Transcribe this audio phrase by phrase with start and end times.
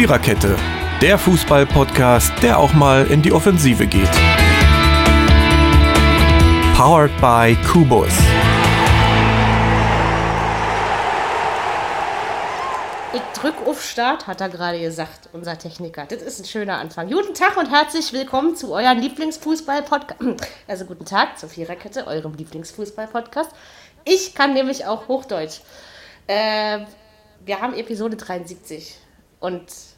[0.00, 0.56] Viererkette,
[1.02, 4.10] der Fußball-Podcast, der auch mal in die Offensive geht.
[6.74, 8.08] Powered by Kubus.
[13.12, 16.06] Ich drück auf Start, hat er gerade gesagt, unser Techniker.
[16.06, 17.10] Das ist ein schöner Anfang.
[17.10, 20.18] Guten Tag und herzlich willkommen zu eurem Lieblingsfußball-Podcast.
[20.66, 23.50] Also guten Tag zur Viererkette, eurem Lieblingsfußball-Podcast.
[24.06, 25.60] Ich kann nämlich auch Hochdeutsch.
[26.26, 26.86] Äh,
[27.44, 28.96] wir haben Episode 73
[29.40, 29.89] und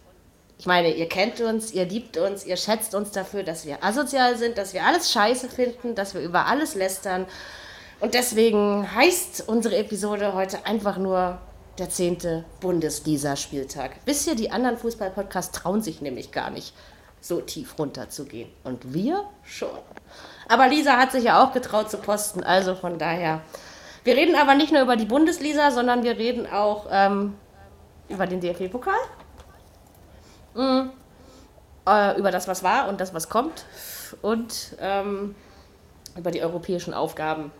[0.62, 4.36] ich meine, ihr kennt uns, ihr liebt uns, ihr schätzt uns dafür, dass wir asozial
[4.36, 7.26] sind, dass wir alles scheiße finden, dass wir über alles lästern.
[7.98, 11.38] Und deswegen heißt unsere Episode heute einfach nur
[11.78, 13.96] der zehnte Bundesliga-Spieltag.
[14.04, 16.74] Wisst ihr, die anderen Fußball-Podcasts trauen sich nämlich gar nicht,
[17.20, 18.48] so tief runter zu gehen.
[18.62, 19.68] Und wir schon.
[20.48, 23.40] Aber Lisa hat sich ja auch getraut zu posten, also von daher.
[24.04, 27.34] Wir reden aber nicht nur über die Bundesliga, sondern wir reden auch ähm,
[28.08, 28.94] über den DFB-Pokal.
[30.54, 30.90] Mhm.
[31.86, 33.64] Äh, über das, was war und das, was kommt.
[34.20, 35.34] Und ähm,
[36.16, 37.50] über die europäischen Aufgaben,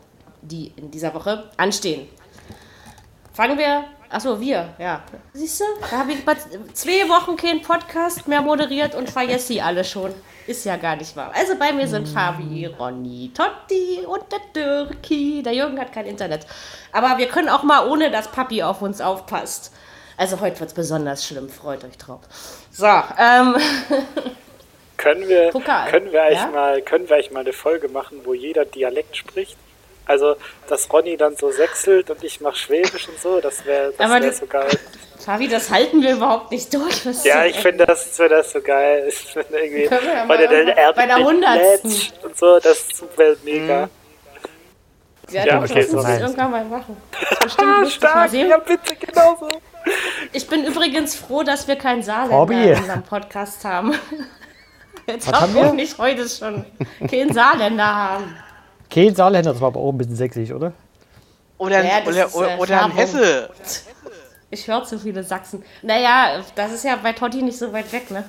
[0.43, 2.09] die in dieser Woche anstehen.
[3.33, 3.85] Fangen wir.
[4.11, 5.03] Achso, wir, ja.
[5.33, 6.23] Siehst du, da habe ich
[6.75, 10.13] zwei Wochen keinen Podcast mehr moderiert und vergesse sie alle schon.
[10.47, 11.33] Ist ja gar nicht wahr.
[11.35, 15.43] Also bei mir sind Fabi, Ronny, Totti und der Dirki.
[15.43, 16.47] Der Jürgen hat kein Internet.
[16.93, 19.73] Aber wir können auch mal ohne, dass Papi auf uns aufpasst.
[20.23, 22.21] Also heute wird es besonders schlimm, freut euch drauf.
[22.71, 23.57] So, ähm.
[24.97, 26.47] Können wir, können, wir eigentlich ja?
[26.47, 29.57] mal, können wir eigentlich mal eine Folge machen, wo jeder Dialekt spricht?
[30.07, 30.37] Also,
[30.69, 34.33] dass Ronny dann so sechselt und ich mach Schwäbisch und so, das wäre das wär
[34.33, 34.79] so geil.
[35.19, 37.05] Fabi, das halten wir überhaupt nicht durch.
[37.05, 39.07] Was ja, ich finde das, wär das so geil.
[39.09, 41.85] Ich finde irgendwie, ja bei, der, bei der 100.
[42.23, 42.87] und so, das
[43.17, 43.87] wäre mega.
[43.87, 45.35] Mhm.
[45.35, 46.97] Ja, ja okay, das muss ich irgendwann mal machen.
[47.43, 48.49] Bestimmt Stark, mal sehen.
[48.49, 49.49] ja bitte, genauso.
[50.33, 53.95] Ich bin übrigens froh, dass wir keinen Saarländer in unserem Podcast haben.
[55.07, 56.65] Jetzt Was haben wir nicht heute schon
[57.09, 58.37] keinen Saarländer haben.
[58.89, 60.73] Kein Saarländer, das war aber auch ein bisschen sächsisch, oder?
[61.59, 63.51] Oder, ja, oder, ist, oder, oder ein Hesse.
[64.51, 65.65] Ich höre zu viele Sachsen.
[65.83, 68.25] Naja, das ist ja bei Totti nicht so weit weg, ne?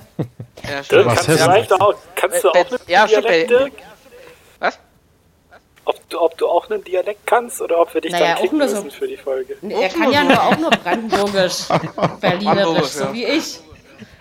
[0.62, 1.06] Ja, stimmt.
[1.06, 3.70] Kannst, du auch, kannst du auch eine ja, Dialekte?
[3.72, 3.93] Was?
[6.14, 8.58] Ob du, ob du auch einen Dialekt kannst oder ob wir dich naja, dann klicken
[8.58, 9.56] müssen so, für die Folge.
[9.62, 11.64] Nee, er kann ja nur auch nur Brandenburgisch,
[12.20, 13.60] Berlinerisch, so wie ich.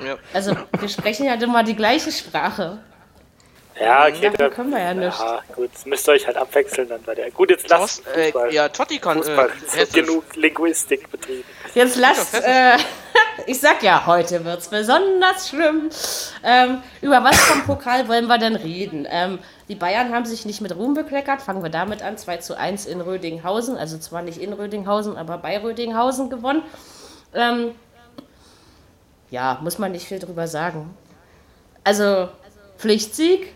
[0.03, 0.17] Ja.
[0.33, 2.79] Also wir sprechen ja immer die gleiche Sprache.
[3.79, 4.31] Ja, okay.
[4.37, 5.19] Dann können wir ja nicht.
[5.19, 7.31] Ja, gut, müsst ihr euch halt abwechseln dann bei der.
[7.31, 11.43] Gut, jetzt lasst äh, Ja, Totti kann Fußball, äh, genug Linguistik betrieben.
[11.73, 12.77] Jetzt lasst, äh,
[13.45, 15.89] ich sag ja, heute wird's besonders schlimm.
[16.43, 19.07] Ähm, über was vom Pokal wollen wir denn reden?
[19.09, 21.41] Ähm, die Bayern haben sich nicht mit Ruhm bekleckert.
[21.41, 22.17] Fangen wir damit an.
[22.17, 23.77] 2 zu 1 in Rödinghausen.
[23.77, 26.63] Also zwar nicht in Rödinghausen, aber bei Rödinghausen gewonnen.
[27.33, 27.75] Ähm,
[29.29, 30.95] ja, muss man nicht viel drüber sagen.
[31.83, 32.29] Also
[32.77, 33.53] Pflichtsieg,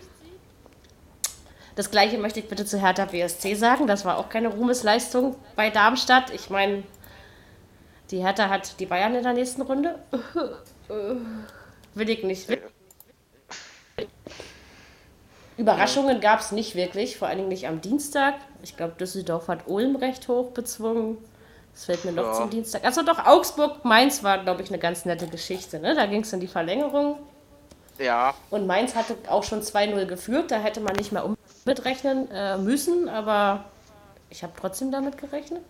[1.76, 3.86] das gleiche möchte ich bitte zu Hertha BSC sagen.
[3.86, 6.30] Das war auch keine Ruhmesleistung bei Darmstadt.
[6.30, 6.82] Ich meine,
[8.10, 9.98] die Hertha hat die Bayern in der nächsten Runde.
[11.94, 12.48] Will ich nicht.
[15.56, 18.34] Überraschungen gab es nicht wirklich, vor allen Dingen nicht am Dienstag.
[18.62, 21.18] Ich glaube, Düsseldorf hat Ulm recht hoch bezwungen.
[21.74, 22.32] Das fällt mir noch ja.
[22.32, 22.84] zum Dienstag.
[22.84, 25.80] Also doch, Augsburg, Mainz war, glaube ich, eine ganz nette Geschichte.
[25.80, 25.94] Ne?
[25.94, 27.18] Da ging es in die Verlängerung.
[27.98, 28.34] Ja.
[28.50, 30.50] Und Mainz hatte auch schon 2-0 geführt.
[30.50, 33.64] Da hätte man nicht mehr um mitrechnen äh, müssen, aber
[34.30, 35.62] ich habe trotzdem damit gerechnet.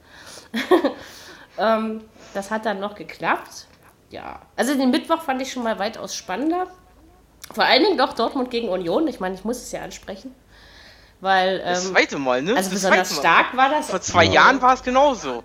[1.59, 2.03] ähm,
[2.39, 3.67] das hat dann noch geklappt.
[4.11, 6.69] Ja, also den Mittwoch fand ich schon mal weitaus spannender.
[7.53, 9.09] Vor allen Dingen doch Dortmund gegen Union.
[9.09, 10.35] Ich meine, ich muss es ja ansprechen.
[11.21, 12.55] Weil, ähm, das zweite Mal, ne?
[12.55, 13.91] Also besonders stark war das.
[13.91, 14.35] Vor zwei ja.
[14.35, 15.43] Jahren war es genauso.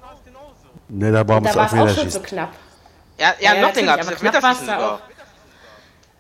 [0.87, 2.51] Ne, da war es auch, auch schon so knapp.
[3.17, 3.93] Ja, ja, ja noch länger.
[3.93, 4.99] Aber knapp war es da auch.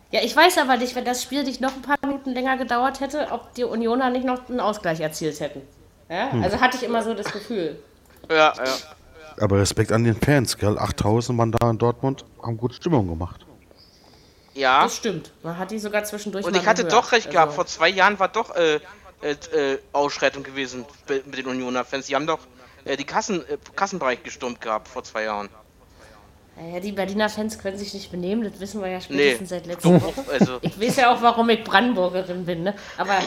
[0.09, 2.99] Ja, ich weiß aber nicht, wenn das Spiel nicht noch ein paar Minuten länger gedauert
[2.99, 5.61] hätte, ob die Unioner nicht noch einen Ausgleich erzielt hätten.
[6.09, 6.31] Ja?
[6.31, 6.43] Hm.
[6.43, 7.79] Also hatte ich immer so das Gefühl.
[8.29, 8.63] Ja, ja.
[9.39, 10.77] Aber Respekt an den Fans, gell?
[10.77, 13.45] 8000 waren da in Dortmund, haben gute Stimmung gemacht.
[14.53, 14.83] Ja.
[14.83, 15.31] Das stimmt.
[15.41, 16.45] Man hat die sogar zwischendurch.
[16.45, 17.05] Und ich hatte gehört.
[17.05, 17.53] doch recht also gehabt.
[17.53, 18.75] Vor zwei Jahren war doch äh,
[19.21, 22.07] äh, äh Ausschreitung gewesen mit den Unioner-Fans.
[22.07, 22.39] Die haben doch
[22.85, 25.49] äh, die Kassen, äh, Kassenbereich gestürmt gehabt vor zwei Jahren.
[26.55, 29.57] Naja, die Berliner Fans können sich nicht benehmen, das wissen wir ja spätestens nee.
[29.57, 30.23] seit letzter Woche.
[30.31, 30.59] Also.
[30.61, 32.75] Ich weiß ja auch, warum ich Brandenburgerin bin, ne?
[32.97, 33.17] Aber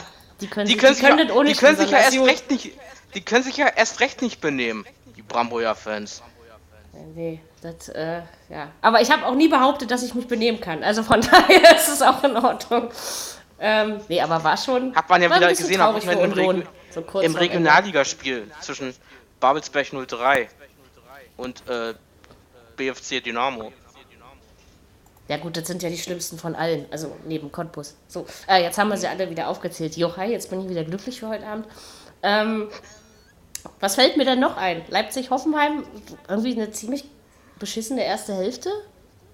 [0.40, 2.70] die können, die sich, können, die können, sich, die können sich ja erst recht nicht,
[3.14, 4.84] die können sich ja erst recht nicht benehmen,
[5.26, 6.22] die Bramburger Fans.
[7.14, 8.68] Nee, das, äh, ja.
[8.80, 10.82] Aber ich habe auch nie behauptet, dass ich mich benehmen kann.
[10.82, 12.90] Also von daher ist es auch in Ordnung.
[13.58, 14.94] Ähm, nee, aber war schon.
[14.94, 18.94] Hat man ja wieder gesehen, auch im, Reg so im Regionalligaspiel zwischen
[19.40, 20.48] Babelsberg 03
[21.36, 21.94] und äh,
[22.76, 23.72] BFC Dynamo.
[25.28, 27.96] Ja gut, das sind ja die schlimmsten von allen, also neben Cottbus.
[28.06, 29.96] So, äh, jetzt haben wir sie alle wieder aufgezählt.
[29.96, 31.66] Jochai, jetzt bin ich wieder glücklich für heute Abend.
[32.22, 32.68] Ähm,
[33.80, 34.82] was fällt mir denn noch ein?
[34.88, 35.84] Leipzig-Hoffenheim,
[36.28, 37.04] irgendwie eine ziemlich
[37.58, 38.70] beschissene erste Hälfte.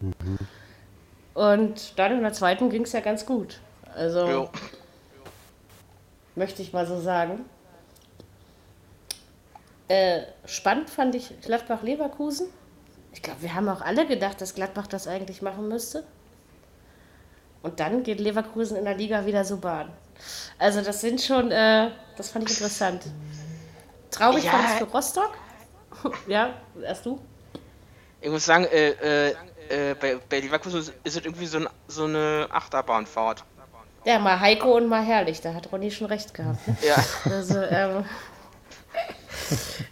[0.00, 0.38] Mhm.
[1.34, 3.60] Und dann in der zweiten ging es ja ganz gut.
[3.94, 4.50] Also, jo.
[6.34, 7.44] möchte ich mal so sagen.
[9.88, 12.46] Äh, spannend fand ich Gladbach-Leverkusen.
[13.12, 16.04] Ich glaube, wir haben auch alle gedacht, dass Gladbach das eigentlich machen müsste.
[17.62, 19.90] Und dann geht Leverkusen in der Liga wieder so bahn.
[20.58, 23.02] Also das sind schon, äh, das fand ich interessant.
[24.12, 24.50] Traurig ja.
[24.52, 25.32] fand ich für Rostock.
[26.28, 27.18] ja, erst du.
[28.20, 29.34] Ich muss sagen, äh, äh,
[29.68, 33.44] äh, bei, bei Leverkusen ist es irgendwie so, ein, so eine Achterbahnfahrt.
[34.04, 36.66] Ja, mal Heiko und mal herrlich, da hat Ronny schon recht gehabt.
[36.66, 36.76] Ne?
[36.86, 36.96] Ja.
[37.30, 38.04] Also, ähm,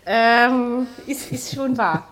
[0.06, 2.08] ähm, ist, ist schon wahr.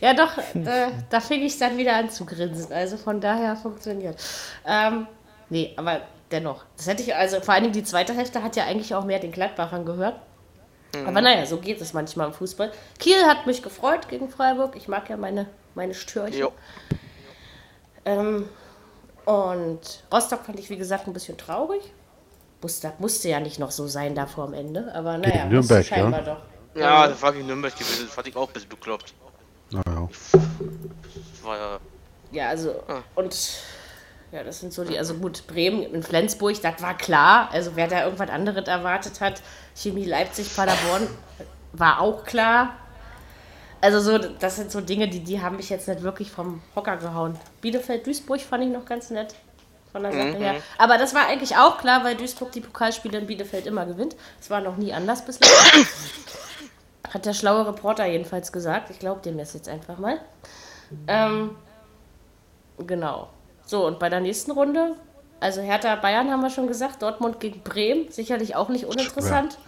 [0.00, 2.72] Ja, doch, äh, da fing ich dann wieder an zu grinsen.
[2.72, 4.18] Also von daher funktioniert.
[4.66, 5.06] Ähm,
[5.50, 6.00] nee, aber
[6.30, 6.64] dennoch.
[6.76, 9.32] Das hätte ich, also vor allem die zweite Hälfte hat ja eigentlich auch mehr den
[9.32, 10.16] Gladbachern gehört.
[10.94, 11.06] Mhm.
[11.06, 12.72] Aber naja, so geht es manchmal im Fußball.
[12.98, 14.76] Kiel hat mich gefreut gegen Freiburg.
[14.76, 16.48] Ich mag ja meine, meine Störchen.
[18.04, 18.48] Ähm,
[19.24, 21.82] und Rostock fand ich, wie gesagt, ein bisschen traurig.
[22.62, 24.92] Musste, musste ja nicht noch so sein da vor dem Ende.
[24.94, 26.34] Aber naja, Nürnberg, scheinbar ja?
[26.34, 26.40] doch.
[26.74, 28.04] Ja, das war gegen Nürnberg gewesen.
[28.06, 29.14] Das fand ich auch ein bisschen bekloppt.
[29.70, 30.08] Naja.
[31.42, 31.78] War ja.
[32.32, 33.02] Ja, also, ah.
[33.16, 33.34] und
[34.32, 37.48] ja, das sind so die, also gut, Bremen in Flensburg, das war klar.
[37.52, 39.42] Also wer da irgendwas anderes erwartet hat,
[39.74, 41.08] Chemie Leipzig, Paderborn,
[41.72, 42.76] war auch klar.
[43.80, 46.96] Also so, das sind so Dinge, die, die haben mich jetzt nicht wirklich vom Hocker
[46.98, 47.38] gehauen.
[47.60, 49.34] Bielefeld, Duisburg fand ich noch ganz nett
[49.90, 50.42] von der Sache mhm.
[50.42, 50.54] her.
[50.78, 54.14] Aber das war eigentlich auch klar, weil Duisburg die Pokalspiele in Bielefeld immer gewinnt.
[54.38, 55.50] Das war noch nie anders bislang.
[57.12, 58.90] Hat der schlaue Reporter jedenfalls gesagt.
[58.90, 60.20] Ich glaube dem das jetzt einfach mal.
[61.08, 61.56] Ähm,
[62.78, 63.30] genau.
[63.70, 64.96] So, und bei der nächsten Runde,
[65.38, 69.52] also Hertha Bayern haben wir schon gesagt, Dortmund gegen Bremen, sicherlich auch nicht uninteressant.
[69.52, 69.58] Ja.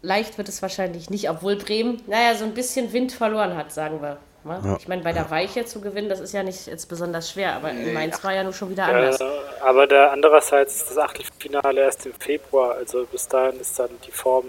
[0.00, 4.00] Leicht wird es wahrscheinlich nicht, obwohl Bremen, naja, so ein bisschen Wind verloren hat, sagen
[4.00, 4.16] wir.
[4.44, 4.58] Ne?
[4.64, 4.76] Ja.
[4.78, 7.72] Ich meine, bei der Weiche zu gewinnen, das ist ja nicht jetzt besonders schwer, aber
[7.72, 9.18] in Mainz war ja nur schon wieder anders.
[9.18, 9.28] Ja,
[9.60, 14.12] aber der andererseits ist das Achtelfinale erst im Februar, also bis dahin ist dann die
[14.12, 14.46] Form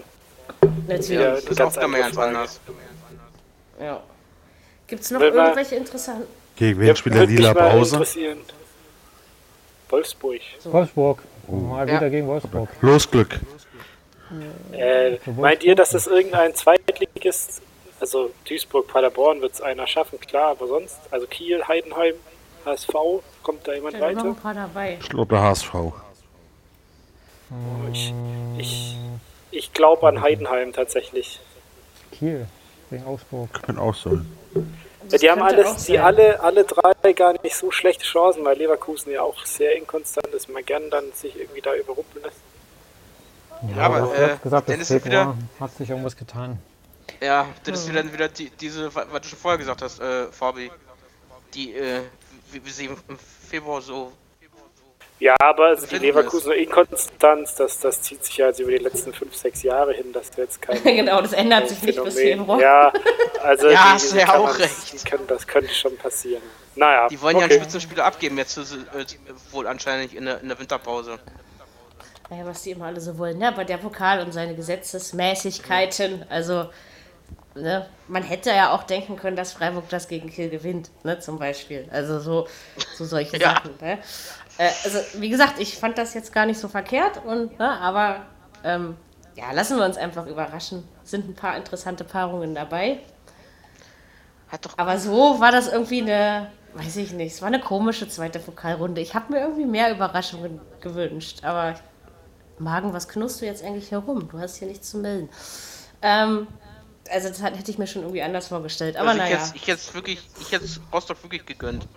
[0.88, 1.10] Natürlich.
[1.10, 2.60] Ja, das ist auch ganz anders.
[3.78, 4.00] Ja.
[4.86, 6.26] Gibt es noch irgendwelche interessanten...
[6.56, 8.06] Gegen wen spielt der Lila Pause?
[9.88, 10.40] Wolfsburg.
[10.58, 10.72] So.
[10.72, 11.22] Wolfsburg.
[11.46, 11.52] Oh.
[11.56, 12.08] Mal wieder ja.
[12.08, 12.68] gegen Wolfsburg.
[12.80, 13.40] Los Glück.
[14.72, 17.62] Äh, meint ihr, dass das irgendein Zweitligist,
[18.00, 22.14] also Duisburg, Paderborn wird es einer schaffen, klar, aber sonst, also Kiel, Heidenheim,
[22.64, 22.92] HSV,
[23.42, 24.24] kommt da jemand weiter?
[24.24, 24.98] Ein paar dabei.
[25.00, 25.74] Ich glaube der HSV.
[25.74, 25.92] Oh,
[27.92, 28.12] ich,
[28.58, 28.96] ich
[29.54, 31.40] ich glaube an Heidenheim tatsächlich.
[32.10, 32.46] Kiel,
[32.90, 33.62] wegen Augsburg.
[33.62, 34.26] Kann auch sein.
[35.10, 39.12] Ja, die haben alles, die alle, alle drei gar nicht so schlechte Chancen, weil Leverkusen
[39.12, 42.38] ja auch sehr inkonstant ist, man gern dann sich irgendwie da überrumpeln lässt.
[43.76, 46.58] Ja, aber äh, gesagt, Dennis ist wieder, hat sich irgendwas getan.
[47.20, 50.70] Ja, das ist wieder, wieder die, diese, was du schon vorher gesagt hast, äh, Fabi,
[51.54, 52.02] die, äh,
[52.50, 53.18] wie, wie sie im
[53.48, 54.12] Februar so
[55.20, 59.12] ja, aber also die Leverkusener Inkonstanz, das, das zieht sich ja jetzt über die letzten
[59.12, 60.82] fünf, sechs Jahre hin, dass du jetzt kein.
[60.84, 62.60] genau, das ändert sich nicht bis Februar.
[62.60, 62.92] Ja,
[63.42, 63.68] also.
[63.70, 65.06] ja, hast du ja auch recht.
[65.06, 66.42] Können, das könnte schon passieren.
[66.74, 67.06] Naja.
[67.08, 67.44] Die wollen okay.
[67.46, 68.62] ja einen Spitzenspieler abgeben, jetzt äh,
[69.52, 71.18] wohl anscheinend in der, in der Winterpause.
[72.28, 73.48] Naja, was die immer alle so wollen, ne?
[73.48, 76.68] Aber der Pokal und seine Gesetzesmäßigkeiten, also.
[77.56, 81.38] Ne, man hätte ja auch denken können, dass Freiburg das gegen Kiel gewinnt, ne, zum
[81.38, 81.88] Beispiel.
[81.92, 82.48] Also so,
[82.96, 83.54] so solche ja.
[83.54, 83.70] Sachen.
[83.80, 84.00] Ne?
[84.58, 88.26] Äh, also, wie gesagt, ich fand das jetzt gar nicht so verkehrt, und, ne, aber
[88.62, 88.96] ähm,
[89.34, 90.86] ja, lassen wir uns einfach überraschen.
[91.02, 93.00] Sind ein paar interessante Paarungen dabei.
[94.48, 98.08] Hat doch aber so war das irgendwie eine, weiß ich nicht, es war eine komische
[98.08, 99.00] zweite Pokalrunde.
[99.00, 101.74] Ich habe mir irgendwie mehr Überraschungen gewünscht, aber
[102.58, 104.28] Magen, was knurrst du jetzt eigentlich herum?
[104.28, 105.28] Du hast hier nichts zu melden.
[106.02, 106.46] Ähm,
[107.10, 108.96] also das hätte ich mir schon irgendwie anders vorgestellt.
[108.96, 109.52] Aber also ich naja.
[109.54, 111.88] Ich jetzt wirklich, ich hätte Rostock wirklich gegönnt,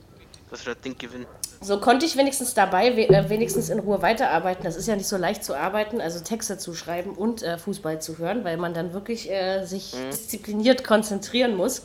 [0.49, 1.27] dass wir das Ding gewinnen.
[1.59, 4.63] So konnte ich wenigstens dabei äh, wenigstens in Ruhe weiterarbeiten.
[4.63, 7.99] Das ist ja nicht so leicht zu arbeiten, also Texte zu schreiben und äh, Fußball
[7.99, 10.11] zu hören, weil man dann wirklich äh, sich mhm.
[10.11, 11.83] diszipliniert konzentrieren muss.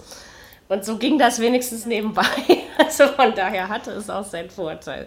[0.69, 2.25] Und so ging das wenigstens nebenbei.
[2.79, 5.07] Also von daher hatte es auch seinen Vorteil.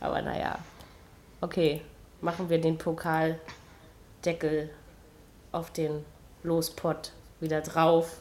[0.00, 0.58] Aber naja,
[1.40, 1.80] okay,
[2.20, 4.68] machen wir den Pokaldeckel
[5.50, 6.04] auf den
[6.42, 8.20] Lospott wieder drauf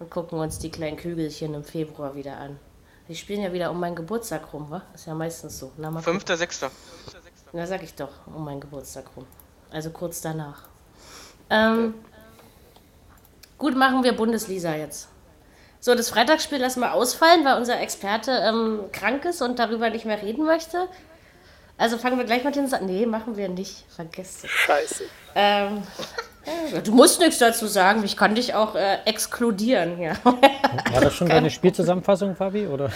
[0.00, 2.58] und gucken uns die kleinen Kügelchen im Februar wieder an.
[3.08, 4.82] Die spielen ja wieder um meinen Geburtstag rum, wa?
[4.94, 5.72] Ist ja meistens so.
[6.00, 6.70] Fünfter, sechster.
[7.52, 9.26] Na, sag ich doch, um meinen Geburtstag rum.
[9.70, 10.64] Also kurz danach.
[11.48, 11.94] Ähm,
[13.56, 15.08] gut, machen wir Bundesliga jetzt.
[15.80, 20.04] So, das Freitagsspiel lassen wir ausfallen, weil unser Experte ähm, krank ist und darüber nicht
[20.04, 20.88] mehr reden möchte.
[21.78, 23.84] Also fangen wir gleich mit den Sa Nee, machen wir nicht.
[23.88, 24.50] Vergesst es.
[24.50, 25.04] Scheiße.
[25.34, 25.82] Ähm,
[26.84, 28.02] du musst nichts dazu sagen.
[28.04, 30.00] Ich kann dich auch äh, exkludieren.
[30.00, 30.14] Ja.
[30.24, 32.66] War das schon deine Spielzusammenfassung, Fabi?
[32.66, 32.90] Oder?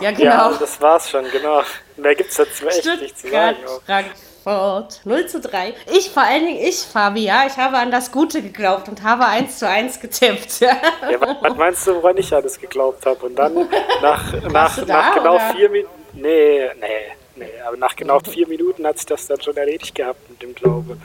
[0.00, 0.24] Ja, genau.
[0.24, 1.62] Ja, das war's schon, genau.
[1.96, 3.56] Mehr gibt's dazu echt nicht zu sagen.
[3.86, 5.74] Frankfurt 0 zu 3.
[5.92, 9.26] Ich, vor allen Dingen ich, Fabi, ja, ich habe an das Gute geglaubt und habe
[9.26, 10.60] 1 zu 1 getippt.
[10.60, 10.76] Ja,
[11.40, 13.26] was meinst du, woran ich alles geglaubt habe?
[13.26, 13.68] Und dann
[14.00, 15.54] nach, nach, da, nach genau oder?
[15.54, 15.94] vier Minuten.
[16.14, 16.86] Nee, nee.
[17.34, 20.54] Nee, aber nach genau vier Minuten hat sich das dann schon erledigt gehabt mit dem
[20.54, 20.98] Glaube.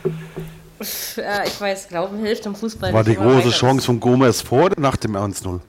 [1.15, 2.93] Ja, ich weiß, Glauben hilft im Fußball.
[2.93, 5.59] War die große Chance von Gomez vor oder nach dem 1-0?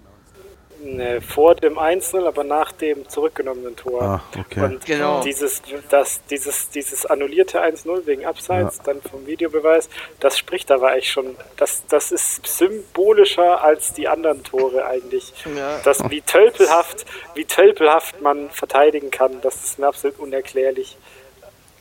[0.80, 4.00] Ne, vor dem 1-0, aber nach dem zurückgenommenen Tor.
[4.00, 4.60] Ah, okay.
[4.60, 5.22] Und genau.
[5.22, 5.60] dieses,
[5.90, 8.84] das, dieses, dieses annullierte 1-0 wegen Abseits, ja.
[8.84, 14.44] dann vom Videobeweis, das spricht aber eigentlich schon, das, das ist symbolischer als die anderen
[14.44, 15.32] Tore eigentlich.
[15.56, 15.80] Ja.
[15.84, 20.96] Das, wie tölpelhaft, wie tölpelhaft man verteidigen kann, das ist mir absolut unerklärlich.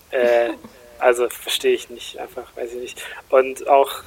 [0.09, 0.49] Äh,
[0.99, 3.03] also verstehe ich nicht, einfach, weiß ich nicht.
[3.29, 4.03] Und auch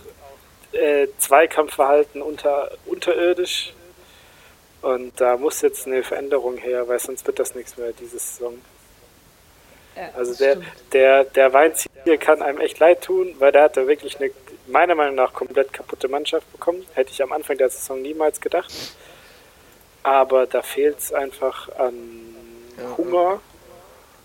[0.72, 3.72] äh, Zweikampfverhalten unter, unterirdisch
[4.82, 8.54] und da muss jetzt eine Veränderung her, weil sonst wird das nichts mehr, diese Saison.
[9.96, 10.58] Ja, also der,
[10.92, 14.30] der, der Weinziel kann einem echt leid tun, weil der hat da wirklich eine,
[14.68, 16.86] meiner Meinung nach, komplett kaputte Mannschaft bekommen.
[16.94, 18.72] Hätte ich am Anfang der Saison niemals gedacht.
[20.02, 21.94] Aber da fehlt es einfach an
[22.78, 23.40] ja, Hunger.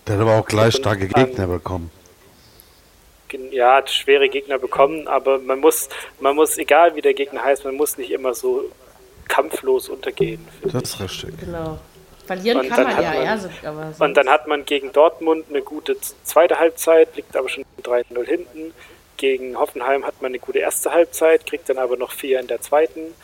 [0.06, 1.90] Der hat aber auch gleich starke Gegner an, bekommen.
[3.50, 5.88] Ja, hat schwere Gegner bekommen, aber man muss,
[6.20, 8.70] man muss, egal wie der Gegner heißt, man muss nicht immer so
[9.28, 10.46] kampflos untergehen.
[10.62, 11.38] Das ist richtig.
[11.40, 11.78] Genau.
[12.26, 13.38] Verlieren und kann man ja, man, ja.
[13.38, 14.04] So.
[14.04, 18.74] Und dann hat man gegen Dortmund eine gute zweite Halbzeit, liegt aber schon 3-0 hinten.
[19.16, 22.60] Gegen Hoffenheim hat man eine gute erste Halbzeit, kriegt dann aber noch vier in der
[22.60, 23.14] zweiten.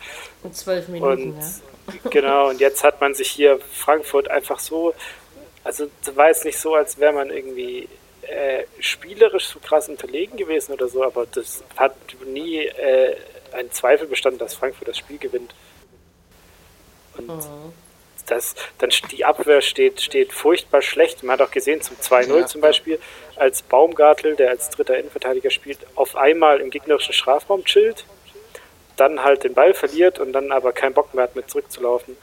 [0.41, 1.93] Und zwölf Minuten, und, ja.
[2.09, 4.93] Genau, und jetzt hat man sich hier Frankfurt einfach so,
[5.65, 7.89] also war es nicht so, als wäre man irgendwie
[8.27, 13.15] äh, spielerisch so krass unterlegen gewesen oder so, aber das hat nie äh,
[13.53, 15.53] ein Zweifel bestanden, dass Frankfurt das Spiel gewinnt.
[17.17, 17.73] Und mhm.
[18.25, 21.23] das, dann die Abwehr steht, steht furchtbar schlecht.
[21.23, 22.99] Man hat auch gesehen, zum 2-0 ja, zum Beispiel,
[23.35, 28.05] als Baumgartel, der als dritter Innenverteidiger spielt, auf einmal im gegnerischen Strafraum chillt,
[28.95, 32.17] dann halt den Ball verliert und dann aber keinen Bock mehr hat, mit zurückzulaufen.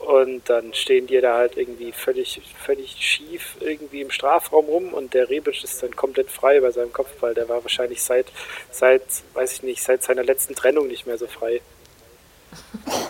[0.00, 5.12] Und dann stehen die da halt irgendwie völlig, völlig schief irgendwie im Strafraum rum und
[5.12, 7.34] der Rebic ist dann komplett frei bei seinem Kopfball.
[7.34, 8.26] Der war wahrscheinlich seit,
[8.70, 9.02] seit,
[9.34, 11.60] weiß ich nicht, seit seiner letzten Trennung nicht mehr so frei.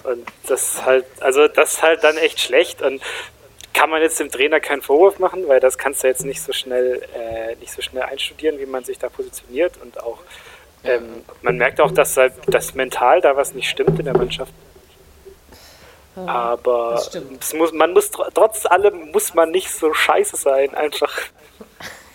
[0.02, 3.00] Und das halt, also das ist halt dann echt schlecht und
[3.72, 6.52] kann man jetzt dem Trainer keinen Vorwurf machen, weil das kannst du jetzt nicht so
[6.52, 10.18] schnell, äh, nicht so schnell einstudieren, wie man sich da positioniert und auch
[10.82, 14.52] ähm, man merkt auch, dass halt das mental da was nicht stimmt in der Mannschaft.
[16.16, 17.02] Aber
[17.54, 21.12] muss, man muss trotz allem muss man nicht so scheiße sein, einfach.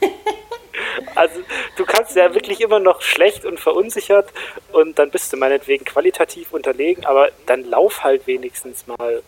[1.16, 1.40] Also
[1.78, 4.30] du kannst ja wirklich immer noch schlecht und verunsichert
[4.72, 9.24] und dann bist du meinetwegen qualitativ unterlegen, aber dann lauf halt wenigstens mal.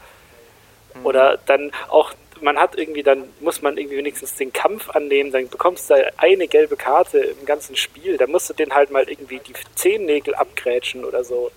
[1.04, 5.48] Oder dann auch, man hat irgendwie, dann muss man irgendwie wenigstens den Kampf annehmen, dann
[5.48, 9.40] bekommst du eine gelbe Karte im ganzen Spiel, da musst du den halt mal irgendwie
[9.40, 11.52] die Zehennägel abgrätschen oder so.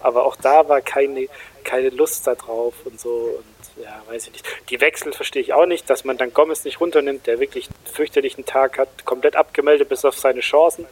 [0.00, 1.28] Aber auch da war keine,
[1.64, 3.38] keine Lust da drauf und so.
[3.38, 4.46] Und ja, weiß ich nicht.
[4.70, 7.94] Die Wechsel verstehe ich auch nicht, dass man dann Gomez nicht runternimmt, der wirklich einen
[7.94, 10.86] fürchterlichen Tag hat, komplett abgemeldet bis auf seine Chancen,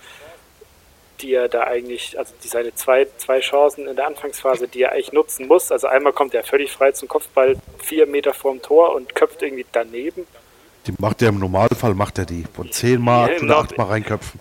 [1.21, 4.93] die er da eigentlich, also die seine zwei, zwei Chancen in der Anfangsphase, die er
[4.93, 5.71] eigentlich nutzen muss.
[5.71, 9.67] Also einmal kommt er völlig frei zum Kopfball, vier Meter vorm Tor und köpft irgendwie
[9.71, 10.26] daneben.
[10.87, 14.41] Die macht er im Normalfall, macht er die von zehnmal ja, oder achtmal reinköpfen.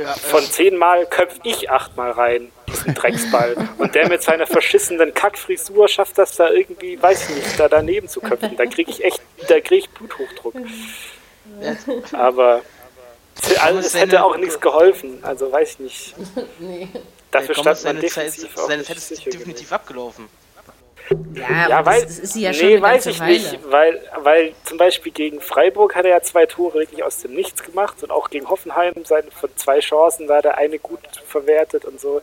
[0.00, 3.56] Ja, von zehnmal köpf ich achtmal rein, diesen Drecksball.
[3.78, 8.08] Und der mit seiner verschissenen Kackfrisur schafft das da irgendwie, weiß ich nicht, da daneben
[8.08, 8.56] zu köpfen.
[8.56, 10.54] Da kriege ich echt, da kriege ich Bluthochdruck.
[12.12, 12.62] Aber
[13.60, 16.14] also, es hätte auch nichts geholfen, also weiß ich nicht.
[16.58, 16.88] nee.
[17.30, 20.28] Dafür stand man defensiv Zeit, seine Zeit ist definitiv abgelaufen.
[21.34, 23.32] Ja, ja weil, das, das, ist sie ja schon Nee, weiß ich Weile.
[23.32, 27.34] nicht, weil, weil zum Beispiel gegen Freiburg hat er ja zwei Tore wirklich aus dem
[27.34, 31.00] Nichts gemacht und auch gegen Hoffenheim seine, von zwei Chancen, da hat er eine gut
[31.26, 32.22] verwertet und so.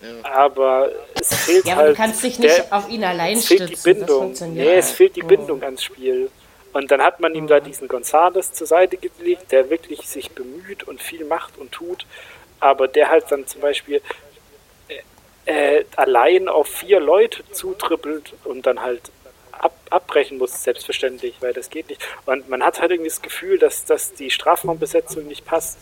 [0.00, 0.30] Ja.
[0.30, 1.90] Aber es fehlt ja, halt.
[1.90, 3.82] Du kannst dich nicht der, auf ihn allein es fehlt stützen.
[3.84, 4.34] die Bindung.
[4.54, 5.26] Nee, es fehlt die oh.
[5.26, 6.30] Bindung ans Spiel.
[6.72, 10.84] Und dann hat man ihm da diesen Gonzales zur Seite gelegt, der wirklich sich bemüht
[10.84, 12.06] und viel macht und tut,
[12.60, 14.00] aber der halt dann zum Beispiel
[15.48, 19.10] äh, allein auf vier Leute zutrippelt und dann halt
[19.52, 22.06] ab, abbrechen muss, selbstverständlich, weil das geht nicht.
[22.26, 25.78] Und man hat halt irgendwie das Gefühl, dass, dass die Strafraumbesetzung nicht passt.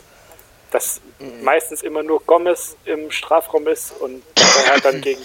[0.71, 1.43] Dass mhm.
[1.43, 4.23] meistens immer nur Gomez im Strafraum ist und
[4.69, 5.23] er dann gegen,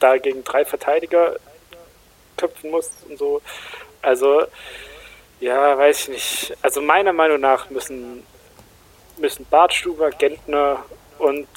[0.00, 1.36] da gegen drei Verteidiger
[2.38, 3.42] köpfen musst und so.
[4.00, 4.44] Also,
[5.40, 6.56] ja, weiß ich nicht.
[6.62, 8.24] Also meiner Meinung nach müssen,
[9.18, 10.84] müssen Bartstuber, Gentner
[11.18, 11.48] und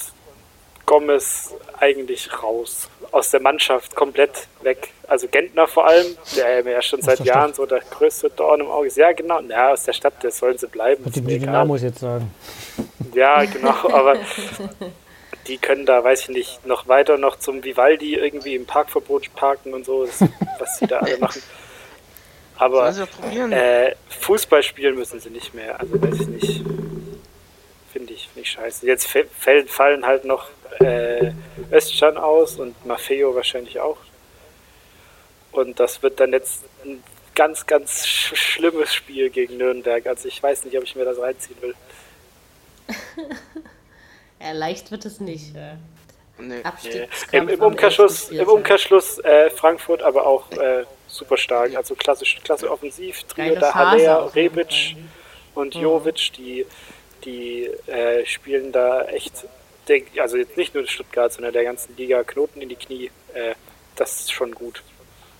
[0.88, 2.88] Gomez eigentlich raus.
[3.12, 4.88] Aus der Mannschaft komplett weg.
[5.06, 8.88] Also Gentner vor allem, der ja schon seit Jahren so der größte Dorn im Auge
[8.88, 8.96] ist.
[8.96, 9.40] Ja, genau.
[9.42, 11.04] Ja, aus der Stadt, der sollen sie bleiben.
[11.04, 12.32] Und die Dynamos jetzt sagen.
[13.14, 14.16] Ja, genau, aber
[15.46, 19.74] die können da, weiß ich nicht, noch weiter noch zum Vivaldi irgendwie im Parkverbot parken
[19.74, 20.08] und so,
[20.58, 21.42] was sie da alle machen.
[22.56, 25.78] Aber äh, Fußball spielen müssen sie nicht mehr.
[25.78, 26.64] Also weiß ich nicht.
[27.92, 28.86] Finde ich nicht scheiße.
[28.86, 29.06] Jetzt
[29.68, 30.48] fallen halt noch
[30.80, 31.32] äh,
[31.72, 33.98] Özcan aus und Maffeo wahrscheinlich auch.
[35.52, 37.02] Und das wird dann jetzt ein
[37.34, 40.06] ganz, ganz sch schlimmes Spiel gegen Nürnberg.
[40.06, 41.74] Also ich weiß nicht, ob ich mir das reinziehen will.
[44.40, 45.54] ja, leicht wird es nicht.
[46.38, 46.62] Nee.
[46.84, 47.08] nee.
[47.32, 51.74] Im, Im, Umkehrschluss, im Umkehrschluss äh, Frankfurt aber auch äh, super stark.
[51.76, 53.22] Also klassisch, klasse offensiv.
[53.24, 54.96] Trio da Haller, Rebic
[55.54, 55.82] und mhm.
[55.82, 56.66] Jovic, die,
[57.24, 59.46] die äh, spielen da echt
[59.88, 63.54] der, also jetzt nicht nur Stuttgart, sondern der ganzen Liga Knoten in die Knie, äh,
[63.96, 64.82] das ist schon gut.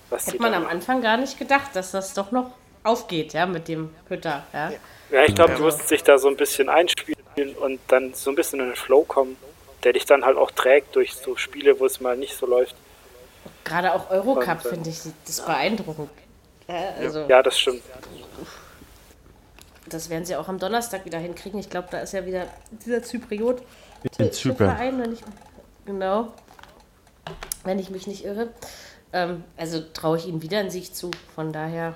[0.09, 2.51] Was Hätte man am Anfang gar nicht gedacht, dass das doch noch
[2.83, 4.71] aufgeht, ja, mit dem Hütter, ja.
[5.11, 5.57] Ja, ich glaube, ja.
[5.57, 8.75] du musst sich da so ein bisschen einspielen und dann so ein bisschen in den
[8.75, 9.37] Flow kommen,
[9.83, 12.75] der dich dann halt auch trägt durch so Spiele, wo es mal nicht so läuft.
[13.63, 16.09] Gerade auch Eurocup äh, finde ich das beeindruckend.
[16.67, 17.81] Ja, also, ja, das stimmt.
[19.87, 21.59] Das werden sie auch am Donnerstag wieder hinkriegen.
[21.59, 22.47] Ich glaube, da ist ja wieder
[22.85, 23.63] dieser Zypriot
[24.17, 24.75] in Zypern.
[24.75, 25.19] Verein, wenn ich,
[25.85, 26.33] genau,
[27.63, 28.49] wenn ich mich nicht irre.
[29.11, 31.11] Ähm, also traue ich ihnen wieder einen Sieg zu.
[31.35, 31.95] Von daher,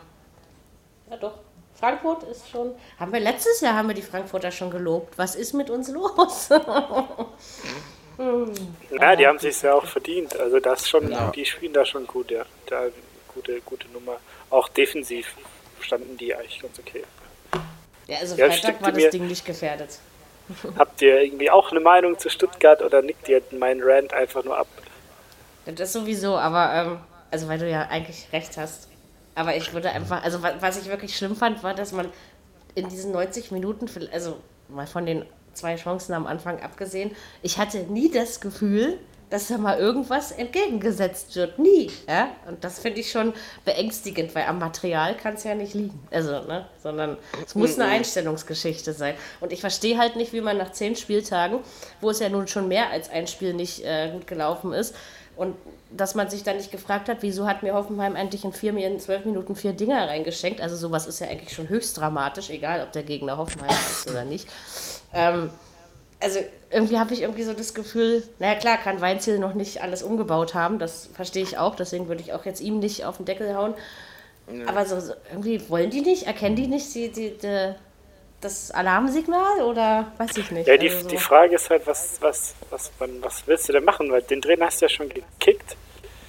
[1.10, 1.34] ja doch.
[1.76, 2.74] Frankfurt ist schon.
[2.98, 5.18] Haben wir letztes Jahr haben wir die Frankfurter schon gelobt.
[5.18, 6.50] Was ist mit uns los?
[8.18, 8.54] hm.
[8.90, 10.40] Ja, die haben sich ja auch verdient.
[10.40, 11.30] Also das schon, ja.
[11.32, 12.46] die spielen da schon gut, ja.
[12.68, 12.86] Da
[13.34, 14.18] gute, gute Nummer.
[14.50, 15.36] Auch defensiv
[15.82, 17.04] standen die eigentlich ganz okay.
[18.08, 20.00] Ja, also ja, Freitag war das Ding nicht gefährdet.
[20.78, 24.58] Habt ihr irgendwie auch eine Meinung zu Stuttgart oder nickt ihr meinen Rant einfach nur
[24.58, 24.68] ab?
[25.66, 26.98] Das sowieso, aber ähm,
[27.32, 28.90] also weil du ja eigentlich recht hast.
[29.36, 32.10] Aber ich würde einfach, also was ich wirklich schlimm fand, war, dass man
[32.76, 34.38] in diesen 90 Minuten, also
[34.70, 39.00] mal von den zwei Chancen am Anfang abgesehen, ich hatte nie das Gefühl,
[39.34, 41.58] dass da mal irgendwas entgegengesetzt wird.
[41.58, 41.90] Nie.
[42.08, 42.30] Ja?
[42.48, 43.34] Und das finde ich schon
[43.66, 46.00] beängstigend, weil am Material kann es ja nicht liegen.
[46.12, 46.68] Also, ne?
[46.84, 49.16] Sondern es muss eine Einstellungsgeschichte sein.
[49.42, 51.62] Und ich verstehe halt nicht, wie man nach zehn Spieltagen,
[52.00, 54.94] wo es ja nun schon mehr als ein Spiel nicht äh, gut gelaufen ist,
[55.36, 55.56] und
[55.90, 59.00] dass man sich dann nicht gefragt hat, wieso hat mir Hoffenheim endlich in, vier, in
[59.00, 60.62] zwölf Minuten vier Dinger reingeschenkt.
[60.62, 64.26] Also sowas ist ja eigentlich schon höchst dramatisch, egal ob der Gegner Hoffenheim ist oder
[64.26, 64.48] nicht.
[65.12, 65.50] Ähm,
[66.24, 66.40] also
[66.72, 70.54] irgendwie habe ich irgendwie so das Gefühl, naja klar, kann Weinziel noch nicht alles umgebaut
[70.54, 73.56] haben, das verstehe ich auch, deswegen würde ich auch jetzt ihm nicht auf den Deckel
[73.56, 73.74] hauen.
[74.52, 74.68] Ja.
[74.68, 77.76] Aber so, so, irgendwie wollen die nicht, erkennen die nicht die, die, die,
[78.42, 80.68] das Alarmsignal oder weiß ich nicht.
[80.68, 81.10] Ja, die, also so.
[81.10, 84.12] die Frage ist halt, was, was, was, was willst du denn machen?
[84.12, 85.78] Weil den Trainer hast du ja schon gekickt.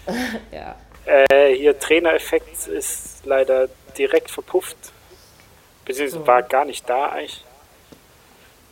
[0.52, 0.76] ja.
[1.06, 4.76] Äh, hier Trainereffekt ist leider direkt verpufft.
[5.84, 6.26] Beziehungsweise so.
[6.26, 7.44] war gar nicht da eigentlich.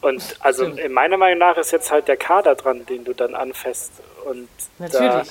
[0.03, 3.35] Und also in meiner Meinung nach ist jetzt halt der Kader dran, den du dann
[3.35, 3.93] anfasst.
[4.25, 5.13] Und natürlich.
[5.13, 5.25] da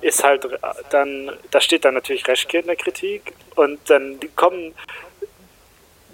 [0.00, 0.46] ist halt
[0.90, 4.74] dann, da steht dann natürlich Reschke in der Kritik und dann kommen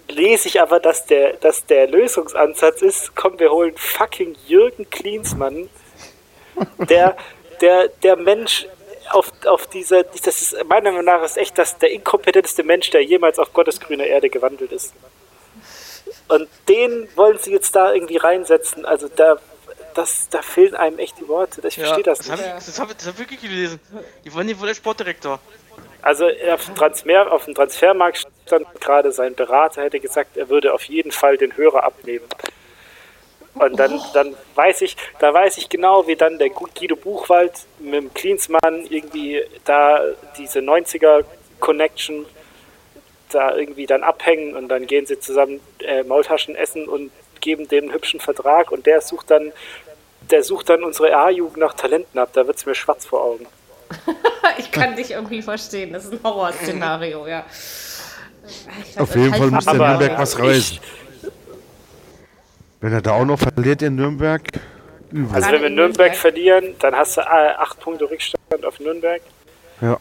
[0.07, 5.69] lese ich aber, dass der, dass der Lösungsansatz ist, komm, wir holen fucking Jürgen Klinsmann,
[6.89, 7.17] der,
[7.61, 8.67] der, der Mensch
[9.11, 13.03] auf, auf dieser, das ist meiner Meinung nach ist echt das, der inkompetenteste Mensch, der
[13.03, 14.93] jemals auf Gottes grüner Erde gewandelt ist.
[16.27, 18.85] Und den wollen sie jetzt da irgendwie reinsetzen.
[18.85, 19.37] Also da,
[19.93, 21.65] das, da fehlen einem echt die Worte.
[21.67, 22.39] Ich ja, verstehe das, das nicht.
[22.39, 23.79] Hab ich, das habe hab ich wirklich gelesen.
[24.23, 25.39] Die wollen nicht wohl der Sportdirektor.
[26.01, 30.73] Also auf dem, Transfer, auf dem Transfermarkt stand gerade sein Berater, hätte gesagt, er würde
[30.73, 32.25] auf jeden Fall den Hörer abnehmen.
[33.55, 37.93] Und dann, dann weiß ich, da weiß ich genau, wie dann der Guido Buchwald mit
[37.93, 40.01] dem Klinsmann irgendwie da
[40.37, 41.23] diese 90er
[41.59, 42.25] Connection
[43.29, 47.11] da irgendwie dann abhängen und dann gehen sie zusammen äh, Maultaschen essen und
[47.41, 49.51] geben dem einen hübschen Vertrag und der sucht dann,
[50.31, 52.29] der sucht dann unsere A-Jugend nach Talenten ab.
[52.33, 53.45] Da wird es mir schwarz vor Augen.
[54.57, 55.93] ich kann dich irgendwie verstehen.
[55.93, 57.45] Das ist ein Horrorszenario, ja.
[58.97, 60.79] Auf jeden Fall muss der Nürnberg was reißen.
[62.81, 64.41] Wenn er da auch noch verliert in Nürnberg.
[65.11, 65.35] Übel.
[65.35, 69.21] Also wenn wir Nürnberg, Nürnberg verlieren, dann hast du äh, acht Punkte Rückstand auf Nürnberg.
[69.81, 69.97] Ja.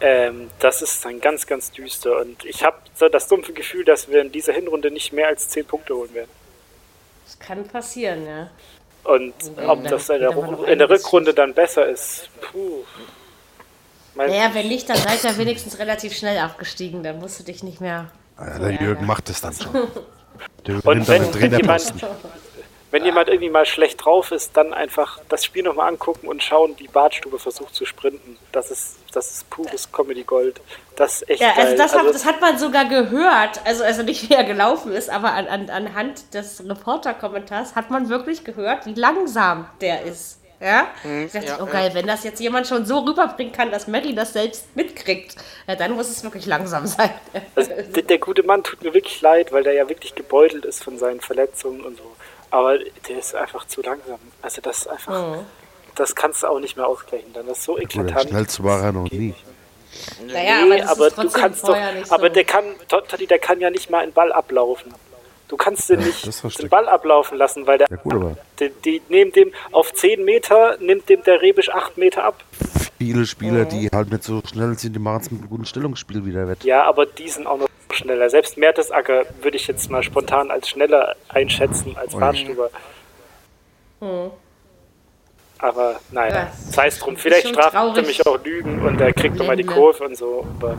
[0.00, 2.20] Ähm, das ist dann ganz, ganz düster.
[2.20, 5.48] Und ich habe so das dumpfe Gefühl, dass wir in dieser Hinrunde nicht mehr als
[5.48, 6.30] 10 Punkte holen werden.
[7.24, 8.50] Das kann passieren, ja.
[9.04, 9.34] Und
[9.66, 12.84] ob das in der, in der Rückrunde dann besser ist, puh.
[14.14, 17.02] naja, wenn nicht, dann seid ihr wenigstens relativ schnell abgestiegen.
[17.02, 18.10] Dann musst du dich nicht mehr.
[18.38, 19.72] Ja, der Jürgen macht es dann schon.
[20.66, 21.94] Der Und wenn, wenn, jemand,
[22.94, 26.76] wenn jemand irgendwie mal schlecht drauf ist, dann einfach das Spiel nochmal angucken und schauen,
[26.78, 28.38] wie Bartstube versucht zu sprinten.
[28.52, 30.60] Das ist, das ist pures Comedy Gold.
[30.94, 33.60] Das ist echt ja, also das, also, hat, das hat man sogar gehört.
[33.64, 38.10] Also, also nicht wie er gelaufen ist, aber an, an, anhand des Reporter-Kommentars hat man
[38.10, 40.38] wirklich gehört, wie langsam der ist.
[40.60, 40.86] Ja?
[41.02, 41.94] Mhm, ich dachte, ja, oh geil, ja.
[41.94, 45.34] wenn das jetzt jemand schon so rüberbringen kann, dass Mary das selbst mitkriegt,
[45.66, 47.10] ja, dann muss es wirklich langsam sein.
[47.56, 50.84] Also, der, der, gute Mann tut mir wirklich leid, weil der ja wirklich gebeutelt ist
[50.84, 52.04] von seinen Verletzungen und so.
[52.50, 54.18] Aber der ist einfach zu langsam.
[54.42, 55.46] Also das ist einfach, mhm.
[55.94, 57.32] das kannst du auch nicht mehr ausgleichen.
[57.32, 58.24] Dann das ist so eklatant.
[58.24, 59.34] Der schnellste war er noch nie.
[60.26, 61.76] Naja, nee, aber, aber du kannst doch,
[62.10, 62.32] aber so.
[62.32, 64.92] der kann, Totti, der kann ja nicht mal einen Ball ablaufen.
[65.48, 66.26] Du kannst den nicht
[66.58, 70.78] den Ball ablaufen lassen, weil der, ja, gut, die, die, neben dem auf 10 Meter
[70.80, 72.42] nimmt dem der Rebisch 8 Meter ab.
[72.98, 73.68] Viele Spieler, mhm.
[73.68, 76.64] die halt nicht so schnell sind, die machen es mit einem guten Stellungsspiel wieder wett.
[76.64, 78.28] Ja, aber die sind auch noch schneller.
[78.30, 82.70] Selbst Mertesacker würde ich jetzt mal spontan als schneller einschätzen als Bartstuber.
[84.00, 84.30] Hm.
[85.58, 87.16] Aber nein, sei es drum.
[87.16, 90.46] Vielleicht straft er mich auch Lügen und er kriegt nochmal die Kurve und so.
[90.58, 90.76] Aber,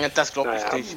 [0.00, 0.76] ja, das glaube ich naja.
[0.76, 0.96] nicht.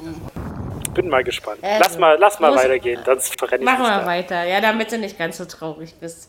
[0.94, 1.60] Bin mal gespannt.
[1.62, 4.98] Also, lass mal, lass mal weitergehen, sonst verrenne ich Mach mal weiter, ja, damit du
[4.98, 6.28] nicht ganz so traurig bist.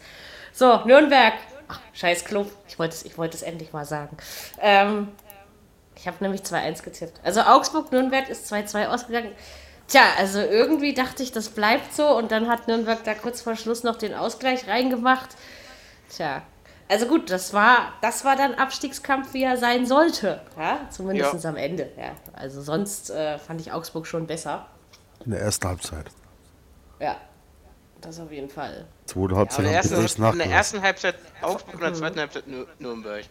[0.53, 1.33] So, Nürnberg.
[1.67, 2.51] Ach, scheiß Club.
[2.67, 4.15] Ich wollte es ich wollt endlich mal sagen.
[4.61, 5.09] Ähm,
[6.01, 7.19] ich habe nämlich 2-1 getippt.
[7.23, 9.31] Also Augsburg-Nürnberg ist 2-2 ausgegangen.
[9.87, 13.55] Tja, also irgendwie dachte ich, das bleibt so und dann hat Nürnberg da kurz vor
[13.55, 15.29] Schluss noch den Ausgleich reingemacht.
[16.09, 16.41] Tja,
[16.89, 20.41] also gut, das war, das war dann Abstiegskampf, wie er sein sollte.
[20.57, 21.49] Ja, zumindest ja.
[21.51, 21.91] am Ende.
[21.95, 22.15] Ja.
[22.33, 24.65] Also sonst äh, fand ich Augsburg schon besser.
[25.23, 26.07] In der ersten Halbzeit.
[26.99, 27.17] Ja,
[28.01, 28.87] das auf jeden Fall.
[29.05, 32.19] Zweite Halbzeit ja, in, der ersten, in der ersten Halbzeit Augsburg und in der zweiten
[32.19, 32.45] Halbzeit
[32.79, 33.25] Nürnberg.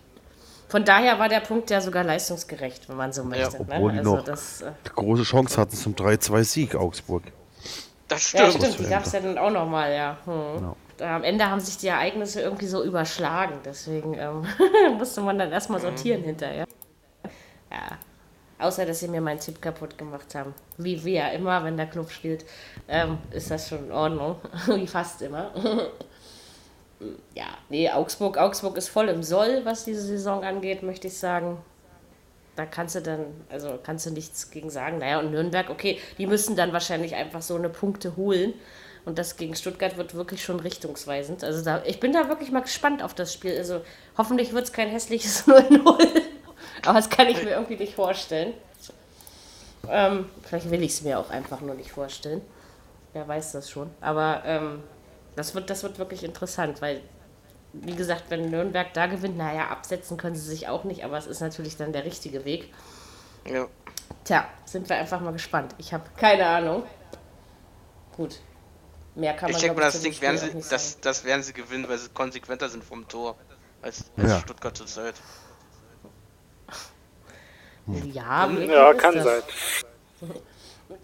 [0.71, 3.59] Von daher war der Punkt ja sogar leistungsgerecht, wenn man so möchte.
[3.59, 3.67] Ja, ne?
[3.69, 3.93] obwohl ne?
[3.95, 7.25] die also noch das, äh, große Chance hatten zum 3-2-Sieg Augsburg.
[8.07, 8.45] Das stimmt.
[8.45, 10.17] Ja, stimmt, die gab es ja dann auch nochmal, ja.
[10.25, 10.57] Hm.
[10.57, 10.77] Genau.
[11.01, 14.47] Am Ende haben sich die Ereignisse irgendwie so überschlagen, deswegen ähm,
[14.99, 16.27] musste man dann erstmal sortieren mhm.
[16.27, 16.67] hinterher.
[17.71, 17.99] Ja.
[18.65, 20.55] Außer, dass sie mir meinen Tipp kaputt gemacht haben.
[20.77, 22.45] Wie wir ja immer, wenn der Club spielt,
[22.87, 24.37] ähm, ist das schon in Ordnung.
[24.67, 25.51] Wie fast immer
[27.35, 31.59] ja, nee, Augsburg, Augsburg ist voll im Soll, was diese Saison angeht, möchte ich sagen.
[32.57, 34.99] Da kannst du dann, also kannst du nichts gegen sagen.
[34.99, 38.55] Naja, und Nürnberg, okay, die müssen dann wahrscheinlich einfach so eine Punkte holen.
[39.07, 41.43] Und das gegen Stuttgart wird wirklich schon richtungsweisend.
[41.43, 43.57] Also da, ich bin da wirklich mal gespannt auf das Spiel.
[43.57, 43.81] Also
[44.19, 46.07] hoffentlich wird es kein hässliches 0-0.
[46.85, 48.53] Aber das kann ich mir irgendwie nicht vorstellen.
[49.89, 52.43] Ähm, vielleicht will ich es mir auch einfach nur nicht vorstellen.
[53.15, 53.91] Wer weiß das schon.
[54.03, 54.83] Aber ähm,
[55.41, 57.01] das wird, das wird wirklich interessant, weil,
[57.73, 61.27] wie gesagt, wenn Nürnberg da gewinnt, naja, absetzen können sie sich auch nicht, aber es
[61.27, 62.71] ist natürlich dann der richtige Weg.
[63.51, 63.67] Ja.
[64.25, 65.75] Tja, sind wir einfach mal gespannt.
[65.79, 66.83] Ich habe keine Ahnung.
[68.17, 68.39] Gut.
[69.15, 71.89] Mehr kann man Ich denke mal, das Ding werden sie, das, das werden sie gewinnen,
[71.89, 73.37] weil sie konsequenter sind vom Tor
[73.81, 74.41] als, als ja.
[74.41, 75.15] Stuttgart zurzeit.
[78.13, 79.25] Ja, ja kann das.
[79.25, 79.43] sein.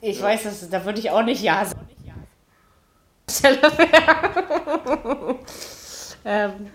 [0.01, 0.25] Ich ja.
[0.25, 1.88] weiß, dass, da würde ich auch nicht Ja sagen.
[3.28, 5.38] Stelle wäre.
[6.24, 6.70] ähm,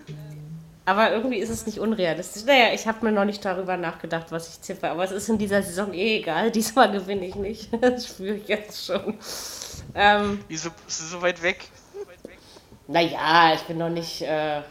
[0.84, 2.44] aber irgendwie ist es nicht unrealistisch.
[2.44, 4.90] Naja, ich habe mir noch nicht darüber nachgedacht, was ich ziffere.
[4.90, 6.50] Aber es ist in dieser Saison eh egal.
[6.52, 7.70] Diesmal gewinne ich nicht.
[7.80, 9.18] Das spüre ich jetzt schon.
[9.94, 11.68] Ähm, Wieso bist du so weit weg?
[12.88, 14.62] Naja, ich bin noch nicht äh,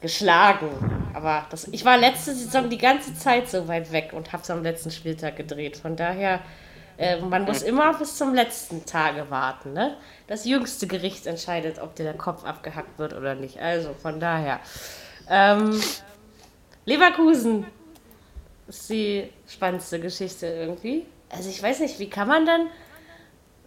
[0.00, 0.70] geschlagen.
[1.14, 4.50] Aber das, ich war letzte Saison die ganze Zeit so weit weg und habe es
[4.50, 5.76] am letzten Spieltag gedreht.
[5.76, 6.40] Von daher
[6.98, 9.72] äh, man muss immer bis zum letzten Tage warten.
[9.72, 9.96] Ne?
[10.26, 13.60] Das jüngste Gericht entscheidet, ob dir der Kopf abgehackt wird oder nicht.
[13.60, 14.60] Also von daher.
[15.28, 15.80] Ähm,
[16.84, 17.66] Leverkusen
[18.68, 21.06] ist die spannendste Geschichte irgendwie.
[21.30, 22.68] Also ich weiß nicht, wie kann man dann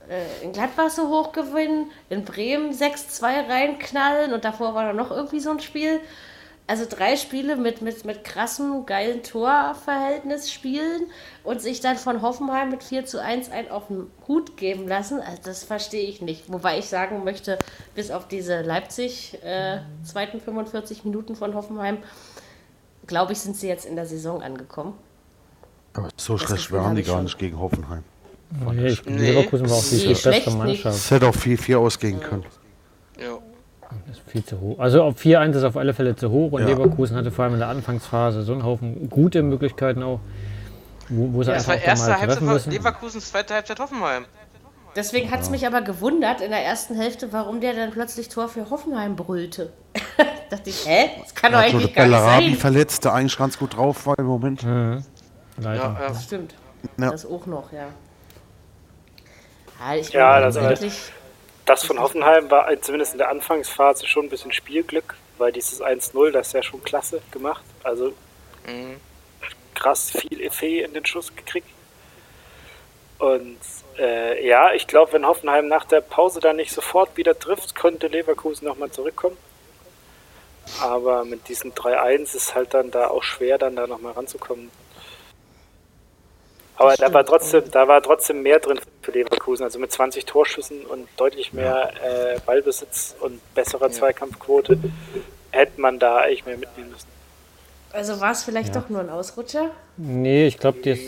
[0.10, 5.40] äh, in Gladbach so hoch gewinnen, in Bremen 6-2 reinknallen und davor war noch irgendwie
[5.40, 6.00] so ein Spiel
[6.70, 11.08] also drei Spiele mit, mit, mit krassem, geilen Torverhältnis spielen
[11.44, 15.20] und sich dann von Hoffenheim mit 4 zu 1 ein auf den Hut geben lassen,
[15.20, 16.44] also das verstehe ich nicht.
[16.48, 17.58] Wobei ich sagen möchte,
[17.96, 21.98] bis auf diese Leipzig äh, zweiten 45 Minuten von Hoffenheim,
[23.08, 24.94] glaube ich, sind sie jetzt in der Saison angekommen.
[25.94, 27.24] Aber so das schlecht waren die gar schon.
[27.24, 28.04] nicht gegen Hoffenheim.
[28.74, 29.18] Nee, ich, nee.
[29.18, 30.96] Leverkusen war auch die nee, bessere Mannschaft.
[30.96, 32.46] Es hätte auch 4-4 ausgehen können.
[33.92, 33.98] Ja.
[34.08, 34.80] Das ist viel zu hoch.
[34.80, 36.68] Also 4-1 ist auf alle Fälle zu hoch und ja.
[36.68, 40.20] Leverkusen hatte vor allem in der Anfangsphase so einen Haufen gute Möglichkeiten auch,
[41.10, 42.72] wo, wo sie ja, einfach das war erste Halbzeit müssen.
[42.72, 44.26] Leverkusen, zweite Halbzeit Hoffenheim.
[44.96, 48.50] Deswegen hat es mich aber gewundert in der ersten Hälfte, warum der dann plötzlich Tor
[48.50, 49.72] für Hoffenheim brüllte.
[50.50, 51.12] dachte ich, hä?
[51.22, 52.56] Das kann doch eigentlich gar nicht sein.
[52.56, 54.64] verletzt, der eigentlich ganz gut drauf war im Moment.
[54.64, 55.04] Mhm.
[55.62, 56.56] Ja, das stimmt.
[56.98, 57.12] Ja.
[57.12, 57.88] Das auch noch, ja.
[59.80, 61.12] Ja, ich ja das, wirklich,
[61.66, 66.32] das von Hoffenheim war zumindest in der Anfangsphase schon ein bisschen Spielglück, weil dieses 1-0,
[66.32, 67.64] das ist ja schon klasse gemacht.
[67.84, 68.14] Also
[68.66, 69.00] mhm.
[69.76, 71.70] krass viel Effet in den Schuss gekriegt.
[73.20, 73.60] Und
[73.98, 78.08] äh, ja, ich glaube, wenn Hoffenheim nach der Pause dann nicht sofort wieder trifft, könnte
[78.08, 79.38] Leverkusen nochmal zurückkommen.
[80.82, 84.72] Aber mit diesem 3-1 ist halt dann da auch schwer, dann da nochmal ranzukommen.
[86.80, 90.86] Aber da war trotzdem, da war trotzdem mehr drin für Leverkusen, also mit 20 Torschüssen
[90.86, 93.92] und deutlich mehr äh, Ballbesitz und besserer ja.
[93.92, 94.80] Zweikampfquote
[95.52, 97.08] hätte man da eigentlich mehr mitnehmen müssen.
[97.92, 98.82] Also war es vielleicht ja.
[98.82, 99.72] doch nur ein Ausrutscher?
[99.98, 101.00] Nee, ich glaube, das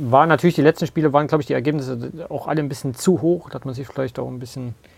[0.00, 3.22] war natürlich, die letzten Spiele waren, glaube ich, die Ergebnisse auch alle ein bisschen zu
[3.22, 3.50] hoch.
[3.50, 4.97] Da hat man sich vielleicht auch ein bisschen äh,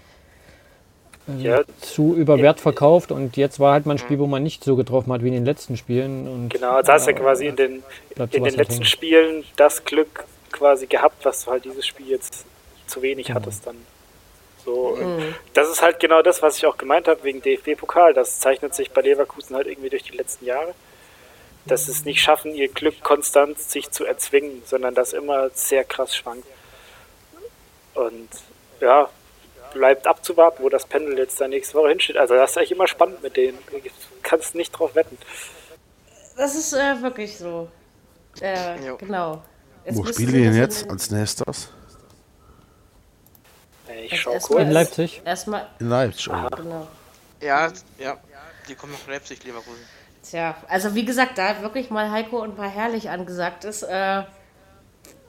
[1.39, 1.63] ja.
[1.81, 5.13] zu überwert verkauft und jetzt war halt mal ein Spiel, wo man nicht so getroffen
[5.13, 6.27] hat wie in den letzten Spielen.
[6.27, 7.83] Und, genau, also hast du ja quasi in den,
[8.33, 12.45] in den letzten Spielen das Glück quasi gehabt, was du halt dieses Spiel jetzt
[12.87, 13.35] zu wenig mhm.
[13.35, 13.77] hattest dann.
[14.65, 15.35] So, mhm.
[15.55, 18.15] Das ist halt genau das, was ich auch gemeint habe wegen DFB-Pokal.
[18.15, 20.75] Das zeichnet sich bei Leverkusen halt irgendwie durch die letzten Jahre.
[21.67, 25.85] Dass sie es nicht schaffen, ihr Glück konstant sich zu erzwingen, sondern das immer sehr
[25.85, 26.47] krass schwankt.
[27.95, 28.29] Und
[28.81, 29.09] ja,
[29.73, 32.17] bleibt abzuwarten, wo das Pendel jetzt da nächste Woche hinsteht.
[32.17, 33.59] Also das ist eigentlich immer spannend mit denen.
[33.71, 33.81] Du
[34.23, 35.19] kannst nicht drauf wetten.
[36.37, 37.69] Das ist äh, wirklich so.
[38.41, 39.43] Äh, genau.
[39.85, 41.71] Jetzt wo spielen wir denn jetzt als nächstes?
[44.05, 44.63] Ich schau kurz.
[44.63, 45.23] In Leipzig.
[45.25, 45.69] Erstmal.
[45.79, 46.87] In Leipzig, genau.
[47.41, 48.17] Ja, ja.
[48.69, 49.81] Die kommen nach Leipzig, Leverkusen.
[50.23, 54.23] Tja, also wie gesagt, da wirklich mal Heiko und mal herrlich angesagt ist, äh,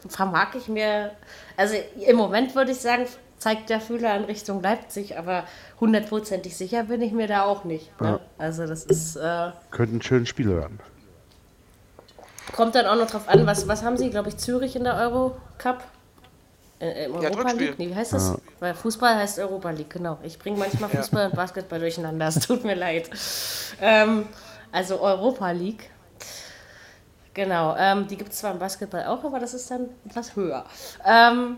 [0.08, 1.12] vermag ich mir,
[1.58, 1.76] also
[2.06, 3.08] im Moment würde ich sagen,
[3.42, 5.46] zeigt der Fühler in Richtung Leipzig, aber
[5.80, 8.00] hundertprozentig sicher bin ich mir da auch nicht.
[8.00, 8.08] Ne?
[8.08, 8.20] Ja.
[8.38, 9.16] Also das ist.
[9.16, 10.80] Äh, Könnte ein schönes Spiel werden.
[12.54, 14.96] Kommt dann auch noch drauf an, was, was haben sie, glaube ich, Zürich in der
[14.96, 15.84] Eurocup?
[16.80, 17.80] Äh, Im Europa ja, League?
[17.80, 18.30] Nee, wie heißt das?
[18.30, 18.38] Ja.
[18.60, 20.20] Weil Fußball heißt Europa League, genau.
[20.22, 23.10] Ich bringe manchmal Fußball und Basketball durcheinander, es tut mir leid.
[23.82, 24.28] Ähm,
[24.72, 25.90] also Europa League.
[27.34, 30.66] Genau, ähm, die gibt es zwar im Basketball auch, aber das ist dann etwas höher.
[31.06, 31.58] Ähm,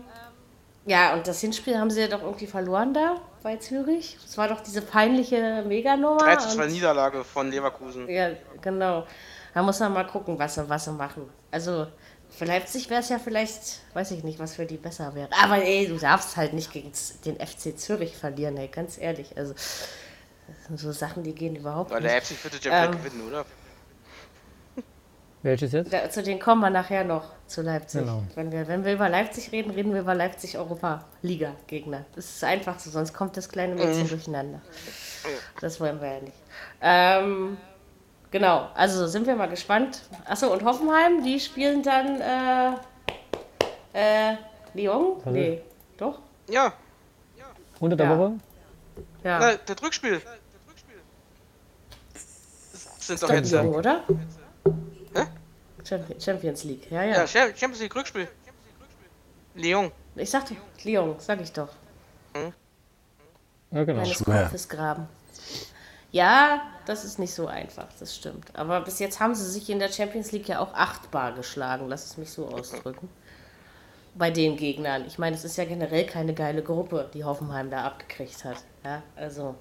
[0.86, 4.18] ja, und das Hinspiel haben sie ja doch irgendwie verloren da bei Zürich.
[4.22, 6.18] Das war doch diese peinliche Meganummer.
[6.18, 8.08] 3 zu 2 Niederlage von Leverkusen.
[8.08, 9.06] Ja, genau.
[9.54, 11.30] Da muss man mal gucken, was sie, was sie machen.
[11.50, 11.86] Also,
[12.28, 15.28] für Leipzig wäre es ja vielleicht, weiß ich nicht, was für die besser wäre.
[15.42, 16.92] Aber ey, du darfst halt nicht gegen
[17.24, 19.38] den FC Zürich verlieren, ey, ganz ehrlich.
[19.38, 19.54] Also,
[20.74, 22.10] so Sachen, die gehen überhaupt Weil nicht.
[22.10, 23.46] Weil Leipzig wird ja ähm, gewinnen, oder?
[25.44, 25.92] Welches jetzt?
[25.92, 28.00] Da, zu denen kommen wir nachher noch, zu Leipzig.
[28.00, 28.22] Genau.
[28.34, 32.06] Wenn, wir, wenn wir über Leipzig reden, reden wir über Leipzig Europa-Liga-Gegner.
[32.14, 34.08] Das ist einfach so, sonst kommt das kleine Mädchen mhm.
[34.08, 34.62] durcheinander.
[35.60, 36.36] Das wollen wir ja nicht.
[36.80, 37.58] Ähm,
[38.30, 40.00] genau, also sind wir mal gespannt.
[40.24, 42.22] Achso, und Hoffenheim, die spielen dann
[43.92, 44.36] äh, äh,
[44.72, 45.18] Lyon?
[45.18, 45.30] Also.
[45.30, 45.60] Nee,
[45.98, 46.20] doch?
[46.48, 46.72] Ja.
[47.80, 48.18] Unter der ja.
[48.18, 48.32] Woche?
[49.22, 49.38] Ja.
[49.40, 50.22] Na, das Rückspiel.
[52.14, 53.52] Das sind doch jetzt.
[53.52, 54.04] Lyon, oder?
[55.84, 57.24] Champions League, ja, ja.
[57.24, 58.28] Ja, Champions League Rückspiel.
[59.54, 59.92] Lyon.
[60.16, 61.68] Ich sagte Lyon, sag ich doch.
[62.34, 62.52] Hm?
[63.70, 64.00] Ja, genau.
[64.00, 65.08] Meines Kopfes graben.
[66.12, 68.54] Ja, das ist nicht so einfach, das stimmt.
[68.54, 72.04] Aber bis jetzt haben sie sich in der Champions League ja auch achtbar geschlagen, lass
[72.06, 73.08] es mich so ausdrücken.
[74.14, 75.04] Bei den Gegnern.
[75.06, 78.58] Ich meine, es ist ja generell keine geile Gruppe, die Hoffenheim da abgekriegt hat.
[78.84, 79.56] Ja, also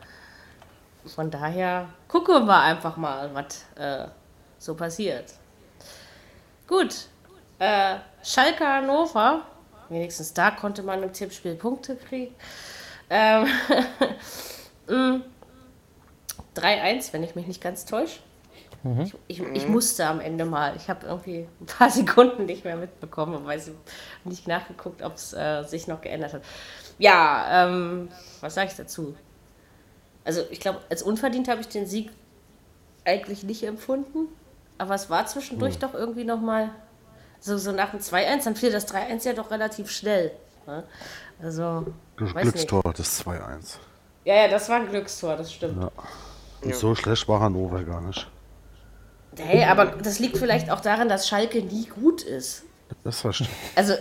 [1.07, 4.07] von daher gucken wir einfach mal, was äh,
[4.59, 5.33] so passiert.
[6.73, 7.05] Gut.
[7.59, 9.43] Äh, Schalke Hannover.
[9.89, 12.33] Wenigstens da konnte man im Tippspiel Punkte kriegen.
[13.11, 13.45] Ähm,
[14.87, 15.21] 3-1,
[16.57, 18.21] mm, wenn ich mich nicht ganz täusche.
[18.81, 19.01] Mhm.
[19.01, 20.75] Ich, ich, ich, musste am Ende mal.
[20.75, 23.69] Ich habe irgendwie ein paar Sekunden nicht mehr mitbekommen, weil ich
[24.23, 26.41] nicht nachgeguckt, ob es äh, sich noch geändert hat.
[26.97, 28.09] Ja, ähm,
[28.41, 29.15] was sage ich dazu?
[30.25, 32.09] Also ich glaube, als unverdient habe ich den Sieg
[33.05, 34.27] eigentlich nicht empfunden.
[34.83, 35.79] Aber es war zwischendurch hm.
[35.79, 36.69] doch irgendwie nochmal,
[37.39, 40.31] so, so nach dem 2-1, dann fiel das 3-1 ja doch relativ schnell.
[40.67, 40.83] Ne?
[41.41, 41.85] Also.
[42.19, 42.99] Das Glückstor, nicht.
[42.99, 43.77] das 2-1.
[44.25, 45.81] Ja, ja, das war ein Glückstor, das stimmt.
[45.81, 45.89] Ja.
[46.63, 46.75] Und ja.
[46.75, 48.29] so schlecht war Hannover gar nicht.
[49.37, 52.63] Hey, aber das liegt vielleicht auch daran, dass Schalke nie gut ist.
[53.05, 53.77] Das verstehe ich.
[53.77, 53.95] Also,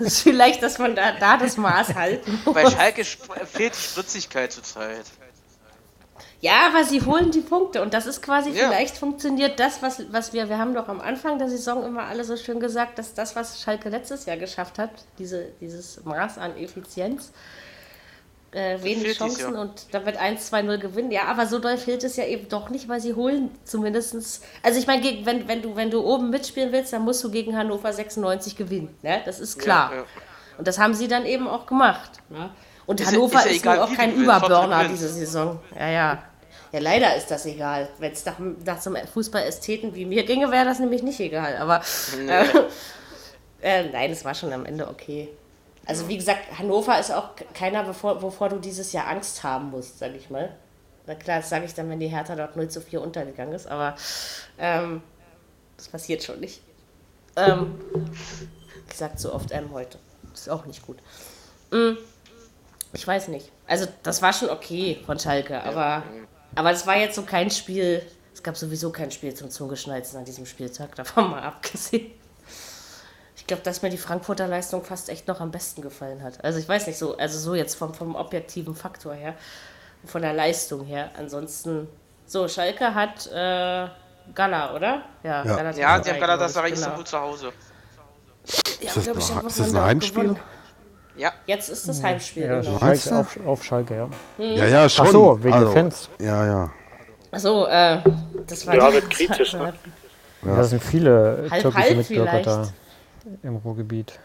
[0.00, 2.54] vielleicht, dass man da, da das Maß halten muss.
[2.54, 5.04] Bei Schalke fehlt die Spritzigkeit zurzeit.
[6.40, 8.68] Ja, aber sie holen die Punkte und das ist quasi, ja.
[8.68, 12.22] vielleicht funktioniert das, was, was wir, wir haben doch am Anfang der Saison immer alle
[12.22, 16.56] so schön gesagt, dass das, was Schalke letztes Jahr geschafft hat, diese, dieses Maß an
[16.56, 17.32] Effizienz,
[18.52, 19.60] äh, wenig Chancen ja.
[19.60, 21.10] und da wird 1-2-0 gewinnen.
[21.10, 24.40] Ja, aber so doll fehlt es ja eben doch nicht, weil sie holen zumindestens.
[24.62, 27.56] Also ich meine, wenn, wenn, du, wenn du oben mitspielen willst, dann musst du gegen
[27.56, 28.96] Hannover 96 gewinnen.
[29.02, 29.20] Ne?
[29.26, 29.90] Das ist klar.
[29.90, 30.04] Ja, ja.
[30.56, 32.12] Und das haben sie dann eben auch gemacht.
[32.30, 32.50] Ne?
[32.86, 35.60] Und ist Hannover ist, ist auch kein Überburner diese Saison.
[35.78, 36.22] Ja, ja.
[36.72, 37.88] Ja, leider ist das egal.
[37.98, 41.56] Wenn es nach, nach so einem Fußballästheten wie mir ginge, wäre das nämlich nicht egal.
[41.56, 41.82] Aber
[42.18, 42.44] äh,
[43.62, 45.28] äh, nein, es war schon am Ende okay.
[45.86, 49.98] Also wie gesagt, Hannover ist auch keiner, bevor, wovor du dieses Jahr Angst haben musst,
[49.98, 50.54] sag ich mal.
[51.06, 53.66] Na klar, das sage ich dann, wenn die Hertha dort 0 zu 4 untergegangen ist,
[53.66, 53.96] aber
[54.58, 55.00] ähm,
[55.78, 56.60] das passiert schon nicht.
[57.36, 57.80] Ähm,
[58.90, 59.98] ich sag zu oft M heute.
[60.30, 60.98] Das ist auch nicht gut.
[61.70, 61.96] Mm,
[62.92, 63.50] ich weiß nicht.
[63.66, 66.02] Also das war schon okay von Schalke, aber,
[66.54, 68.02] aber das war jetzt so kein Spiel.
[68.34, 72.12] Es gab sowieso kein Spiel zum Zungeschnalzen an diesem Spieltag, davon mal abgesehen
[73.48, 76.44] glaube, dass mir die Frankfurter Leistung fast echt noch am besten gefallen hat.
[76.44, 79.34] Also ich weiß nicht so, also so jetzt vom, vom objektiven Faktor her,
[80.04, 81.10] von der Leistung her.
[81.18, 81.88] Ansonsten,
[82.26, 83.88] so, Schalke hat äh,
[84.34, 85.02] Gala, oder?
[85.24, 85.56] Ja, ja.
[85.56, 86.66] Gala ja die haben Gala das genau.
[86.66, 87.52] Istanbul zu Hause.
[88.80, 90.22] Ja, ist das, ich, noch, ist das ein Heimspiel?
[90.22, 90.40] Gewonnen.
[91.18, 91.32] Ja.
[91.46, 92.44] Jetzt ist das Heimspiel.
[92.44, 92.78] Ja, genau.
[92.78, 94.08] Schalke, auf, auf, Schalke, ja.
[94.36, 94.56] Hm.
[94.56, 95.06] Ja, ja, schon.
[95.06, 96.08] Ach so, wegen also, Fans.
[96.20, 96.70] Ja, ja.
[97.30, 97.98] Achso, äh,
[98.46, 99.64] das war ja, wird kritisch, ne?
[99.64, 99.74] Ja.
[100.40, 102.46] Da sind viele halb, türkische halb Mitbürger vielleicht.
[102.46, 102.68] da
[103.42, 104.20] im Ruhrgebiet.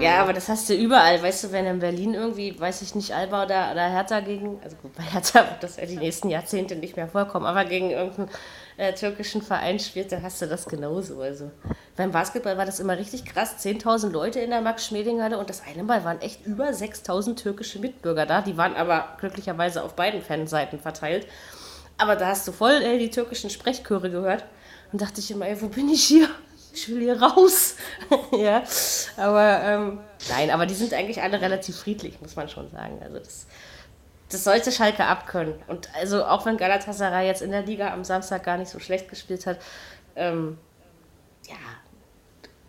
[0.00, 1.22] Ja, aber das hast du überall.
[1.22, 4.76] Weißt du, wenn in Berlin irgendwie, weiß ich nicht, Alba oder, oder Hertha gegen, also
[4.76, 8.30] gut, bei Hertha wird das ja die nächsten Jahrzehnte nicht mehr vorkommen, aber gegen irgendeinen
[8.78, 11.20] äh, türkischen Verein spielt, dann hast du das genauso.
[11.20, 11.50] Also
[11.96, 13.56] beim Basketball war das immer richtig krass.
[13.62, 18.24] 10.000 Leute in der Max-Schmeling-Halle und das eine Mal waren echt über 6.000 türkische Mitbürger
[18.24, 18.40] da.
[18.40, 21.26] Die waren aber glücklicherweise auf beiden Fanseiten verteilt.
[21.98, 24.44] Aber da hast du voll äh, die türkischen Sprechchöre gehört
[24.92, 26.28] und dachte ich immer, ey, wo bin ich hier?
[26.78, 27.76] ich will hier raus.
[28.32, 28.62] ja,
[29.16, 33.00] aber ähm, nein, aber die sind eigentlich alle relativ friedlich, muss man schon sagen.
[33.02, 33.46] Also das,
[34.30, 35.54] das sollte Schalke abkönnen.
[35.66, 39.08] Und also auch wenn Galatasaray jetzt in der Liga am Samstag gar nicht so schlecht
[39.08, 39.58] gespielt hat,
[40.16, 40.58] ähm,
[41.48, 41.56] ja,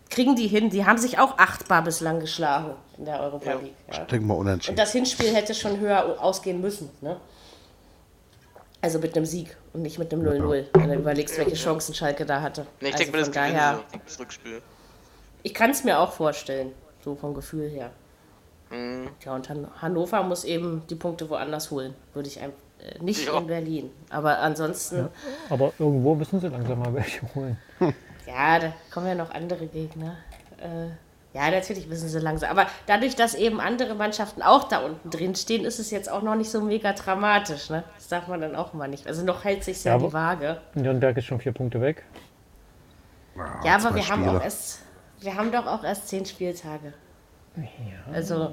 [0.08, 0.70] kriegen die hin.
[0.70, 3.74] Die haben sich auch achtbar bislang geschlagen in der Europa League.
[3.88, 4.02] Ja.
[4.02, 4.72] Ich denke mal unentschieden.
[4.72, 6.90] Und das Hinspiel hätte schon höher ausgehen müssen.
[7.00, 7.20] Ne?
[8.82, 10.66] Also mit einem Sieg und nicht mit einem 0-0.
[10.72, 12.66] Wenn du überlegst, welche Chancen Schalke da hatte.
[12.80, 14.62] Nee, ich also denke mir, das daher, das Rückspiel.
[15.42, 16.72] Ich kann es mir auch vorstellen,
[17.04, 17.90] so vom Gefühl her.
[18.70, 19.08] Mhm.
[19.24, 22.58] Ja, und Hannover muss eben die Punkte woanders holen, würde ich einfach.
[22.80, 23.38] Äh, nicht ja.
[23.38, 23.90] in Berlin.
[24.08, 24.96] Aber ansonsten.
[24.96, 25.10] Ja,
[25.50, 27.58] aber irgendwo müssen sie langsam mal welche holen.
[28.26, 30.16] ja, da kommen ja noch andere Gegner.
[30.58, 30.88] Äh,
[31.32, 32.50] ja, natürlich wissen sie langsam.
[32.50, 36.22] Aber dadurch, dass eben andere Mannschaften auch da unten drin stehen, ist es jetzt auch
[36.22, 37.70] noch nicht so mega dramatisch.
[37.70, 37.84] Ne?
[37.96, 39.06] Das darf man dann auch mal nicht.
[39.06, 40.60] Also noch hält sich ja, ja die Waage.
[40.74, 42.04] Nürnberg ist schon vier Punkte weg.
[43.36, 44.26] Ja, ja aber wir Spiele.
[44.26, 44.80] haben auch erst,
[45.20, 46.94] wir haben doch auch erst zehn Spieltage.
[47.62, 48.12] Ja.
[48.12, 48.52] Also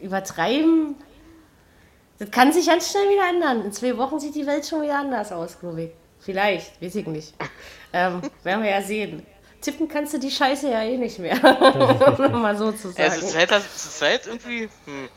[0.00, 0.96] übertreiben,
[2.18, 3.64] das kann sich ganz schnell wieder ändern.
[3.64, 5.90] In zwei Wochen sieht die Welt schon wieder anders aus, glaube ich.
[6.20, 7.34] Vielleicht, weiß ich nicht.
[7.92, 9.24] Ähm, werden wir ja sehen
[9.64, 11.36] tippen kannst du die Scheiße ja eh nicht mehr.
[12.18, 12.98] um mal so zu sagen.
[12.98, 14.68] Ja, es ist halt, es ist halt irgendwie.
[14.84, 15.08] Hm.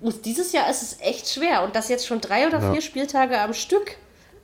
[0.00, 1.62] Und dieses Jahr ist es echt schwer.
[1.62, 2.72] Und das jetzt schon drei oder ja.
[2.72, 3.96] vier Spieltage am Stück.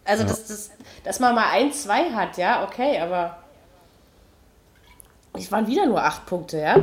[0.05, 0.29] Also, ja.
[0.29, 0.71] dass, das,
[1.05, 3.42] dass man mal ein, zwei hat, ja, okay, aber.
[5.35, 6.77] Es waren wieder nur acht Punkte, ja.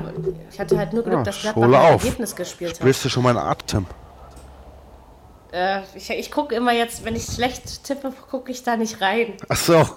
[0.52, 2.78] Ich hatte halt nur Glück, ja, dass Gladbach ein Ergebnis gespielt hat.
[2.78, 3.86] Spürst du schon meinen Atem?
[5.52, 9.34] Äh, ich ich gucke immer jetzt, wenn ich schlecht tippe, gucke ich da nicht rein.
[9.48, 9.76] Ach so.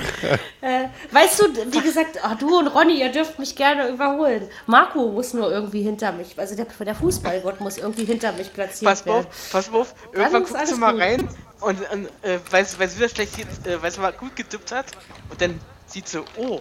[0.60, 4.48] äh, weißt du, wie gesagt, ach, du und Ronny, ihr dürft mich gerne überholen.
[4.66, 8.90] Marco muss nur irgendwie hinter mich, also der, der Fußballgott muss irgendwie hinter mich platziert
[8.90, 9.26] pass werden.
[9.26, 11.00] Auf, pass auf, irgendwann guckst du mal gut.
[11.00, 11.28] rein
[11.60, 14.86] und, und äh, weil, sie wieder schlecht, äh, weil sie mal gut getippt hat
[15.30, 16.60] und dann sieht sie, oh,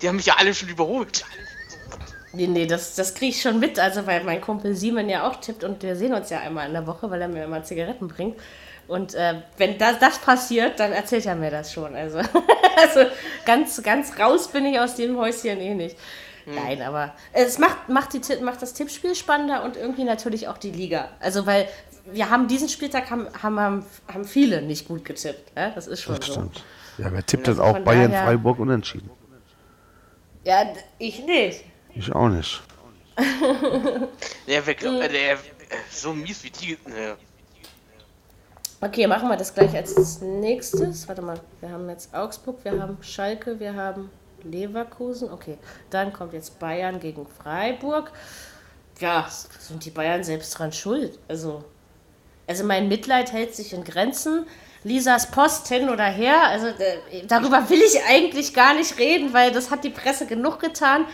[0.00, 1.24] die haben mich ja alle schon überholt.
[2.32, 5.36] Nee, nee, das, das kriege ich schon mit, also weil mein Kumpel Simon ja auch
[5.40, 8.08] tippt und wir sehen uns ja einmal in der Woche, weil er mir immer Zigaretten
[8.08, 8.38] bringt.
[8.88, 11.94] Und äh, wenn das, das passiert, dann erzählt er mir das schon.
[11.94, 12.18] Also,
[12.76, 13.00] also
[13.44, 15.96] ganz, ganz raus bin ich aus dem Häuschen eh nicht.
[16.46, 16.54] Hm.
[16.54, 20.70] Nein, aber es macht, macht, die, macht das Tippspiel spannender und irgendwie natürlich auch die
[20.70, 21.10] Liga.
[21.20, 21.68] Also, weil
[22.10, 25.52] wir haben diesen Spieltag haben, haben, haben viele nicht gut getippt.
[25.54, 25.70] Ja?
[25.70, 26.32] Das ist schon das so.
[26.32, 26.64] Stimmt.
[26.96, 29.10] Ja, wer tippt das auch Bayern, daher, Freiburg unentschieden?
[30.44, 30.64] Ja,
[30.98, 31.64] ich nicht.
[31.94, 32.62] Ich auch nicht.
[34.46, 35.38] der, der, der,
[35.90, 36.78] so mies wie die.
[36.86, 37.16] Ne.
[38.80, 41.08] Okay, machen wir das gleich als nächstes.
[41.08, 44.08] Warte mal, wir haben jetzt Augsburg, wir haben Schalke, wir haben
[44.44, 45.30] Leverkusen.
[45.32, 45.58] Okay,
[45.90, 48.12] dann kommt jetzt Bayern gegen Freiburg.
[49.00, 51.18] Ja, sind die Bayern selbst dran schuld.
[51.26, 51.64] Also,
[52.46, 54.46] also mein Mitleid hält sich in Grenzen.
[54.84, 59.50] Lisas Post hin oder her, also äh, darüber will ich eigentlich gar nicht reden, weil
[59.50, 61.04] das hat die Presse genug getan.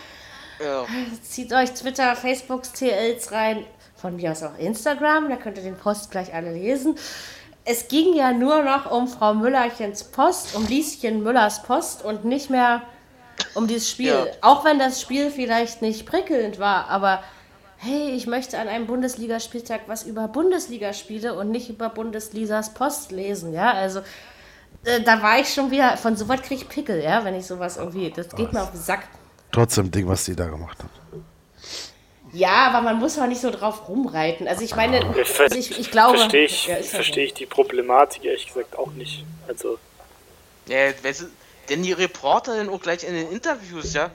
[0.63, 0.85] Ja.
[1.23, 3.65] Zieht euch Twitter, Facebooks, TLs rein,
[3.97, 6.97] von mir aus auch Instagram, da könnt ihr den Post gleich alle lesen.
[7.65, 12.51] Es ging ja nur noch um Frau Müllerchens Post, um Lieschen Müllers Post und nicht
[12.51, 12.83] mehr
[13.55, 14.13] um dieses Spiel.
[14.13, 14.27] Ja.
[14.43, 17.23] Auch wenn das Spiel vielleicht nicht prickelnd war, aber
[17.79, 23.53] hey, ich möchte an einem Bundesligaspieltag was über Bundesligaspiele und nicht über Bundesligas Post lesen,
[23.53, 24.01] ja, also
[24.85, 27.77] äh, da war ich schon wieder, von sowas kriege ich Pickel, ja, wenn ich sowas
[27.77, 28.53] irgendwie, das geht was.
[28.53, 29.09] mir auf den Sack.
[29.53, 30.91] Trotzdem Ding, was die da gemacht hat.
[32.35, 34.49] Ja, aber man muss auch nicht so drauf rumreiten.
[34.49, 36.19] Also ich meine, ich, also ich, ich glaube...
[36.19, 39.25] Verstehe ich, ja, versteh ich die Problematik ehrlich gesagt auch nicht.
[39.47, 39.79] Also...
[40.67, 40.77] Ja,
[41.69, 44.11] denn die Reporter dann auch gleich in den Interviews, ja?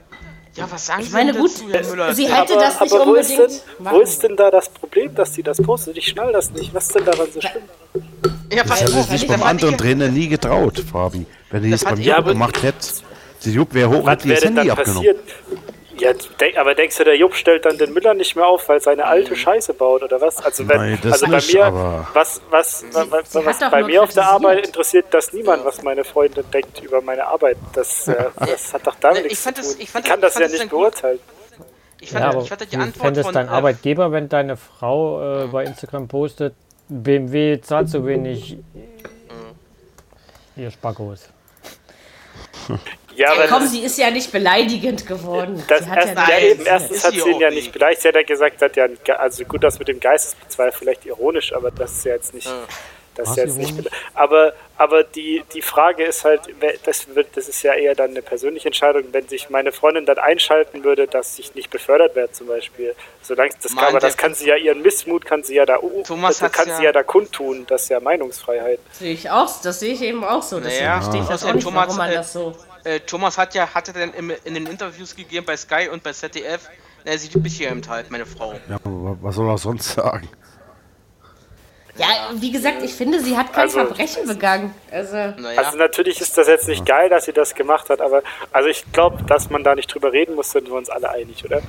[0.56, 2.14] Ja, was sagen ich meine, Sie gut, dazu, Herr Müller?
[2.14, 4.68] Sie hätte aber, das nicht aber unbedingt wo ist, denn, wo ist denn da das
[4.68, 5.96] Problem, dass sie das postet?
[5.96, 6.74] Ich schnall das nicht.
[6.74, 7.62] Was ist denn daran so schlimm?
[8.52, 11.24] Ja, pass das hätte sich beim anderen Trainer nie getraut, Fabi.
[11.50, 12.86] Wenn die das, das beim Jupp gemacht hätte,
[13.44, 15.14] die Jupp wäre hoch und das Handy abgenommen.
[16.00, 16.12] Ja,
[16.56, 19.36] aber denkst du, der Jupp stellt dann den Müller nicht mehr auf, weil seine alte
[19.36, 20.42] Scheiße baut oder was?
[20.42, 24.12] Also, wenn, Nein, also bei nicht, mir, was, was, was, was, was bei mir auf
[24.14, 27.58] der Arbeit interessiert das niemand, was meine Freundin denkt über meine Arbeit.
[27.74, 29.62] Das, äh, das hat doch damit nichts zu tun.
[29.62, 31.18] Das, ich, fand ich kann das, das ja nicht beurteilen.
[32.00, 35.44] Ich fand, ja, aber ich fand die Antwort fändest dein äh, Arbeitgeber, wenn deine Frau
[35.44, 36.54] äh, bei Instagram postet,
[36.88, 38.56] BMW zahlt so wenig.
[40.56, 41.28] Ihr Spackos.
[43.16, 45.62] Ja, aber komm, sie ist ja nicht beleidigend geworden.
[45.68, 48.02] Das erst, ja, ja eben, erstens hat sie ihn ja nicht beleidigt.
[48.02, 48.86] Sie hat ja gesagt, hat ja,
[49.18, 52.46] also gut, das mit dem Geistesbezweifel vielleicht ironisch, aber das ist ja jetzt nicht.
[52.46, 52.64] Ja.
[53.16, 53.74] Das ist jetzt nicht
[54.14, 56.42] aber, aber die, die Frage ist halt,
[56.84, 60.18] das, wird, das ist ja eher dann eine persönliche Entscheidung, wenn sich meine Freundin dann
[60.18, 62.94] einschalten würde, dass ich nicht befördert werde zum Beispiel.
[63.20, 66.40] Solange das, kann, aber das kann sie ja, ihren Missmut kann sie ja da, Thomas
[66.42, 68.78] also kann ja sie ja da kundtun, das ist ja Meinungsfreiheit.
[68.92, 70.60] Sehe ich auch, das sehe ich eben auch so.
[70.60, 72.54] Deswegen naja, verstehe ich das auch nicht, Thomas, warum man das so...
[72.84, 76.12] Äh, Thomas hat ja, hatte dann im, in den Interviews gegeben bei Sky und bei
[76.12, 76.68] ZDF,
[77.04, 78.54] er sieht ein bisschen halt, meine Frau.
[78.68, 80.28] Ja, was soll er sonst sagen?
[81.96, 84.74] Ja, wie gesagt, ich finde, sie hat kein also, Verbrechen begangen.
[84.90, 85.60] Also, naja.
[85.60, 88.22] also natürlich ist das jetzt nicht geil, dass sie das gemacht hat, aber
[88.52, 91.44] also ich glaube, dass man da nicht drüber reden muss, sind wir uns alle einig,
[91.44, 91.60] oder?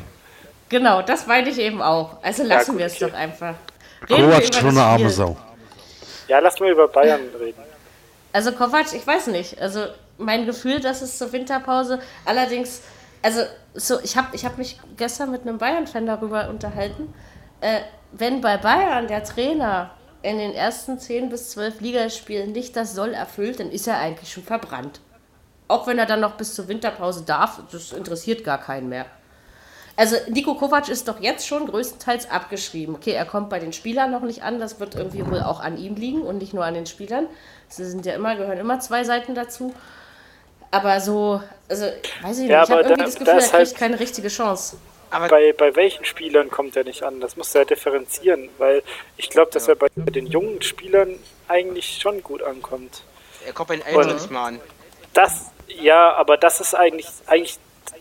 [0.69, 2.23] Genau, das meine ich eben auch.
[2.23, 3.11] Also lassen ja, wir es okay.
[3.11, 3.55] doch einfach.
[4.09, 5.35] Reden Kovac schon eine arme Sau.
[6.29, 7.61] Ja, lass mal über Bayern reden.
[8.31, 9.59] Also Kovac, ich weiß nicht.
[9.59, 9.87] Also
[10.21, 12.81] mein Gefühl, dass es zur Winterpause allerdings,
[13.21, 13.41] also
[13.73, 17.13] so, ich habe ich hab mich gestern mit einem Bayern-Fan darüber unterhalten.
[17.61, 19.91] Äh, wenn bei Bayern der Trainer
[20.21, 24.31] in den ersten 10 bis 12 Ligaspielen nicht das Soll erfüllt, dann ist er eigentlich
[24.31, 24.99] schon verbrannt.
[25.67, 29.05] Auch wenn er dann noch bis zur Winterpause darf, das interessiert gar keinen mehr.
[29.95, 32.95] Also Nico Kovac ist doch jetzt schon größtenteils abgeschrieben.
[32.95, 35.77] Okay, er kommt bei den Spielern noch nicht an, das wird irgendwie wohl auch an
[35.77, 37.27] ihm liegen und nicht nur an den Spielern.
[37.67, 39.73] Sie sind ja immer, gehören immer zwei Seiten dazu.
[40.71, 41.85] Aber so, also,
[42.21, 44.29] weiß ich nicht, ja, ich habe irgendwie da, das Gefühl, er kriegt halt keine richtige
[44.29, 44.77] Chance.
[45.09, 47.19] Aber bei, bei welchen Spielern kommt er nicht an?
[47.19, 48.81] Das muss er differenzieren, weil
[49.17, 49.73] ich glaube, dass ja.
[49.73, 51.19] er bei den jungen Spielern
[51.49, 53.03] eigentlich schon gut ankommt.
[53.45, 54.59] Er kommt bei den Älteren nicht mal an.
[55.13, 57.57] Das, ja, aber das ist eigentlich, eigentlich,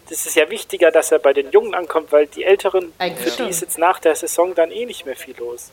[0.09, 3.49] das ist ja wichtiger, dass er bei den Jungen ankommt, weil die Älteren, für die
[3.49, 5.73] ist jetzt nach der Saison dann eh nicht mehr viel los.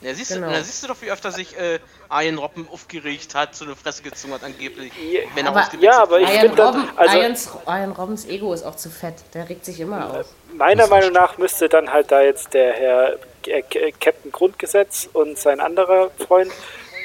[0.00, 0.46] Ja, siehst, genau.
[0.46, 3.74] du, da siehst du doch, wie öfter sich äh, Arjen Robben aufgeregt hat, so eine
[3.74, 4.92] Fresse gezogen hat angeblich.
[4.96, 6.88] Ja, wenn er aber, ja aber ich finde dann...
[6.96, 10.26] Also, Arjen Robbens Ego ist auch zu fett, der regt sich immer auf.
[10.52, 15.60] Meiner Meinung nach müsste dann halt da jetzt der Herr äh, Captain Grundgesetz und sein
[15.60, 16.52] anderer Freund,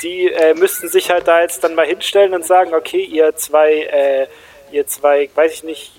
[0.03, 3.73] die äh, müssten sich halt da jetzt dann mal hinstellen und sagen, okay, ihr zwei,
[3.73, 4.27] äh,
[4.71, 5.93] ihr zwei, weiß ich nicht,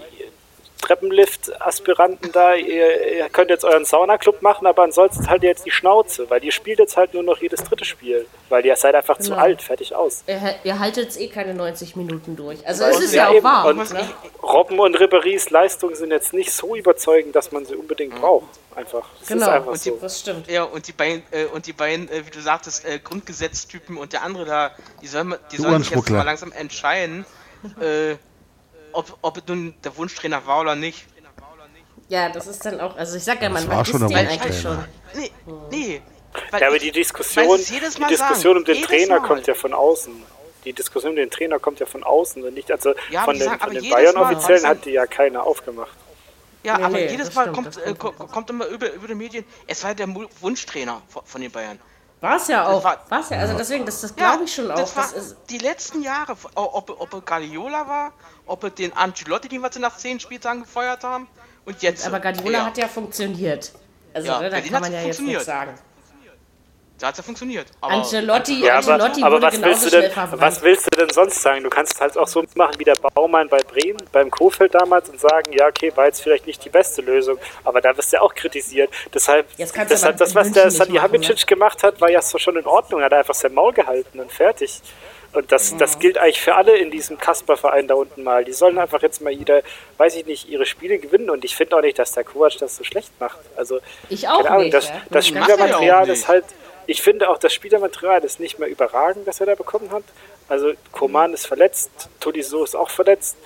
[0.85, 6.29] Treppenlift-Aspiranten da, ihr, ihr, könnt jetzt euren Saunaclub machen, aber ansonsten halt jetzt die Schnauze,
[6.29, 9.29] weil ihr spielt jetzt halt nur noch jedes dritte Spiel, weil ihr seid einfach genau.
[9.29, 10.25] zu alt, fertig aus.
[10.27, 12.67] Ihr, ihr, haltet jetzt eh keine 90 Minuten durch.
[12.67, 13.67] Also es ist ja, ja auch wahr.
[13.67, 14.09] Und ne?
[14.43, 18.21] Robben und Ribéry's Leistungen sind jetzt nicht so überzeugend, dass man sie unbedingt mhm.
[18.21, 18.49] braucht.
[18.77, 19.09] Einfach.
[19.21, 19.99] Das genau, ist einfach und die, so.
[20.01, 20.51] das stimmt.
[20.51, 24.13] Ja, und die beiden, äh, und die beiden äh, wie du sagtest, äh, Grundgesetztypen und
[24.13, 24.71] der andere da,
[25.01, 27.25] die sollen, die sollen sich jetzt mal langsam entscheiden,
[27.81, 28.17] äh,
[28.95, 31.07] ob, ob nun der Wunschtrainer war oder nicht.
[32.09, 34.85] Ja, das ist dann auch, also ich sag ja, man war schon den eigentlich schon.
[35.15, 35.31] Nee,
[35.71, 36.03] nee.
[36.59, 39.27] Ja, aber die Diskussion, die Diskussion um den Trainer Mal.
[39.27, 40.13] kommt ja von außen.
[40.65, 43.45] Die Diskussion um den Trainer kommt ja von außen und nicht, also ja, von den,
[43.45, 45.97] sagen, den Bayern-Offiziellen hat die ja keiner aufgemacht.
[46.63, 49.85] Ja, nee, aber nee, jedes Mal kommt, äh, kommt immer über, über die Medien, es
[49.85, 50.09] war der
[50.41, 51.79] Wunschtrainer von den Bayern.
[52.25, 52.83] War es ja auch.
[52.83, 54.77] War es ja, also deswegen, das, das glaube ich schon auch.
[54.77, 55.07] Das war
[55.51, 58.13] die letzten Jahre, ob, ob er Guardiola war,
[58.47, 61.29] ob er den Ancelotti, den wir nach zehn Spieltagen gefeuert haben,
[61.67, 62.07] und jetzt.
[62.07, 62.65] Aber Guardiola ja.
[62.65, 63.73] hat ja funktioniert.
[64.15, 65.75] Also, ja, ne, da kann man ja jetzt nicht sagen.
[67.05, 67.67] Da hat es ja funktioniert.
[67.83, 71.43] Aber Ancelotti, ja, Ancelotti aber, aber was willst du denn, Was willst du denn sonst
[71.43, 71.63] sagen?
[71.63, 75.11] Du kannst es halt auch so machen wie der Baumann bei Bremen, beim Kofeld damals
[75.11, 78.17] und sagen, ja, okay, war jetzt vielleicht nicht die beste Lösung, aber da wirst du
[78.17, 78.89] ja auch kritisiert.
[79.13, 81.45] Deshalb, deshalb das, was der Salihamidzic ne?
[81.45, 83.01] gemacht hat, war ja so schon in Ordnung.
[83.01, 84.81] Er hat einfach sein Maul gehalten und fertig.
[85.35, 85.77] Und das, ja.
[85.77, 88.47] das gilt eigentlich für alle in diesem Kasper-Verein da unten mal.
[88.47, 89.61] Die sollen einfach jetzt mal jeder,
[89.99, 91.29] weiß ich nicht, ihre Spiele gewinnen.
[91.29, 93.41] Und ich finde auch nicht, dass der Kovac das so schlecht macht.
[93.57, 94.75] Also, ich auch Ahnung, nicht.
[94.75, 95.03] Das, ja.
[95.11, 96.45] das Spielermaterial ist halt,
[96.87, 100.05] ich finde auch das Spielermaterial ist nicht mehr überragend, das er da bekommen hat.
[100.49, 103.37] Also Koman ist verletzt, Tolisso ist auch verletzt.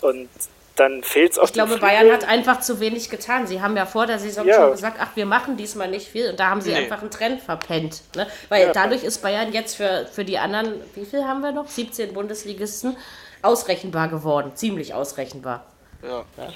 [0.00, 0.28] Und
[0.76, 1.44] dann fehlt es auch.
[1.44, 3.46] Ich glaube, Bayern hat einfach zu wenig getan.
[3.46, 4.54] Sie haben ja vor der Saison ja.
[4.54, 6.30] schon gesagt, ach, wir machen diesmal nicht viel.
[6.30, 6.76] Und da haben sie nee.
[6.76, 8.02] einfach einen Trend verpennt.
[8.14, 8.26] Ne?
[8.48, 8.72] Weil ja.
[8.72, 11.68] dadurch ist Bayern jetzt für, für die anderen, wie viel haben wir noch?
[11.68, 12.96] 17 Bundesligisten
[13.42, 14.52] ausrechenbar geworden.
[14.54, 15.66] Ziemlich ausrechenbar.
[16.02, 16.24] Ja.
[16.36, 16.52] ja.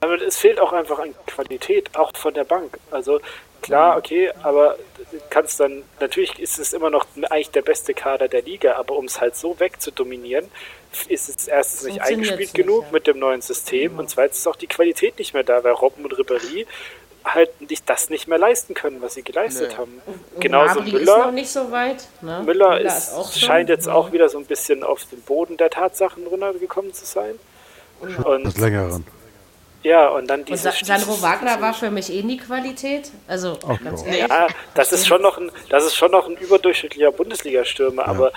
[0.00, 2.78] Aber es fehlt auch einfach an Qualität, auch von der Bank.
[2.90, 3.20] Also
[3.62, 4.76] klar, okay, aber
[5.30, 9.06] kannst dann, natürlich ist es immer noch eigentlich der beste Kader der Liga, aber um
[9.06, 10.50] es halt so wegzudominieren,
[11.08, 12.88] ist es erstens nicht eingespielt nicht, genug ja.
[12.92, 16.04] mit dem neuen System und zweitens ist auch die Qualität nicht mehr da, weil Robben
[16.04, 16.66] und Ribéry
[17.24, 19.76] halt nicht, das nicht mehr leisten können, was sie geleistet nee.
[19.76, 20.02] haben.
[20.06, 21.16] Und Genauso Gnabry Müller.
[21.18, 22.08] Ist noch nicht so weit.
[22.20, 22.42] Ne?
[22.44, 25.70] Müller, Müller ist, ist scheint jetzt auch wieder so ein bisschen auf den Boden der
[25.70, 27.38] Tatsachen runtergekommen zu sein.
[28.00, 29.06] Und das Längeren.
[29.84, 30.64] Ja, und dann dieses.
[30.64, 33.10] Und Sa Sandro Wagner war für mich eh nie Qualität.
[33.28, 34.20] Also, Ach, ganz ehrlich.
[34.20, 38.08] Ja, das ist schon noch ein, das ist schon noch ein überdurchschnittlicher Bundesliga-Stürmer, ja.
[38.08, 38.32] aber,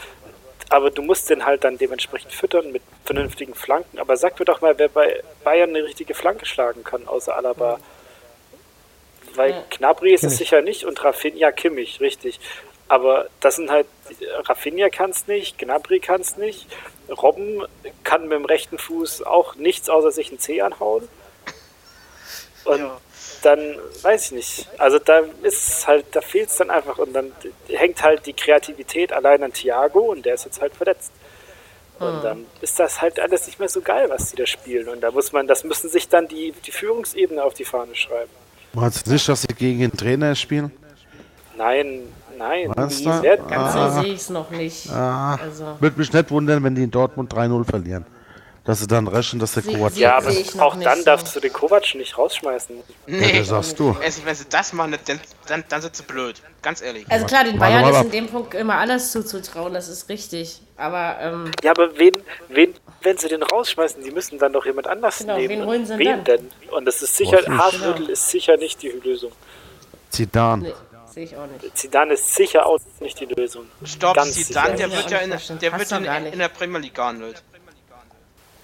[0.69, 3.97] aber du musst den halt dann dementsprechend füttern mit vernünftigen Flanken.
[3.97, 7.79] Aber sag mir doch mal, wer bei Bayern eine richtige Flanke schlagen kann, außer Alaba.
[9.35, 9.63] Weil ja.
[9.69, 10.33] Knabri ist Kimmich.
[10.33, 12.41] es sicher nicht und Rafinha Kimmich, richtig.
[12.89, 13.87] Aber das sind halt,
[14.49, 16.67] Rafinha kann es nicht, Gnabry kann es nicht,
[17.09, 17.63] Robben
[18.03, 21.07] kann mit dem rechten Fuß auch nichts außer sich einen C anhauen.
[22.68, 22.97] Und ja.
[23.43, 23.59] dann
[24.01, 24.68] weiß ich nicht.
[24.78, 27.32] Also da ist halt, da fehlt es dann einfach und dann
[27.70, 31.11] hängt halt die Kreativität allein an Thiago und der ist jetzt halt verletzt.
[31.99, 32.22] Und hm.
[32.22, 34.89] dann ist das halt alles nicht mehr so geil, was die da spielen.
[34.89, 38.30] Und da muss man, das müssen sich dann die, die Führungsebene auf die Fahne schreiben.
[38.74, 40.72] Meinst du nicht, dass sie gegen den Trainer spielen?
[41.57, 42.03] Nein,
[42.38, 42.72] nein.
[42.76, 43.09] Meinst du?
[43.09, 44.91] Ganz ah, so sehe ich es noch nicht.
[44.91, 45.78] Ah, also.
[45.80, 48.05] Würde mich nicht wundern, wenn die in Dortmund 3-0 verlieren
[48.68, 49.95] dass sie dann rechnen, dass der Kovac.
[49.95, 51.05] Ja, aber auch dann so.
[51.05, 52.76] darfst du den Kovac nicht rausschmeißen.
[53.07, 53.95] Nee, ja, das sagst du.
[54.03, 56.41] Also, wenn sie das machen, dann, dann, dann sind sie blöd.
[56.61, 57.05] Ganz ehrlich.
[57.09, 60.61] Also klar, den Bayern ist in dem Punkt immer alles zuzutrauen, das ist richtig.
[60.76, 61.15] Aber.
[61.22, 62.11] Ähm, ja, aber wen,
[62.49, 65.61] wen, wenn sie den rausschmeißen, die müssen dann doch jemand anders genau, nehmen.
[65.61, 66.51] Wen holen sie wen denn?
[66.70, 68.11] Und das ist sicher, Hasenhüttl genau.
[68.11, 69.32] ist sicher nicht die Lösung.
[70.09, 70.63] Zidane.
[70.63, 70.74] Nee.
[71.05, 71.78] Sehe ich auch nicht.
[71.78, 73.65] Zidane ist sicher auch nicht die Lösung.
[73.86, 77.41] Stopp, Ganz Zidane, der wird ja in, der, wird in, in der Premier League gehandelt.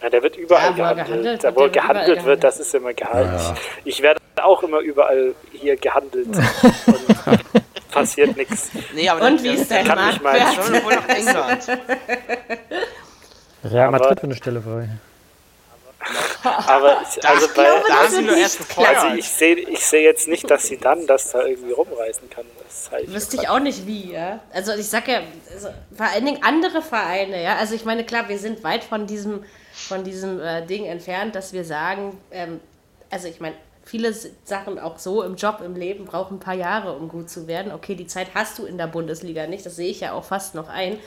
[0.03, 1.07] Ja, der wird überall ja, gehandelt.
[1.07, 1.43] gehandelt.
[1.45, 2.43] Da, wo gehandelt wird, gehandelt.
[2.43, 3.39] das ist immer Gehalt.
[3.39, 3.55] Ja.
[3.85, 6.27] Ich werde auch immer überall hier gehandelt.
[6.85, 8.69] und passiert nichts.
[8.93, 10.53] Nee, aber und wie ist dein Marktwert?
[10.55, 11.67] Schon wohl nach England.
[13.63, 14.89] Real Madrid für eine Stelle frei.
[16.43, 20.27] Aber ich, also bei, glaube, da haben nur erst also ich sehe ich seh jetzt
[20.27, 22.43] nicht, dass sie dann das da irgendwie rumreißen kann.
[22.61, 24.41] Das halt Wüsste ich auch nicht wie, ja.
[24.53, 25.21] Also ich sag ja,
[25.53, 27.55] also, vor allen Dingen andere Vereine, ja.
[27.55, 31.51] Also ich meine, klar, wir sind weit von diesem von diesem äh, Ding entfernt, dass
[31.51, 32.59] wir sagen, ähm,
[33.09, 34.13] also ich meine, viele
[34.43, 37.71] Sachen auch so im Job, im Leben brauchen ein paar Jahre, um gut zu werden.
[37.71, 40.55] Okay, die Zeit hast du in der Bundesliga nicht, das sehe ich ja auch fast
[40.55, 40.99] noch ein.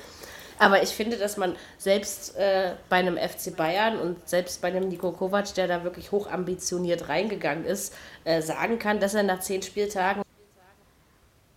[0.59, 4.89] Aber ich finde, dass man selbst äh, bei einem FC Bayern und selbst bei einem
[4.89, 7.95] Nico Kovac, der da wirklich hoch ambitioniert reingegangen ist,
[8.25, 10.23] äh, sagen kann, dass er nach zehn Spieltagen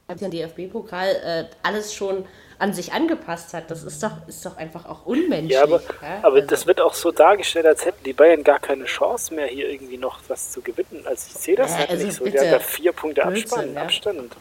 [0.10, 2.26] den DFB-Pokal äh, alles schon
[2.60, 3.72] an sich angepasst hat.
[3.72, 5.52] Das ist doch, ist doch einfach auch unmenschlich.
[5.52, 6.20] Ja, aber, ja?
[6.22, 6.48] aber also.
[6.48, 9.98] das wird auch so dargestellt, als hätten die Bayern gar keine Chance mehr, hier irgendwie
[9.98, 11.04] noch was zu gewinnen.
[11.06, 12.26] Also ich sehe das ja, halt also nicht so.
[12.26, 13.82] Die haben da vier Punkte Blödsinn, ja.
[13.82, 14.36] Abstand.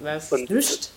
[0.00, 0.90] Was Und nicht?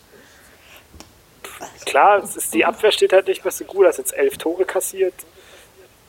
[1.86, 4.66] Klar, es ist, die Abwehr steht halt nicht mehr so gut, dass jetzt elf Tore
[4.66, 5.14] kassiert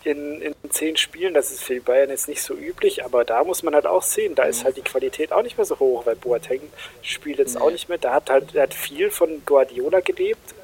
[0.04, 1.34] in, in zehn Spielen.
[1.34, 4.02] Das ist für die Bayern jetzt nicht so üblich, aber da muss man halt auch
[4.02, 6.60] sehen, da ist halt die Qualität auch nicht mehr so hoch, weil Boateng
[7.02, 7.60] spielt jetzt nee.
[7.60, 7.98] auch nicht mehr.
[7.98, 10.54] Da hat halt er hat viel von Guardiola gelebt,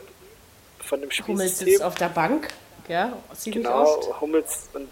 [0.80, 1.35] von dem Spielsystem.
[1.37, 2.49] Hummels sitzt auf der Bank,
[2.89, 4.20] ja, ziemlich genau, oft.
[4.20, 4.89] Hummels und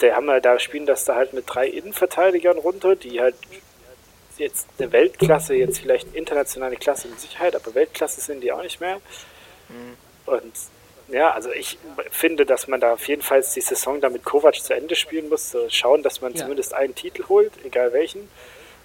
[0.00, 3.36] der haben halt, da spielen das da halt mit drei Innenverteidigern runter, die halt
[4.38, 8.80] jetzt eine Weltklasse, jetzt vielleicht internationale Klasse mit Sicherheit, aber Weltklasse sind die auch nicht
[8.80, 8.96] mehr.
[9.68, 9.96] Mhm.
[10.26, 10.52] Und
[11.08, 11.78] ja, also ich
[12.10, 15.28] finde, dass man da auf jeden Fall die Saison da mit Kovac zu Ende spielen
[15.28, 16.42] muss, schauen, dass man ja.
[16.42, 18.28] zumindest einen Titel holt, egal welchen.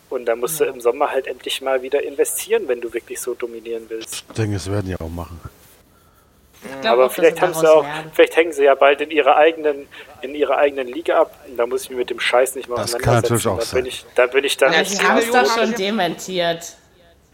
[0.10, 0.66] Und da musst ja.
[0.66, 4.26] du im Sommer halt endlich mal wieder investieren, wenn du wirklich so dominieren willst.
[4.28, 5.40] Ich denke, es werden die auch machen.
[6.84, 9.88] Aber auch, vielleicht haben sie auch, vielleicht hängen sie ja bald in ihrer eigenen,
[10.22, 11.40] in ihrer eigenen Liga ab.
[11.48, 13.30] Und da muss ich mich mit dem Scheiß nicht mal das auseinandersetzen.
[13.30, 13.84] Kann natürlich auch da sein.
[13.84, 14.74] bin ich, da bin ich dann.
[14.74, 16.76] Ja, sie haben es doch schon dementiert.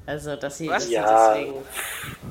[0.08, 1.34] Also, dass sie, dass ja.
[1.34, 1.54] deswegen.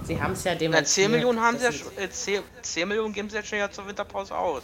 [0.05, 0.89] Sie haben es ja dementsprechend.
[0.89, 3.71] 10 Millionen haben sie ja schon, äh, 10, 10 Millionen geben sie jetzt schon ja
[3.71, 4.63] zur Winterpause aus.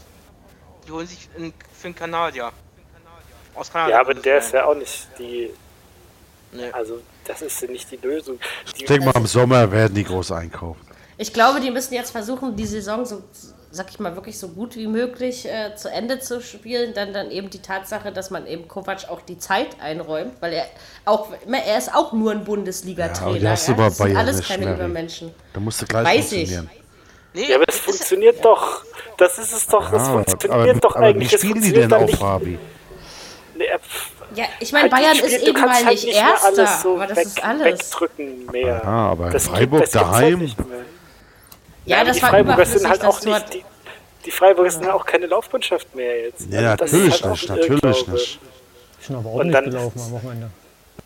[0.87, 2.53] Die holen sich in, für den Kanadier.
[3.55, 3.91] Aus Kanada.
[3.91, 5.51] Ja, aber der ist ja auch nicht die.
[6.53, 6.71] Nee.
[6.73, 8.39] Also, das ist nicht die Lösung.
[8.77, 10.81] Die ich denke mal, im Sommer werden die groß einkaufen.
[11.17, 13.23] Ich glaube, die müssen jetzt versuchen, die Saison so
[13.71, 16.93] sag ich mal, wirklich so gut wie möglich äh, zu Ende zu spielen.
[16.95, 20.67] Dann, dann eben die Tatsache, dass man eben Kovac auch die Zeit einräumt, weil er
[21.05, 23.37] auch, er ist auch nur ein Bundesliga-Trainer.
[23.37, 23.51] Ja, ja?
[23.51, 24.75] Das sind alles keine.
[24.75, 25.33] Übermenschen.
[25.53, 26.71] Da musst du gleich Weiß funktionieren.
[26.73, 26.81] Ich.
[27.33, 28.43] Nee, ja, aber es funktioniert ja.
[28.43, 28.85] doch.
[29.17, 29.91] Das ist es doch.
[29.91, 31.33] Das ja, funktioniert aber, doch aber eigentlich.
[31.33, 32.59] Wie spielen die denn auf, Fabi?
[33.55, 33.67] Nee,
[34.35, 37.17] ja, ich meine, halt Bayern spielt, ist eben mal halt nicht Erster, so aber das
[37.17, 37.65] weg, ist alles.
[37.65, 38.81] Wegdrücken mehr.
[38.85, 40.53] Ja, aber das Freiburg gibt, das daheim.
[41.91, 43.55] Ja, das die war Freiburger sind halt auch nicht.
[43.55, 43.65] Die,
[44.25, 46.47] die Freiburger sind auch keine Laufkundschaft mehr jetzt.
[46.51, 48.41] Ja, also natürlich halt nicht, natürlich nicht.
[49.01, 50.51] Sind aber ordentlich dann, gelaufen am Wochenende.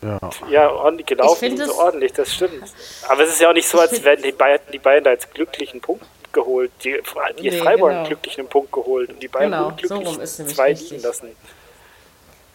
[0.01, 0.19] Ja,
[0.51, 2.63] ja ordentlich gelaufen, so ordentlich, das stimmt.
[3.07, 5.33] Aber es ist ja auch nicht so, als wären die Bayern, die Bayern da jetzt
[5.33, 6.71] glücklichen Punkt geholt.
[6.83, 6.95] Die,
[7.39, 7.99] die nee, Freiburg genau.
[7.99, 11.29] einen glücklichen Punkt geholt und die Bayern genau, glücklich so zwei liegen lassen.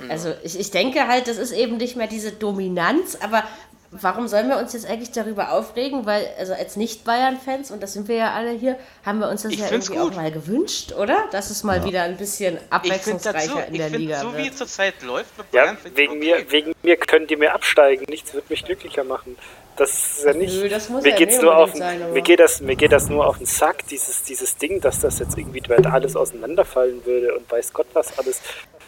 [0.08, 3.44] Also ich, ich denke halt, das ist eben nicht mehr diese Dominanz, aber
[3.92, 6.06] warum sollen wir uns jetzt eigentlich darüber aufregen?
[6.06, 9.52] Weil, also als Nicht-Bayern-Fans, und das sind wir ja alle hier, haben wir uns das
[9.52, 10.12] ich ja irgendwie gut.
[10.12, 11.28] auch mal gewünscht, oder?
[11.32, 11.84] Dass es mal ja.
[11.84, 14.44] wieder ein bisschen abwechslungsreicher in der Liga so wird.
[14.44, 16.20] wie es zurzeit läuft, mit Bayern ja, wegen, okay.
[16.20, 18.06] mir, wegen mir können die mehr absteigen.
[18.08, 19.36] Nichts wird mich glücklicher machen.
[19.76, 20.54] Das ist ja nicht.
[20.54, 23.08] Nö, das muss mir, ja geht's nur auf, sein, mir, geht das, mir geht das
[23.08, 27.50] nur auf den Sack, dieses, dieses Ding, dass das jetzt irgendwie alles auseinanderfallen würde und
[27.50, 28.40] weiß Gott was alles.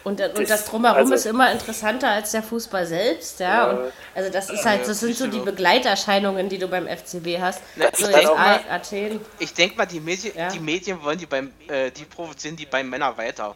[0.03, 3.71] Und, und das, das Drumherum also, ist immer interessanter als der Fußball selbst, ja.
[3.71, 7.61] Und, also das ist halt, das sind so die Begleiterscheinungen, die du beim FCB hast.
[7.95, 9.21] so ich denke mal, Athen.
[9.39, 10.49] Ich denke mal, die, Medi ja.
[10.49, 13.55] die Medien wollen die beim, äh, die provozieren die beim Männer weiter.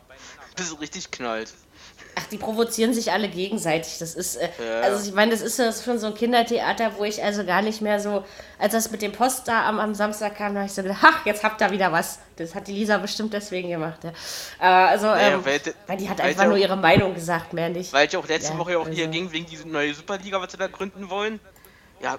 [0.56, 1.54] Bis es richtig knallt.
[2.20, 4.00] Ach, die provozieren sich alle gegenseitig.
[4.00, 4.82] Das ist, äh, ja.
[4.82, 7.62] also ich meine, das ist, das ist schon so ein Kindertheater, wo ich also gar
[7.62, 8.26] nicht mehr so,
[8.58, 11.04] als das mit dem Post da am, am Samstag kam, da habe ich so gedacht,
[11.04, 12.20] ach, jetzt habt ihr wieder was.
[12.38, 14.00] Das hat die Lisa bestimmt deswegen gemacht.
[14.04, 14.12] Ja.
[14.60, 17.94] Äh, also, ähm, weil, weil, die hat einfach nur ihre Meinung gesagt, mehr nicht.
[17.94, 18.96] Weil ich auch letzte ja, Woche auch also.
[18.96, 21.40] hier ging, wegen dieser neue Superliga, was sie da gründen wollen.
[22.02, 22.16] Ja,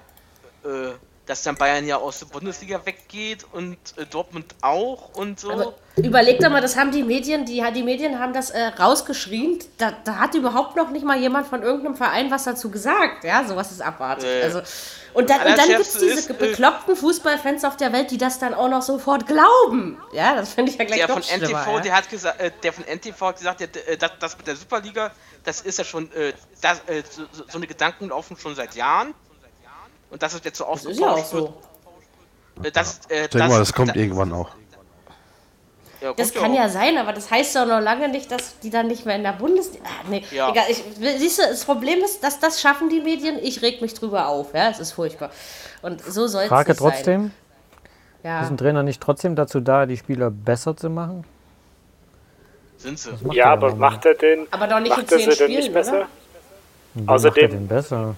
[0.65, 0.93] äh,
[1.29, 5.53] dass dann Bayern ja aus der Bundesliga weggeht und äh, Dortmund auch und so.
[5.53, 9.59] Aber überleg doch mal, das haben die Medien, die, die Medien haben das äh, rausgeschrien.
[9.77, 13.25] Da, da, hat überhaupt noch nicht mal jemand von irgendeinem Verein was dazu gesagt.
[13.25, 14.27] Ja, sowas ist abartig.
[14.27, 14.63] Äh, also,
[15.13, 18.39] und dann, dann gibt es diese ist, äh, bekloppten Fußballfans auf der Welt, die das
[18.39, 20.01] dann auch noch sofort glauben.
[20.13, 21.81] Ja, das finde ich ja gleich der von NTV, ja?
[21.81, 24.57] der hat gesagt, äh, der von NTV hat gesagt, der, äh, das, das mit der
[24.57, 25.11] Superliga,
[25.45, 26.11] das ist ja schon,
[26.61, 29.15] das, so, so eine Gedanken laufen schon seit Jahren.
[30.11, 30.91] Und das ist jetzt so aufgebaut.
[30.91, 31.55] Das ist ja auch so.
[32.63, 34.51] Äh, das, äh, ich denke mal, das kommt da, irgendwann auch.
[36.01, 38.87] Ja, das kann ja, sein, aber das heißt doch noch lange nicht, dass die dann
[38.87, 39.85] nicht mehr in der Bundesliga.
[39.85, 40.51] Ah, nee, ja.
[40.51, 40.67] egal.
[40.69, 40.85] Ich,
[41.19, 43.37] siehst du, das Problem ist, dass das schaffen die Medien.
[43.43, 44.55] Ich reg mich drüber auf.
[44.55, 45.31] Ja, es ist furchtbar.
[45.83, 47.33] Und so soll es Frage trotzdem.
[48.23, 48.43] Ja.
[48.43, 51.25] Ist ein Trainer nicht trotzdem dazu da, die Spieler besser zu machen?
[52.77, 53.11] Sind sie.
[53.33, 56.07] Ja, aber macht er den, aber doch nicht in zehn Spielen, nicht besser?
[57.07, 58.15] Außerdem, macht er den besser?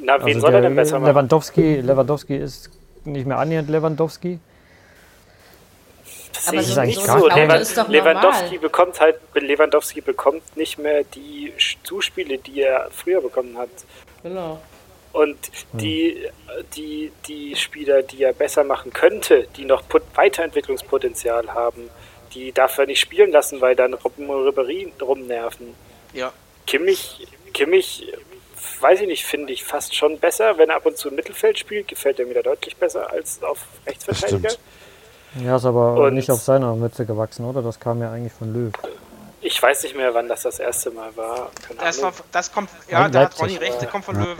[0.00, 1.10] Na, wen also soll er denn besser machen?
[1.10, 2.70] Lewandowski, Lewandowski ist
[3.04, 4.38] nicht mehr annähernd Lewandowski.
[6.32, 7.28] Das aber ist eigentlich gar so.
[7.28, 13.68] Lewan Lewandowski bekommt halt, Lewandowski bekommt nicht mehr die Zuspiele, die er früher bekommen hat.
[14.22, 14.60] Genau.
[15.12, 15.36] Und
[15.72, 16.28] die,
[16.76, 19.82] die, die Spieler, die er besser machen könnte, die noch
[20.14, 21.90] Weiterentwicklungspotenzial haben,
[22.34, 25.74] die darf er nicht spielen lassen, weil dann Robben Ribéry rumnerven.
[26.12, 26.32] Ja.
[26.66, 28.06] Kimmich, Kimmich
[28.80, 30.58] weiß ich nicht, finde ich fast schon besser.
[30.58, 33.42] Wenn er ab und zu im Mittelfeld spielt, gefällt er mir da deutlich besser als
[33.42, 34.50] auf Rechtsverteidiger.
[35.44, 37.62] Ja, ist aber und nicht auf seiner Mütze gewachsen, oder?
[37.62, 38.72] Das kam ja eigentlich von Löw.
[39.40, 41.50] Ich weiß nicht mehr, wann das das erste Mal war.
[41.78, 44.24] Das, war, das kommt, ja, da hat Ronny recht, der kommt von ja.
[44.24, 44.38] Löw.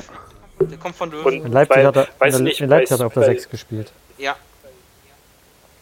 [0.60, 1.24] Der kommt von Löw.
[1.24, 3.24] Und in Leipzig, bei, hat, er, in, nicht, in Leipzig bei, hat er auf der
[3.24, 3.92] 6 gespielt.
[4.16, 4.36] Ja.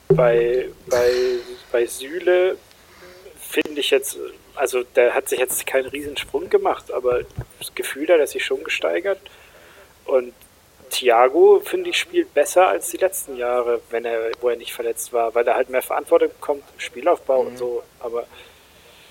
[0.09, 1.11] Bei, bei,
[1.73, 2.57] bei Süle
[3.41, 4.19] finde ich jetzt
[4.57, 7.21] also der hat sich jetzt keinen Riesensprung gemacht, aber
[7.59, 9.21] das Gefühl, da hat sich schon gesteigert.
[10.05, 10.35] Und
[10.91, 15.13] Thiago, finde ich, spielt besser als die letzten Jahre, wenn er, wo er nicht verletzt
[15.13, 17.49] war, weil er halt mehr Verantwortung bekommt im Spielaufbau mhm.
[17.49, 17.83] und so.
[18.01, 18.27] Aber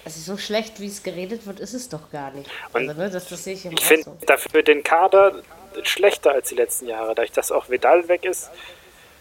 [0.06, 2.50] also so schlecht, wie es geredet wird, ist es doch gar nicht.
[2.74, 4.18] Und also, ne, das, das sehe ich ich finde so.
[4.26, 5.42] dafür den Kader
[5.84, 8.50] schlechter als die letzten Jahre, da ich das auch Vidal weg ist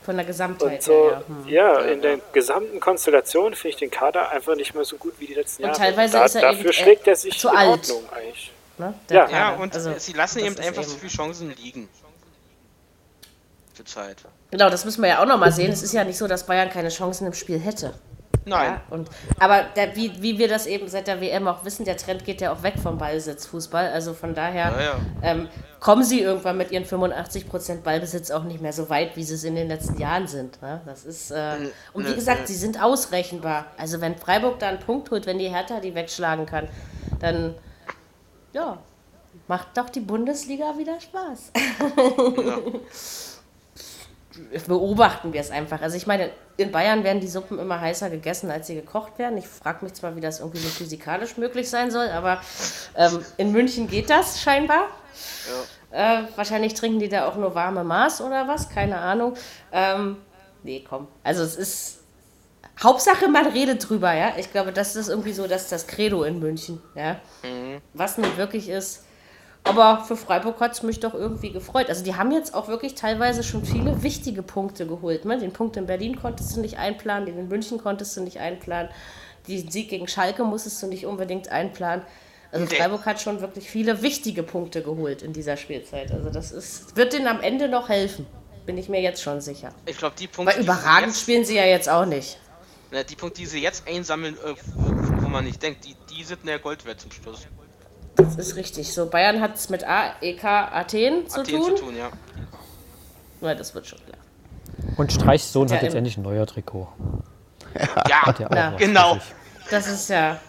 [0.04, 0.74] von der Gesamtheit.
[0.74, 1.48] Und so, ja, hm.
[1.48, 5.26] ja, in der gesamten Konstellation finde ich den Kader einfach nicht mehr so gut wie
[5.26, 5.78] die letzten und Jahre.
[5.78, 7.70] Teilweise da, ist er dafür eben, schlägt er sich zu in alt.
[7.70, 8.52] Ordnung eigentlich.
[8.76, 8.94] Ne?
[9.10, 9.28] Ja.
[9.28, 10.90] ja, und also, sie lassen eben einfach eben.
[10.90, 11.88] zu viele Chancen liegen.
[13.74, 14.18] Zur Zeit.
[14.50, 15.72] Genau, das müssen wir ja auch nochmal sehen.
[15.72, 17.94] Es ist ja nicht so, dass Bayern keine Chancen im Spiel hätte.
[18.46, 18.72] Nein.
[18.72, 21.96] Ja, und, aber der, wie, wie wir das eben seit der WM auch wissen, der
[21.96, 23.88] Trend geht ja auch weg vom Ballsitzfußball.
[23.88, 24.96] Also von daher ja.
[25.22, 25.48] Ähm,
[25.80, 29.44] kommen sie irgendwann mit ihren 85% Ballbesitz auch nicht mehr so weit, wie sie es
[29.44, 30.60] in den letzten Jahren sind.
[30.60, 30.80] Ne?
[30.84, 31.56] Das ist, äh,
[31.92, 33.66] und wie gesagt, sie sind ausrechenbar.
[33.78, 36.68] Also wenn Freiburg da einen Punkt holt, wenn die Hertha die wegschlagen kann,
[37.20, 37.54] dann
[38.52, 38.78] ja,
[39.48, 41.52] macht doch die Bundesliga wieder Spaß.
[42.44, 42.58] Ja.
[44.66, 45.80] beobachten wir es einfach.
[45.82, 49.38] Also ich meine, in Bayern werden die Suppen immer heißer gegessen, als sie gekocht werden.
[49.38, 52.40] Ich frage mich zwar, wie das irgendwie so physikalisch möglich sein soll, aber
[52.96, 54.88] ähm, in München geht das scheinbar.
[55.92, 56.22] Ja.
[56.22, 59.34] Äh, wahrscheinlich trinken die da auch nur warme Maß oder was, keine Ahnung.
[59.72, 60.16] Ähm,
[60.62, 61.06] nee, komm.
[61.22, 62.00] Also es ist
[62.82, 64.32] Hauptsache, man redet drüber, ja.
[64.36, 67.20] Ich glaube, das ist irgendwie so, dass das Credo in München, ja.
[67.42, 67.80] Mhm.
[67.92, 69.04] Was nun wirklich ist,
[69.64, 71.88] aber für Freiburg hat es mich doch irgendwie gefreut.
[71.88, 75.24] Also die haben jetzt auch wirklich teilweise schon viele wichtige Punkte geholt.
[75.24, 75.38] Ne?
[75.38, 78.90] Den Punkt in Berlin konntest du nicht einplanen, den in München konntest du nicht einplanen.
[79.48, 82.04] Den Sieg gegen Schalke musstest du nicht unbedingt einplanen.
[82.52, 86.12] Also Freiburg hat schon wirklich viele wichtige Punkte geholt in dieser Spielzeit.
[86.12, 88.26] Also das ist, wird denen am Ende noch helfen.
[88.66, 89.74] Bin ich mir jetzt schon sicher.
[89.86, 90.54] Ich glaube, die Punkte.
[90.54, 92.38] Weil überragend jetzt, spielen sie ja jetzt auch nicht.
[92.92, 94.54] Na, die Punkte, die sie jetzt einsammeln, äh,
[95.20, 97.48] wo, man nicht denkt, die, die sind mehr Gold wert zum Schluss.
[98.16, 98.92] Das ist richtig.
[98.92, 101.76] So, Bayern hat es mit AEK Athen zu Athen tun.
[101.76, 102.10] zu tun, ja.
[103.40, 104.18] Ja, das wird schon klar.
[104.96, 106.88] Und Streichs Sohn hat, hat jetzt endlich ein neuer Trikot.
[108.08, 109.18] Ja, ja, ja genau.
[109.70, 110.40] Das ist ja.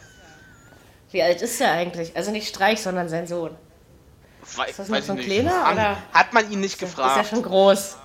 [1.12, 2.16] Wie alt ist er eigentlich?
[2.16, 3.52] Also nicht Streich, sondern sein Sohn.
[4.58, 5.72] We ist das noch so ein kleiner?
[5.72, 5.98] Oder?
[6.14, 7.18] Hat man ihn nicht gefragt.
[7.18, 7.98] Ist ja schon groß.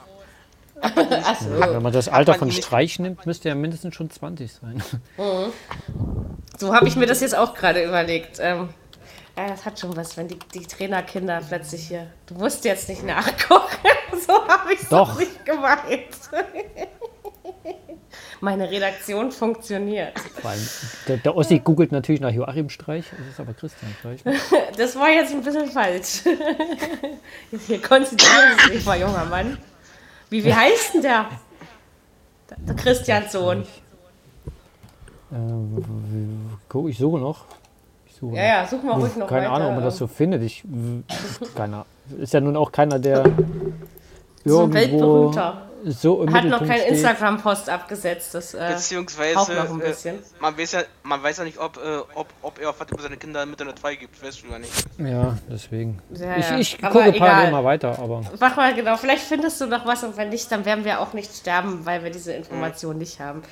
[0.81, 1.51] Achso.
[1.51, 4.83] Wenn man das Alter von Streich nimmt, müsste er mindestens schon 20 sein.
[5.19, 5.53] Mhm.
[6.59, 8.39] So habe ich mir das jetzt auch gerade überlegt.
[8.41, 8.71] Ähm,
[9.37, 12.07] ja, das hat schon was, wenn die, die Trainerkinder plötzlich hier.
[12.27, 13.89] Du musst jetzt nicht nachgucken.
[14.27, 16.07] so habe ich es doch nicht gemeint.
[18.41, 20.19] Meine Redaktion funktioniert.
[20.19, 20.69] Vor allem,
[21.07, 24.25] der, der Ossi googelt natürlich nach Joachim Streich, das ist aber Christian Streich.
[24.25, 24.35] Ne?
[24.77, 26.23] das war jetzt ein bisschen falsch.
[27.67, 29.59] Hier konzentrieren Sie sich mal, junger Mann.
[30.31, 31.29] Wie, wie heißt denn der?
[32.67, 33.67] Der Christians Sohn.
[35.33, 37.45] Äh, ich suche noch
[38.21, 38.37] suchen.
[38.37, 39.53] Ja, ja, such mal ruhig noch Keine weiter.
[39.55, 40.43] Ahnung, ob man das so findet.
[40.43, 40.63] Ich,
[41.55, 41.87] keiner.
[42.19, 43.25] Ist ja nun auch keiner, der
[44.45, 45.67] so ein Weltberühmter.
[45.85, 48.35] So Hat noch keinen Instagram-Post abgesetzt.
[48.35, 50.17] Das, äh, Beziehungsweise, noch ein bisschen.
[50.17, 53.01] Äh, man, weiß ja, man weiß ja nicht, ob, äh, ob, ob er was über
[53.01, 54.23] seine Kinder mit einer 2 gibt.
[54.23, 54.73] Weißt du gar nicht.
[54.99, 55.99] Ja, deswegen.
[56.11, 56.59] Ja, ja.
[56.59, 57.99] Ich, ich gucke parallel mal weiter.
[57.99, 58.99] Aber Mach mal genau.
[58.99, 62.05] Vielleicht findest du noch was und wenn nicht, dann werden wir auch nicht sterben, weil
[62.05, 62.99] wir diese Information mhm.
[62.99, 63.43] nicht haben.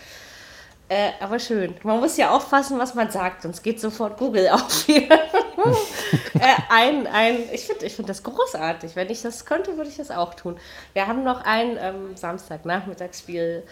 [0.91, 1.75] Äh, aber schön.
[1.83, 5.11] Man muss ja aufpassen, was man sagt, sonst geht sofort Google auf hier.
[5.11, 8.97] äh, ein, ein, ich finde ich find das großartig.
[8.97, 10.59] Wenn ich das könnte, würde ich das auch tun.
[10.95, 13.65] Wir haben noch ein ähm, Samstagnachmittagsspiel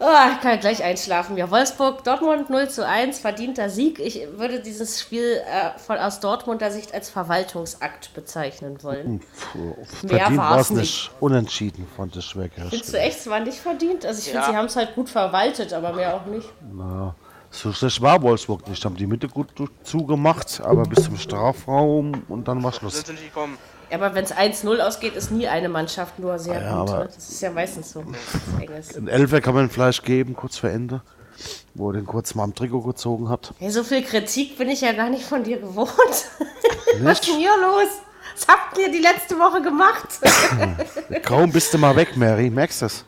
[0.00, 1.36] Oh, ich kann gleich einschlafen.
[1.36, 4.00] Ja, Wolfsburg, Dortmund 0 zu 1, verdienter Sieg.
[4.00, 9.20] Ich würde dieses Spiel äh, von, aus Dortmunder Sicht als Verwaltungsakt bezeichnen wollen.
[9.52, 9.76] Puh,
[10.06, 11.10] Mehr war es nicht.
[11.20, 12.50] Unentschieden fand ich schwer.
[12.50, 14.04] Findest du echt, es war nicht verdient?
[14.04, 14.32] Also ich ja.
[14.32, 16.48] finde, sie haben es halt gut verwaltet, aber mehr auch nicht.
[16.72, 17.14] Na,
[17.50, 18.84] so schlecht war Wolfsburg nicht.
[18.84, 19.48] Haben die Mitte gut
[19.84, 22.94] zugemacht, aber bis zum Strafraum und dann war Schluss.
[22.96, 23.56] Sind sie nicht gekommen.
[23.94, 26.90] Aber wenn es 1-0 ausgeht, ist nie eine Mannschaft nur sehr ja, gut.
[26.90, 27.08] Ne?
[27.14, 28.04] Das ist ja meistens so.
[28.96, 31.02] Ein Elfer kann man vielleicht geben, kurz vor Ende,
[31.74, 33.54] wo er den kurz mal am Trikot gezogen hat.
[33.58, 35.88] Hey, so viel Kritik bin ich ja gar nicht von dir gewohnt.
[37.00, 37.88] Was ist denn hier los?
[38.34, 40.08] Was habt ihr die letzte Woche gemacht?
[41.24, 42.50] Kaum bist du mal weg, Mary.
[42.50, 43.04] Merkst du das?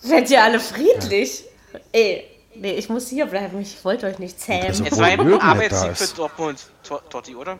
[0.00, 1.44] Seid ihr alle friedlich?
[1.72, 1.80] Ja.
[1.92, 2.24] Ey,
[2.54, 3.60] nee, ich muss hier bleiben.
[3.60, 4.68] Ich wollte euch nicht zähmen.
[4.68, 7.58] Es war ein Arbeitssieg für Dortmund, Totti, oder?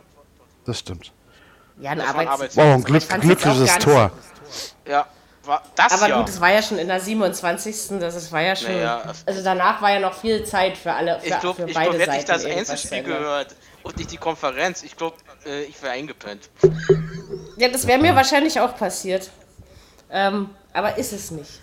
[0.65, 1.11] Das stimmt.
[1.81, 4.11] Ja, ein Arbeits Wow, ein Glück, glückliches Tor.
[4.87, 5.07] Ja,
[5.43, 6.19] war das Aber ja.
[6.19, 7.99] gut, es war ja schon in der 27.
[7.99, 8.71] Das ist, war ja schon.
[8.71, 11.19] Naja, also danach war ja noch viel Zeit für alle.
[11.19, 14.95] Für, ich glaube, ich glaub, hätte ich das Einzelspiel gehört und nicht die Konferenz, ich
[14.95, 16.49] glaube, äh, ich wäre eingepennt.
[17.57, 19.31] Ja, das wäre mir wahrscheinlich auch passiert.
[20.11, 21.61] Ähm, aber ist es nicht.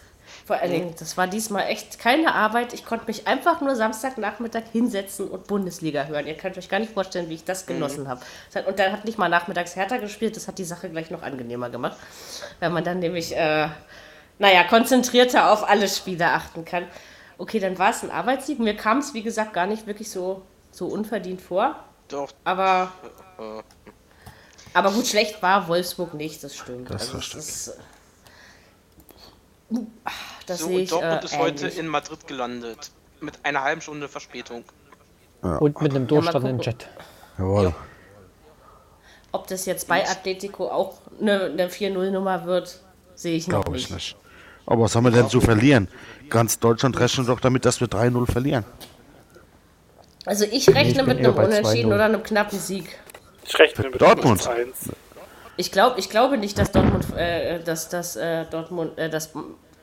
[0.49, 2.73] Vor allen Dingen, das war diesmal echt keine Arbeit.
[2.73, 6.27] Ich konnte mich einfach nur Samstagnachmittag hinsetzen und Bundesliga hören.
[6.27, 8.09] Ihr könnt euch gar nicht vorstellen, wie ich das genossen mhm.
[8.09, 8.23] habe.
[8.67, 10.37] Und dann hat nicht mal nachmittags härter gespielt.
[10.37, 11.99] Das hat die Sache gleich noch angenehmer gemacht.
[12.61, 13.69] Weil man dann nämlich, äh,
[14.39, 16.87] naja, konzentrierter auf alle Spiele achten kann.
[17.37, 18.59] Okay, dann war es ein Arbeitssieg.
[18.59, 20.41] Mir kam es, wie gesagt, gar nicht wirklich so,
[20.71, 21.77] so unverdient vor.
[22.09, 22.33] Doch.
[22.45, 22.91] Aber,
[24.73, 26.89] aber gut, schlecht war Wolfsburg nicht, das stimmt.
[26.89, 27.45] Das also, stimmt.
[27.45, 27.77] Das,
[30.49, 31.47] das so, ich, Dortmund äh, ist ähnlich.
[31.47, 32.91] heute in Madrid gelandet.
[33.21, 34.65] Mit einer halben Stunde Verspätung.
[35.43, 35.57] Ja.
[35.57, 36.89] Und mit einem Durchstand ja, im Jet.
[37.39, 37.65] Jawohl.
[37.65, 37.75] Ja.
[39.33, 42.81] Ob das jetzt bei Atletico auch eine, eine 4-0-Nummer wird,
[43.15, 43.87] sehe ich noch nicht.
[43.87, 44.17] Ich nicht.
[44.67, 45.89] Aber was haben wir denn zu verlieren?
[46.29, 48.65] Ganz Deutschland rechnet doch damit, dass wir 3-0 verlieren.
[50.27, 52.99] Also ich rechne ich mit einem Unentschieden oder einem knappen Sieg.
[53.47, 54.91] Ich rechne mit Dortmund 1.
[55.57, 59.31] Ich, glaub, ich glaube nicht, dass Dortmund, äh, dass, dass äh, Dortmund, äh, das,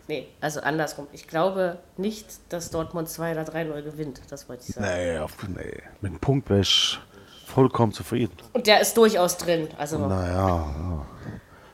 [0.08, 1.08] nee, also andersrum.
[1.12, 4.22] Ich glaube nicht, dass Dortmund 2 oder 3-0 gewinnt.
[4.30, 4.88] Das wollte ich sagen.
[4.88, 5.82] Nee, auf, nee.
[6.02, 7.00] mit einem Punkt wäre ich
[7.46, 8.34] vollkommen zufrieden.
[8.54, 9.68] Und der ist durchaus drin.
[9.78, 11.06] Also, naja, ja.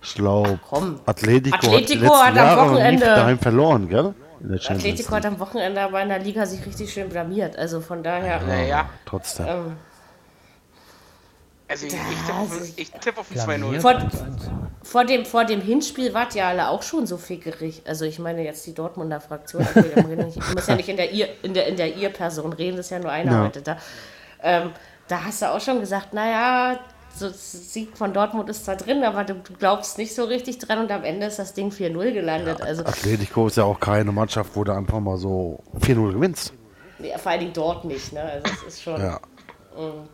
[0.02, 0.60] ich glaube,
[1.06, 4.14] Atletico, Atletico hat, hat am Wochenende daheim verloren, gell?
[4.50, 7.58] Atletico hat am Wochenende aber in der Liga sich richtig schön blamiert.
[7.58, 8.42] Also von daher.
[8.48, 8.90] Ja, ja.
[9.06, 9.46] Trotzdem.
[9.48, 9.78] Ähm,
[11.72, 13.80] also ich, ich tippe auf, tipp auf ein 2-0.
[13.80, 13.98] Vor,
[14.84, 17.82] vor, dem, vor dem Hinspiel wart ihr alle auch schon so fickerig.
[17.88, 19.66] Also ich meine jetzt die Dortmunder Fraktion.
[19.74, 22.88] ich muss ja nicht in der ihr, in der, in der ihr Person reden, das
[22.88, 23.44] ist ja nur einer ja.
[23.46, 23.78] heute da.
[24.44, 24.72] Ähm,
[25.08, 26.78] da hast du auch schon gesagt, naja,
[27.16, 30.80] so Sieg von Dortmund ist da drin, aber du, du, glaubst nicht so richtig dran
[30.80, 32.60] und am Ende ist das Ding 4-0 gelandet.
[32.60, 36.54] Ja, also, Atletico ist ja auch keine Mannschaft, wo du einfach mal so 4-0 gewinnst.
[37.00, 38.22] Ja, vor allen Dingen dort nicht, ne?
[38.24, 39.02] Also es ist schon.
[39.02, 39.20] Ja.
[39.78, 40.08] Mh.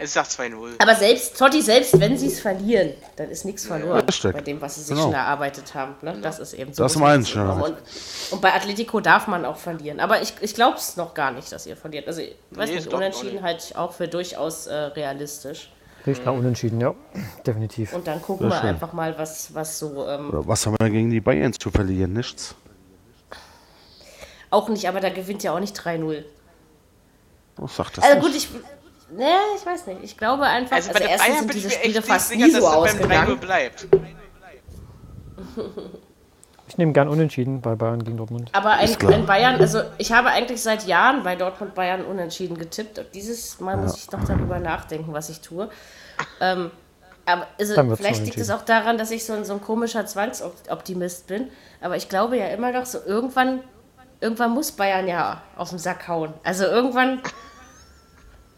[0.00, 0.74] Es sagt 2-0.
[0.78, 4.60] Aber selbst, Totti, selbst wenn sie es verlieren, dann ist nichts verloren ja, bei dem,
[4.60, 5.02] was sie sich genau.
[5.02, 5.96] schon erarbeitet haben.
[6.02, 6.16] Ne?
[6.22, 6.84] Das ist eben so.
[6.84, 7.48] Das meine ich schon.
[7.50, 7.74] Und,
[8.30, 9.98] und, bei Atletico darf man auch verlieren.
[9.98, 12.06] Aber ich, ich glaube es noch gar nicht, dass ihr verliert.
[12.06, 15.72] Also, ich weiß nee, nicht, unentschieden halte ich auch für durchaus äh, realistisch.
[16.06, 16.94] Richtig nach unentschieden, ja,
[17.44, 17.92] definitiv.
[17.92, 20.06] Und dann gucken wir einfach mal, was, was so.
[20.06, 22.12] Ähm, was haben wir gegen die Bayern zu verlieren?
[22.12, 22.54] Nichts.
[24.50, 26.24] Auch nicht, aber da gewinnt ja auch nicht 3-0.
[27.56, 28.04] Was sagt das?
[28.04, 28.48] Also gut, ich,
[29.10, 29.24] Nee,
[29.56, 30.00] ich weiß nicht.
[30.02, 33.38] Ich glaube einfach, also, also erstens Bayern sind diese Spiele fast sicher, nie so ausgegangen.
[33.38, 33.88] Bleibt.
[36.68, 38.50] Ich nehme gern unentschieden bei Bayern gegen Dortmund.
[38.52, 42.98] Aber ein, ein, Bayern, also ich habe eigentlich seit Jahren bei Dortmund Bayern unentschieden getippt.
[42.98, 43.82] Und dieses Mal ja.
[43.82, 45.70] muss ich doch darüber nachdenken, was ich tue.
[46.40, 46.70] Ähm,
[47.24, 51.26] aber also, vielleicht liegt es auch daran, dass ich so ein, so ein komischer Zwangsoptimist
[51.26, 51.48] bin.
[51.80, 53.60] Aber ich glaube ja immer noch so, irgendwann,
[54.20, 56.34] irgendwann muss Bayern ja auf den Sack hauen.
[56.44, 57.22] Also irgendwann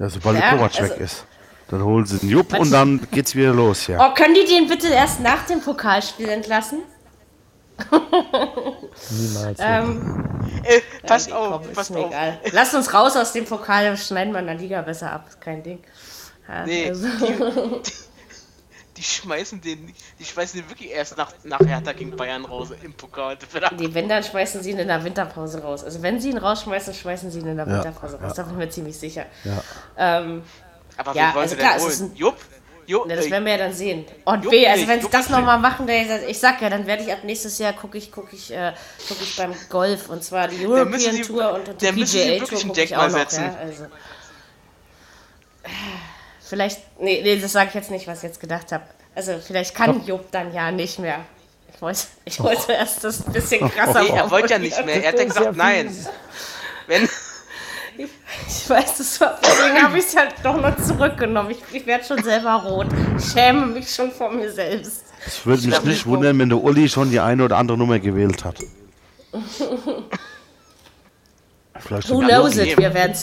[0.00, 1.24] ja, sobald ja, der Kovac also, weg ist.
[1.68, 3.98] Dann holen sie den Jupp und dann geht's wieder los, ja.
[4.04, 6.82] Oh, können die den bitte erst nach dem Pokalspiel entlassen?
[9.10, 9.58] Niemals.
[9.62, 10.24] ähm,
[10.64, 12.08] äh, pass ja, auf, komm, pass auf.
[12.08, 12.40] Egal.
[12.50, 15.62] Lass uns raus aus dem Pokal, schneiden wir in der Liga besser ab, ist kein
[15.62, 15.78] Ding.
[16.48, 17.06] Ja, nee, also.
[17.06, 17.82] die,
[19.00, 22.92] die, schmeißen den, die schmeißen den wirklich erst nach, nach Hertha gegen Bayern raus im
[22.92, 23.38] Pokal.
[23.78, 25.82] Die, wenn, dann schmeißen sie ihn in der Winterpause raus.
[25.84, 28.34] Also wenn sie ihn rausschmeißen, schmeißen sie ihn in der Winterpause raus.
[28.34, 29.24] Da bin ich mir ziemlich sicher.
[29.96, 30.42] Ähm,
[30.98, 32.36] Aber ja, also klar, es ist ein, Jupp?
[32.86, 34.04] Jo, ne, das werden wir ja dann sehen.
[34.24, 37.20] Und B, also wenn sie das nochmal machen, ich sag ja, dann werde ich ab
[37.22, 38.72] nächstes Jahr gucke ich, gucke ich, äh,
[39.08, 42.82] gucke ich beim Golf und zwar die European sie, Tour und die PGA Tour gucke
[42.82, 43.10] ich auch noch.
[43.10, 43.44] Setzen.
[43.44, 43.86] Ja, also.
[46.50, 48.82] Vielleicht, nee, nee das sage ich jetzt nicht, was ich jetzt gedacht habe.
[49.14, 51.20] Also vielleicht kann Jupp dann ja nicht mehr.
[51.72, 55.00] Ich wollte, ich wollte erst das ein bisschen krasser Nee, er wollte ja nicht mehr.
[55.00, 55.96] Er hat ja gesagt, nein.
[56.88, 57.04] Wenn,
[57.96, 58.10] ich,
[58.48, 61.52] ich weiß, das war, deswegen habe ich es halt doch noch zurückgenommen.
[61.52, 62.88] Ich, ich werde schon selber rot.
[63.16, 65.04] Ich schäme mich schon vor mir selbst.
[65.24, 68.44] Es würde mich nicht wundern, wenn der Uli schon die eine oder andere Nummer gewählt
[68.44, 68.56] hat.
[72.08, 72.76] Who knows it?
[72.76, 73.14] Wir werden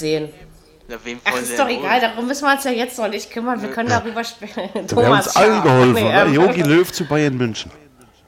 [0.89, 1.19] es sehen.
[1.23, 3.61] Ach, ist doch egal, darum müssen wir uns ja jetzt noch nicht kümmern.
[3.61, 4.69] Wir können darüber sprechen.
[4.73, 7.71] Wir haben uns allen geholfen, nee, ähm, Jogi Löw zu Bayern München.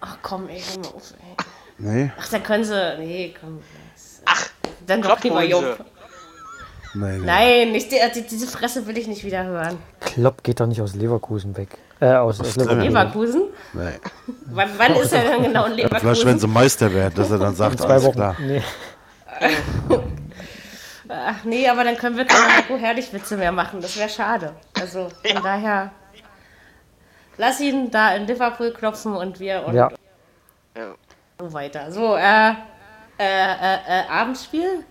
[0.02, 1.46] Ach komm, ey, hör mal auf, ey.
[1.78, 2.12] Nee.
[2.20, 2.98] Ach, dann können sie.
[3.00, 3.60] Nee, komm.
[4.26, 4.50] Ach,
[4.86, 5.86] dann doch lieber Jupp.
[6.96, 7.72] Nein, nein.
[7.72, 9.78] nicht, die, diese Fresse will ich nicht wieder hören.
[10.00, 11.78] Klopp geht doch nicht aus Leverkusen weg.
[12.00, 12.84] Äh, aus, aus Leverkusen.
[12.84, 13.42] Leverkusen?
[13.74, 14.00] Nein.
[14.46, 16.00] Wann, wann ist er denn genau in Leverkusen?
[16.00, 18.16] Vielleicht, wenn sie Meister werden, dass er dann sagt, alles Wochen.
[18.16, 18.36] klar.
[18.40, 18.64] Nee.
[21.12, 23.82] Ach nee, aber dann können wir keine herrlich Witze mehr machen.
[23.82, 24.56] Das wäre schade.
[24.80, 25.42] Also von ja.
[25.42, 25.92] daher,
[27.38, 29.90] lass ihn da in Liverpool klopfen und wir und ja.
[31.40, 31.92] so weiter.
[31.92, 32.54] So, äh, äh,
[33.20, 34.86] äh, äh Abendspiel?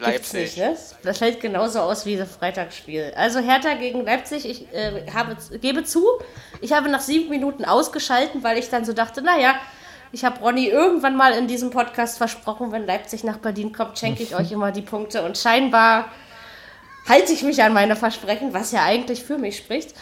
[0.00, 0.56] Leipzig.
[0.56, 0.76] Nicht, ne?
[1.04, 3.12] Das fällt genauso aus wie das Freitagsspiel.
[3.16, 6.04] Also Hertha gegen Leipzig, ich äh, habe, gebe zu,
[6.60, 9.54] ich habe nach sieben Minuten ausgeschalten, weil ich dann so dachte, naja,
[10.12, 14.22] ich habe Ronny irgendwann mal in diesem Podcast versprochen, wenn Leipzig nach Berlin kommt, schenke
[14.22, 15.22] ich euch immer die Punkte.
[15.22, 16.06] Und scheinbar
[17.08, 19.94] halte ich mich an meine Versprechen, was ja eigentlich für mich spricht.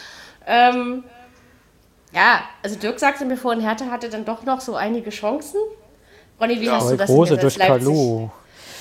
[0.46, 1.05] Ähm,
[2.12, 5.59] ja, also Dirk sagte mir vorhin, Hertha hatte dann doch noch so einige Chancen.
[6.40, 8.28] Ronny, wie ja, hast du das große durch Kalu.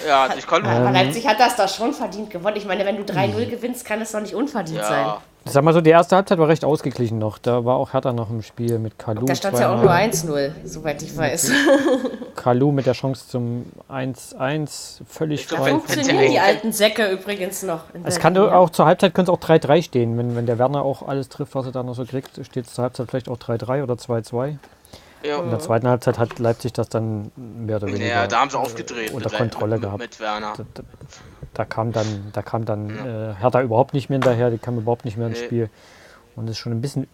[0.08, 0.68] Ja, durch Kalu.
[0.68, 2.58] Aber Leipzig hat das doch schon verdient gewonnen.
[2.58, 4.88] Ich meine, wenn du 3-0 gewinnst, kann es doch nicht unverdient ja.
[4.88, 5.14] sein.
[5.46, 7.38] Sag mal so, die erste Halbzeit war recht ausgeglichen noch.
[7.38, 9.26] Da war auch Hertha noch im Spiel mit Kalu.
[9.26, 11.52] Da stand ja auch nur 1-0, soweit ich weiß.
[12.36, 15.72] Kalu mit der Chance zum 1-1 völlig frei.
[15.72, 17.82] funktionieren die alten Säcke übrigens noch.
[18.04, 20.18] Es kann auch zur Halbzeit könnte es auch 3-3 stehen.
[20.18, 22.74] Wenn, wenn der Werner auch alles trifft, was er da noch so kriegt, steht es
[22.74, 24.56] zur Halbzeit vielleicht auch 3-3 oder 2-2.
[25.24, 25.42] Ja.
[25.42, 28.60] In der zweiten Halbzeit hat Leipzig das dann mehr oder weniger ja, da haben sie
[28.60, 30.00] aufgedreht unter Kontrolle mit, gehabt.
[30.00, 30.54] Mit Werner.
[31.54, 35.06] da kam dann, da kam dann äh, Hertha überhaupt nicht mehr hinterher, die kam überhaupt
[35.06, 35.70] nicht mehr ins Spiel.
[36.36, 37.08] Und es ist schon ein bisschen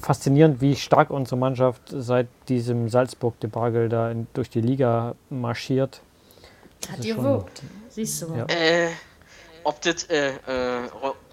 [0.00, 6.00] faszinierend, wie stark unsere Mannschaft seit diesem Salzburg-Debakel da in, durch die Liga marschiert.
[6.80, 8.34] Das Hat gewirkt, siehst du.
[8.34, 8.46] Ja.
[8.46, 8.90] Äh,
[9.64, 10.88] ob das, äh, äh,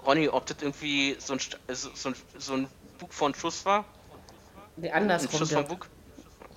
[0.06, 1.40] Ronny, ob das irgendwie so ein,
[1.70, 2.68] so, ein, so ein
[3.00, 3.86] Bug von Schuss war?
[4.76, 5.30] Wie andersrum.
[5.32, 5.88] Ein Schuss von Bug?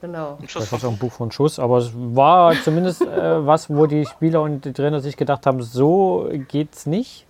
[0.01, 0.39] Genau.
[0.41, 3.87] Ein Schuss das war ein Buch von Schuss, aber es war zumindest äh, was, wo
[3.87, 7.27] die Spieler und die Trainer sich gedacht haben, so geht's nicht.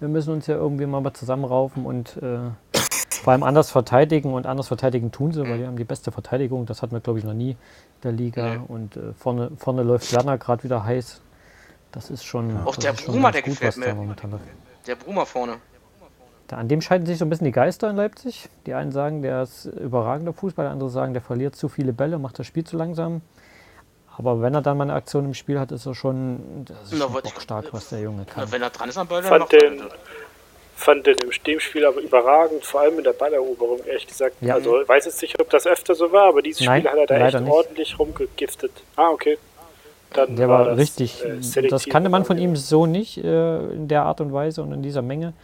[0.00, 2.38] Wir müssen uns ja irgendwie mal zusammenraufen und äh,
[3.26, 6.66] vor allem anders verteidigen und anders verteidigen tun sie, weil die haben die beste Verteidigung.
[6.66, 7.56] Das hatten wir, glaube ich, noch nie in
[8.02, 8.60] der Liga.
[8.68, 11.22] Und äh, vorne, vorne läuft Werner gerade wieder heiß.
[11.92, 12.56] Das ist schon.
[12.64, 13.96] Auch der Bruma, der gefällt mir.
[14.86, 15.56] Der Bruma vorne.
[16.48, 18.48] Da, an dem scheiden sich so ein bisschen die Geister in Leipzig.
[18.66, 22.38] Die einen sagen, der ist überragender Fußballer, andere sagen, der verliert zu viele Bälle, macht
[22.38, 23.22] das Spiel zu langsam.
[24.16, 26.98] Aber wenn er dann mal eine Aktion im Spiel hat, ist er schon, das ist
[26.98, 28.50] schon stark, was der Junge kann.
[28.50, 29.82] wenn er dran ist am Ball, dann fand den,
[30.74, 34.36] fand den im Spiel aber überragend, vor allem in der Balleroberung, ehrlich gesagt.
[34.40, 34.54] Ja.
[34.54, 36.98] Also ich weiß jetzt nicht, ob das öfter so war, aber dieses Nein, Spiel hat
[36.98, 37.52] er da echt nicht.
[37.52, 38.72] ordentlich rumgegiftet.
[38.94, 39.36] Ah, okay.
[40.12, 43.58] Dann der war, war das, richtig, äh, das kannte man von ihm so nicht äh,
[43.72, 45.34] in der Art und Weise und in dieser Menge.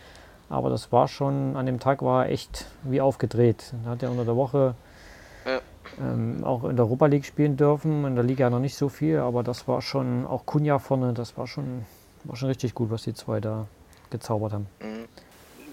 [0.52, 3.72] Aber das war schon, an dem Tag war er echt wie aufgedreht.
[3.84, 4.74] Da hat er unter der Woche
[5.46, 5.62] ja.
[5.98, 8.04] ähm, auch in der Europa League spielen dürfen.
[8.04, 11.38] In der Liga noch nicht so viel, aber das war schon, auch Kunja vorne, das
[11.38, 11.86] war schon,
[12.24, 13.66] war schon richtig gut, was die zwei da
[14.10, 14.66] gezaubert haben.
[14.80, 15.08] Mhm.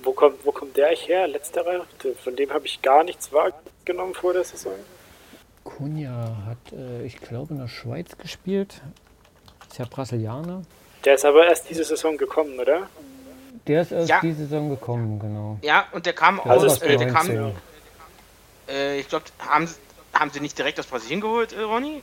[0.02, 1.86] Wo kommt, wo kommt der eigentlich her, letzterer?
[2.24, 4.72] Von dem habe ich gar nichts wahrgenommen vor der Saison.
[5.66, 8.82] Kunja hat, äh, ich glaube, in der Schweiz gespielt.
[9.70, 10.62] Ist ja Brasilianer.
[11.04, 12.88] Der ist aber erst diese Saison gekommen, oder?
[13.70, 14.20] Der ist erst ja.
[14.20, 15.60] diese Saison gekommen, genau.
[15.62, 17.54] Ja, und der kam der aus, äh, der kam,
[18.68, 19.70] äh, ich glaube, haben,
[20.12, 22.02] haben sie nicht direkt aus Brasilien geholt, äh, Ronny?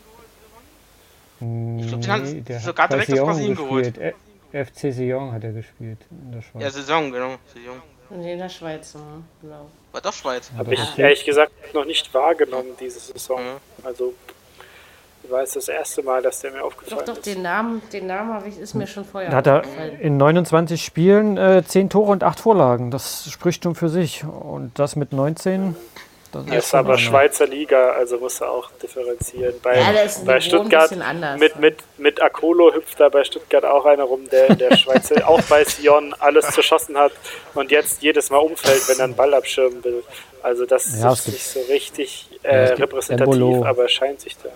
[1.40, 3.94] Ich glaube, den haben sogar direkt aus Brasilien gespielt.
[3.96, 4.14] geholt.
[4.52, 6.62] FC Sion hat er gespielt in der Schweiz.
[6.62, 7.34] Ja, Saison, genau.
[7.52, 7.82] Saison.
[8.10, 8.96] Nee, in der Schweiz,
[9.42, 9.68] genau.
[9.90, 10.48] War doch Schweiz.
[10.56, 13.42] Habe ich ehrlich gesagt noch nicht wahrgenommen, diese Saison.
[13.42, 13.84] Mhm.
[13.84, 14.14] Also
[15.30, 17.26] war es das erste Mal, dass der mir aufgefallen doch, doch, ist.
[17.26, 19.62] Doch, den Namen, den Namen ich, ist mir schon vorher Hat er
[20.00, 22.90] in 29 Spielen äh, 10 Tore und 8 Vorlagen.
[22.90, 24.24] Das spricht schon für sich.
[24.24, 25.76] Und das mit 19.
[26.32, 29.54] Das, ist aber Schweizer Liga, also muss er auch differenzieren.
[29.62, 29.92] Bei, ja,
[30.24, 30.90] bei Stuttgart
[31.38, 35.26] mit, mit, mit Akolo hüpft da bei Stuttgart auch einer rum, der in der Schweizer,
[35.28, 37.12] auch bei Sion alles zerschossen hat
[37.54, 40.02] und jetzt jedes Mal umfällt, wenn er einen Ball abschirmen will.
[40.42, 43.64] Also das ja, ist nicht so richtig äh, repräsentativ, Embolo.
[43.64, 44.50] aber scheint sich da.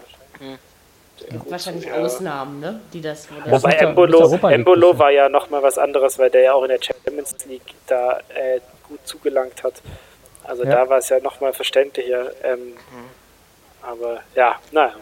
[1.29, 1.41] Hm.
[1.49, 1.95] Wahrscheinlich ja.
[1.95, 2.81] Ausnahmen, ne?
[2.93, 3.29] die das.
[3.45, 6.81] das Wobei Embolo, Embolo war ja nochmal was anderes, weil der ja auch in der
[6.81, 9.83] Champions League da äh, gut zugelangt hat.
[10.45, 10.71] Also ja.
[10.71, 12.31] da war es ja nochmal verständlicher.
[12.43, 12.75] Ähm, mhm.
[13.83, 14.95] Aber ja, naja.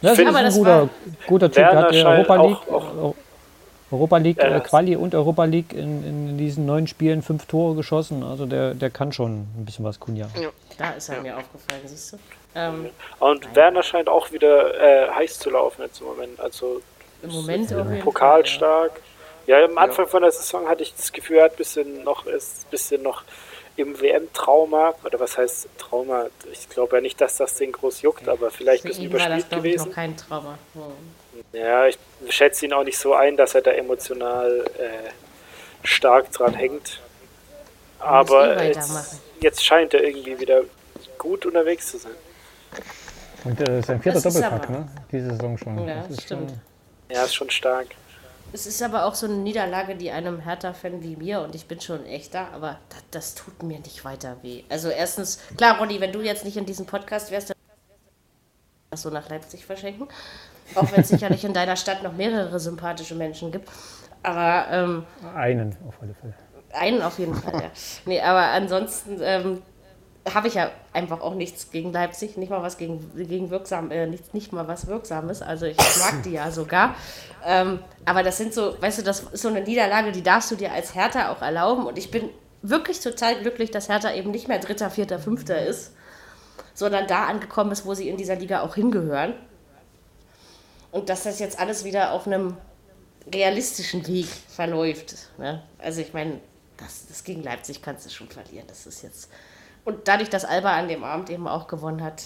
[0.00, 0.88] Das ist ein guter,
[1.26, 1.54] guter Typ.
[1.54, 3.14] Der hat Europa League, auch, auch
[3.92, 8.22] Europa League äh, Quali und Europa League in, in diesen neun Spielen fünf Tore geschossen.
[8.22, 10.28] Also der, der kann schon ein bisschen was, Kunja.
[10.40, 10.48] Ja.
[10.78, 12.18] Da ist er mir aufgefallen, siehst du.
[12.54, 13.56] Ähm, und nein.
[13.56, 16.40] Werner scheint auch wieder äh, heiß zu laufen jetzt im Moment.
[16.40, 16.80] Also
[17.22, 17.84] im Moment ja.
[18.02, 19.00] pokalstark.
[19.46, 19.58] Ja.
[19.58, 20.10] ja, am Anfang ja.
[20.10, 23.02] von der Saison hatte ich das Gefühl, er hat ein bisschen noch, ist ein bisschen
[23.02, 23.22] noch
[23.76, 26.26] im WM-Trauma, oder was heißt Trauma?
[26.52, 29.48] Ich glaube ja nicht, dass das den groß juckt, aber vielleicht ist überspielt war das,
[29.48, 29.80] gewesen.
[29.80, 30.58] Ich, noch kein Trauma.
[30.74, 30.82] Hm.
[31.52, 35.10] Ja, ich schätze ihn auch nicht so ein, dass er da emotional äh,
[35.86, 37.00] stark dran hängt.
[37.98, 40.62] Aber jetzt, jetzt scheint er irgendwie wieder
[41.18, 42.12] gut unterwegs zu sein.
[43.44, 44.88] Und äh, sein vierter Doppelpack, ne?
[45.10, 45.86] Diese Saison schon.
[45.86, 46.50] Ja, das stimmt.
[46.50, 46.60] Schon,
[47.10, 47.88] ja, ist schon stark.
[48.54, 51.80] Es ist aber auch so eine Niederlage, die einem Hertha-Fan wie mir, und ich bin
[51.80, 54.64] schon echt da, aber das, das, tut mir nicht weiter weh.
[54.68, 57.56] Also erstens, klar, Ronny, wenn du jetzt nicht in diesem Podcast wärst, dann
[58.90, 60.06] das so nach Leipzig verschenken.
[60.74, 63.68] Auch wenn es sicherlich in deiner Stadt noch mehrere sympathische Menschen gibt.
[64.22, 65.04] Aber ähm,
[65.34, 66.34] einen auf alle Fälle.
[66.72, 67.70] Einen auf jeden Fall, ja.
[68.06, 69.62] Nee, aber ansonsten ähm,
[70.32, 74.06] habe ich ja einfach auch nichts gegen Leipzig, nicht mal was gegen, gegen wirksam, äh,
[74.06, 75.42] nicht, nicht mal was Wirksames.
[75.42, 76.94] Also ich mag die ja sogar.
[77.44, 80.56] Ähm, aber das sind so, weißt du, das ist so eine Niederlage, die darfst du
[80.56, 81.86] dir als Hertha auch erlauben.
[81.86, 82.30] Und ich bin
[82.62, 85.92] wirklich total glücklich, dass Hertha eben nicht mehr Dritter, Vierter, Fünfter ist,
[86.74, 89.34] sondern da angekommen ist, wo sie in dieser Liga auch hingehören.
[90.92, 92.56] Und dass das jetzt alles wieder auf einem
[93.32, 95.16] realistischen Weg verläuft.
[95.38, 95.62] Ne?
[95.78, 96.40] Also ich meine,
[96.76, 98.66] das, das gegen Leipzig kannst du schon verlieren.
[98.68, 99.28] Das ist jetzt
[99.84, 102.24] und dadurch, dass Alba an dem Abend eben auch gewonnen hat,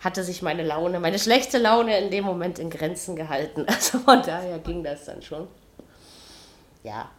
[0.00, 3.66] hatte sich meine Laune, meine schlechte Laune in dem Moment in Grenzen gehalten.
[3.68, 5.48] Also von daher ging das dann schon.
[6.82, 7.10] Ja,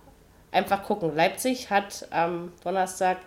[0.51, 1.15] einfach gucken.
[1.15, 3.17] Leipzig hat am Donnerstag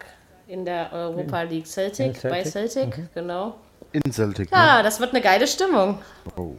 [0.47, 2.31] in der Europa League Celtic, Celtic?
[2.31, 3.01] bei Celtic, okay.
[3.03, 3.09] Mhm.
[3.14, 3.55] genau.
[3.93, 4.51] In Celtic.
[4.51, 4.83] Ja, ne?
[4.83, 5.99] das wird eine geile Stimmung.
[6.37, 6.55] Oh.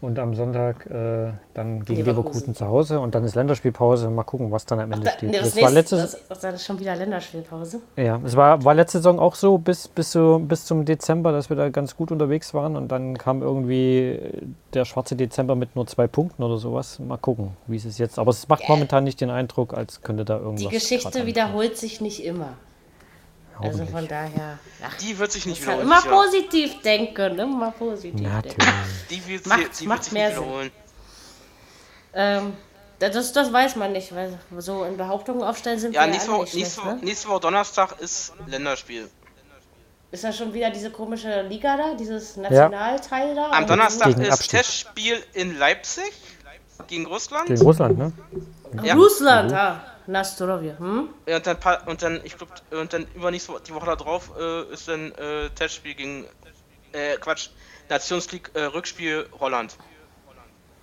[0.00, 2.06] Und am Sonntag äh, dann gegen Leverkusen.
[2.06, 2.54] Leverkusen.
[2.54, 4.10] zu Hause und dann ist Länderspielpause.
[4.10, 5.30] Mal gucken, was dann am Ende Ach, da, steht.
[5.30, 7.80] Nee, das, das war letzte das, das ist schon wieder Länderspielpause.
[7.96, 11.50] Ja, es war, war letzte Saison auch so bis, bis, so bis zum Dezember, dass
[11.50, 14.18] wir da ganz gut unterwegs waren und dann kam irgendwie
[14.74, 16.98] der schwarze Dezember mit nur zwei Punkten oder sowas.
[16.98, 18.18] Mal gucken, wie es ist jetzt.
[18.18, 20.68] Aber es macht momentan nicht den Eindruck, als könnte da irgendwas.
[20.68, 22.54] Die Geschichte wiederholt sich nicht immer.
[23.62, 24.58] Also von daher.
[24.84, 25.86] Ach, die wird sich nicht wiederholen.
[25.86, 28.56] Immer positiv denken, immer positiv Natürlich.
[28.56, 28.74] denken.
[29.10, 30.70] Die wird, macht, die macht wird mehr Sinn.
[32.12, 32.52] Ähm,
[33.00, 36.36] das, das weiß man nicht, weil so in Behauptungen aufstellen sind ja, wir nächste, ja
[36.36, 36.98] Woche, nächste, ne?
[37.02, 39.08] nächste Woche Donnerstag ist Länderspiel.
[40.12, 43.48] Ist das schon wieder diese komische Liga da, dieses Nationalteil ja.
[43.48, 43.50] da?
[43.52, 44.50] Am Donnerstag ist Abstieg.
[44.50, 46.12] Testspiel in Leipzig
[46.88, 47.46] gegen Russland.
[47.46, 48.12] Gegen Russland, ne?
[48.82, 48.94] Ja.
[48.94, 49.50] Russland,
[50.10, 50.18] ah.
[50.18, 51.08] Nastorovje, hm?
[51.26, 51.56] Ja, und dann,
[51.86, 55.50] und dann, ich glaube, und dann übernächste die Woche da drauf äh, ist dann äh,
[55.50, 56.24] Testspiel gegen,
[56.92, 57.50] äh, Quatsch,
[57.88, 59.76] Nationskrieg, äh, Rückspiel Holland.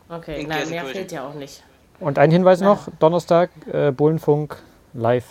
[0.09, 1.63] Okay, na, mehr fehlt ja auch nicht.
[1.99, 4.57] Und ein Hinweis noch, Donnerstag, äh, Bullenfunk
[4.93, 5.25] live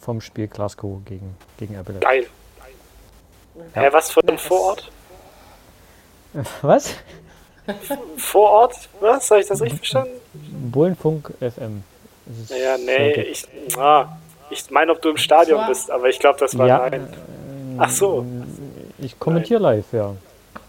[0.00, 2.00] vom Spiel Glasgow gegen, gegen RB.
[2.00, 2.26] Geil.
[3.74, 3.82] Ja.
[3.82, 4.90] Hä, was für ein Vorort?
[6.62, 6.94] Was?
[8.16, 8.88] Vorort?
[9.00, 9.30] Was?
[9.30, 10.10] Habe ich das richtig verstanden?
[10.72, 11.84] Bullenfunk FM.
[12.48, 13.46] Ja, nee, ich,
[13.76, 14.16] ah,
[14.50, 17.08] ich meine, ob du im Stadion bist, aber ich glaube, das war ja, nein.
[17.78, 18.24] Ach so.
[18.98, 20.14] Ich kommentiere live, ja.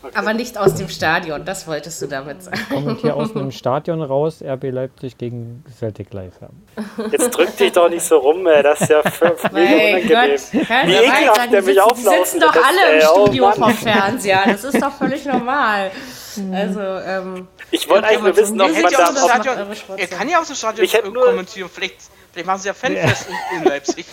[0.06, 0.16] Okay.
[0.16, 2.60] Aber nicht aus dem Stadion, das wolltest du damit sagen.
[2.62, 6.34] Ich kommentiere aus einem Stadion raus, RB Leipzig gegen Celtic live.
[7.12, 8.62] Jetzt drück dich doch nicht so rum, ey.
[8.62, 10.40] das ist ja für mich unangenehm.
[10.52, 12.04] Wie ekelhaft der mich auflaufen.
[12.04, 15.92] Die sitzen doch alle im oh Studio oh vom Fernseher, das ist doch völlig normal.
[16.52, 19.16] Also, ähm, ich wollte eigentlich nur wissen, ob man da...
[19.16, 19.58] Stadion,
[19.98, 21.96] er kann ja aus dem Stadion ich nur, kommentieren, vielleicht,
[22.32, 23.58] vielleicht machen sie ja Fanfest ja.
[23.58, 24.06] in, in Leipzig.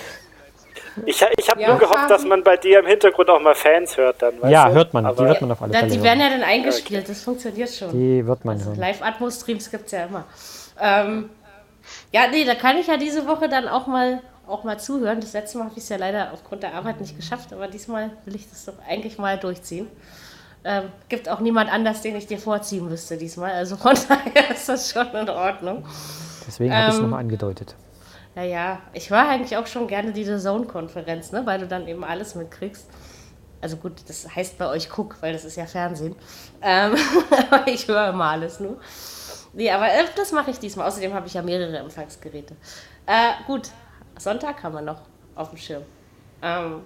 [1.07, 3.97] Ich, ich habe ja, nur gehofft, dass man bei dir im Hintergrund auch mal Fans
[3.97, 4.35] hört dann.
[4.51, 4.75] ja, du?
[4.75, 5.07] hört man.
[5.07, 5.91] Aber die hört man auf alle Fälle.
[5.91, 7.91] Die werden ja dann eingespielt, das funktioniert schon.
[7.93, 8.79] Die wird man also hören.
[8.79, 10.25] Live-Atmos-Streams gibt es ja immer.
[10.81, 11.31] Ähm,
[12.13, 15.21] ja, nee, da kann ich ja diese Woche dann auch mal, auch mal zuhören.
[15.21, 18.11] Das letzte Mal habe ich es ja leider aufgrund der Arbeit nicht geschafft, aber diesmal
[18.25, 19.89] will ich das doch eigentlich mal durchziehen.
[20.65, 23.53] Ähm, gibt auch niemand anders, den ich dir vorziehen müsste diesmal.
[23.53, 25.85] Also von daher ist das schon in Ordnung.
[26.47, 27.75] Deswegen habe ich es ähm, nochmal angedeutet.
[28.35, 31.45] Naja, ich höre eigentlich auch schon gerne diese Zone-Konferenz, ne?
[31.45, 32.89] weil du dann eben alles mitkriegst.
[33.61, 36.17] Also gut, das heißt bei euch guck, weil das ist ja Fernsehen.
[36.63, 36.97] Ähm,
[37.51, 38.79] aber ich höre immer alles nur.
[39.53, 40.89] Nee, aber äh, das mache ich diesmal.
[40.89, 42.57] Außerdem habe ich ja mehrere Empfangsgeräte.
[43.07, 43.69] Äh, gut,
[44.19, 45.03] Sonntag haben wir noch
[45.35, 45.83] auf dem Schirm.
[46.43, 46.83] Ähm,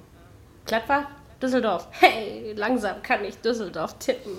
[0.66, 1.06] Gladbach,
[1.40, 1.88] Düsseldorf.
[2.00, 4.32] Hey, langsam kann ich Düsseldorf tippen.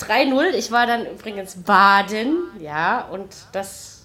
[0.00, 0.50] 3-0.
[0.50, 3.97] Ich war dann übrigens Baden, ja, und das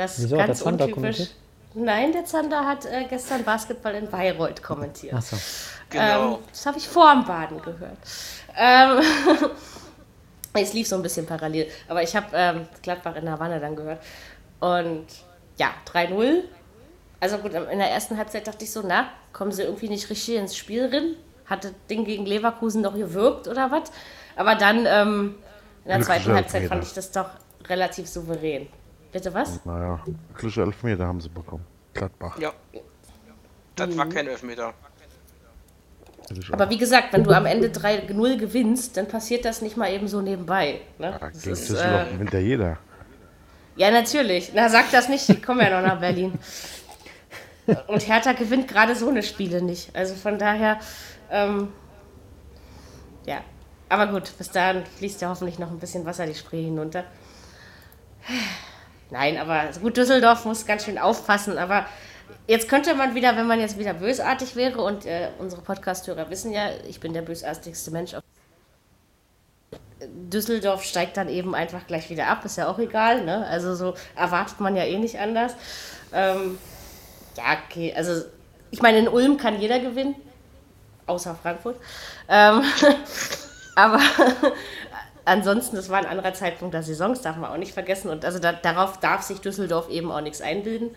[0.00, 1.30] das Wieso, ganz untypisch.
[1.74, 5.14] Nein, der Zander hat äh, gestern Basketball in Bayreuth kommentiert.
[5.16, 5.36] Ach so.
[5.90, 6.34] Genau.
[6.34, 7.98] Ähm, das habe ich vor dem Baden gehört.
[8.56, 9.00] Ähm,
[10.54, 14.02] es lief so ein bisschen parallel, aber ich habe ähm, Gladbach in Havanna dann gehört.
[14.58, 15.06] Und
[15.58, 16.42] ja, 3-0.
[17.20, 20.36] Also gut, in der ersten Halbzeit dachte ich so, na, kommen sie irgendwie nicht richtig
[20.36, 21.16] ins Spiel drin?
[21.46, 23.90] Hat das Ding gegen Leverkusen noch gewirkt oder was?
[24.36, 25.34] Aber dann ähm,
[25.84, 27.30] in der zweiten Halbzeit fand ich das doch
[27.68, 28.68] relativ souverän.
[29.12, 29.64] Bitte was?
[29.64, 30.00] Naja,
[30.34, 31.64] glückliche Elfmeter haben sie bekommen.
[31.94, 32.38] Gladbach.
[32.38, 32.52] Ja.
[33.76, 33.98] Das mhm.
[33.98, 34.74] war kein Elfmeter.
[36.52, 40.06] Aber wie gesagt, wenn du am Ende 3-0 gewinnst, dann passiert das nicht mal eben
[40.06, 40.80] so nebenbei.
[40.98, 41.18] Ne?
[41.20, 42.78] Ja, das ist, äh, hinter jeder.
[43.76, 44.52] Ja, natürlich.
[44.54, 46.38] Na, sag das nicht, ich komme ja noch nach Berlin.
[47.88, 49.94] Und Hertha gewinnt gerade so eine Spiele nicht.
[49.96, 50.78] Also von daher,
[51.30, 51.68] ähm,
[53.26, 53.40] ja.
[53.88, 57.04] Aber gut, bis dahin fließt ja hoffentlich noch ein bisschen Wasser die Spree hinunter.
[59.10, 61.86] Nein, aber gut, Düsseldorf muss ganz schön aufpassen, aber
[62.46, 66.52] jetzt könnte man wieder, wenn man jetzt wieder bösartig wäre und äh, unsere Podcast-Hörer wissen
[66.52, 68.22] ja, ich bin der bösartigste Mensch auf
[70.02, 73.46] Düsseldorf steigt dann eben einfach gleich wieder ab, ist ja auch egal, ne?
[73.46, 75.54] Also so erwartet man ja eh nicht anders.
[76.12, 76.58] Ähm,
[77.36, 78.24] ja, okay, also
[78.70, 80.14] ich meine, in Ulm kann jeder gewinnen,
[81.06, 81.76] außer Frankfurt.
[82.28, 82.62] Ähm,
[83.76, 84.00] aber
[85.30, 88.10] ansonsten, das war ein anderer Zeitpunkt der Saisons, darf man auch nicht vergessen.
[88.10, 90.90] Und also da, darauf darf sich Düsseldorf eben auch nichts einbilden.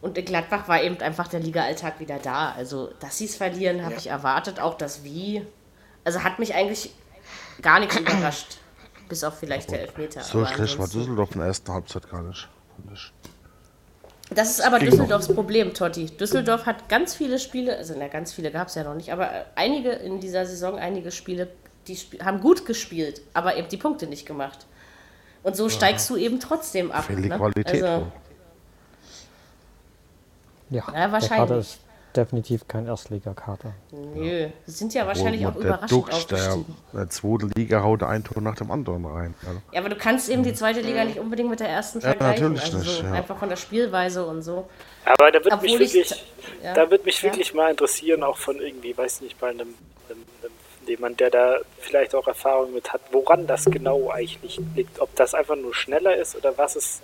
[0.00, 2.52] Und in Gladbach war eben einfach der Liga-Alltag wieder da.
[2.52, 3.98] Also, dass sie es verlieren, habe ja.
[3.98, 4.60] ich erwartet.
[4.60, 5.44] Auch das Wie.
[6.04, 6.92] Also hat mich eigentlich
[7.62, 8.58] gar nichts überrascht.
[9.08, 10.22] Bis auf vielleicht der Elfmeter.
[10.22, 12.48] So schlecht war Düsseldorf in der ersten Halbzeit gar nicht.
[14.30, 16.06] Das ist aber Düsseldorfs Problem, Totti.
[16.06, 19.46] Düsseldorf hat ganz viele Spiele, also na, ganz viele gab es ja noch nicht, aber
[19.54, 21.48] einige in dieser Saison, einige Spiele
[21.88, 24.66] die haben gut gespielt, aber eben die Punkte nicht gemacht.
[25.42, 27.04] Und so steigst du eben trotzdem ab.
[27.04, 27.36] Für die ne?
[27.36, 27.82] Qualität.
[27.82, 28.06] Also,
[30.70, 31.28] ja, ja, wahrscheinlich.
[31.28, 31.80] Der Kader, ist,
[32.18, 33.72] definitiv kein Erstligakater.
[33.92, 36.66] Nö, sind ja wahrscheinlich oh, auch überraschend aufgestiegen.
[36.92, 39.34] Der, der zweite Liga haut ein Tor nach dem anderen rein.
[39.46, 39.60] Also.
[39.72, 42.54] Ja, aber du kannst eben die zweite Liga nicht unbedingt mit der ersten ja, vergleichen.
[42.54, 43.12] Natürlich also nicht, so ja.
[43.12, 44.68] Einfach von der Spielweise und so.
[45.04, 46.24] Aber da würde mich wirklich,
[46.62, 49.74] ja, da wird mich wirklich mal interessieren, auch von irgendwie, weiß nicht, bei einem,
[50.08, 50.52] einem, einem
[50.88, 55.00] jemand, der da vielleicht auch Erfahrung mit hat, woran das genau eigentlich liegt.
[55.00, 57.00] Ob das einfach nur schneller ist oder was es,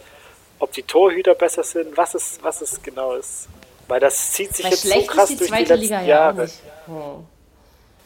[0.58, 3.48] ob die Torhüter besser sind, was es, was es genau ist.
[3.88, 6.48] Weil das zieht sich Weil jetzt so krass die durch die letzten Liga Jahre.
[6.86, 7.26] Hm.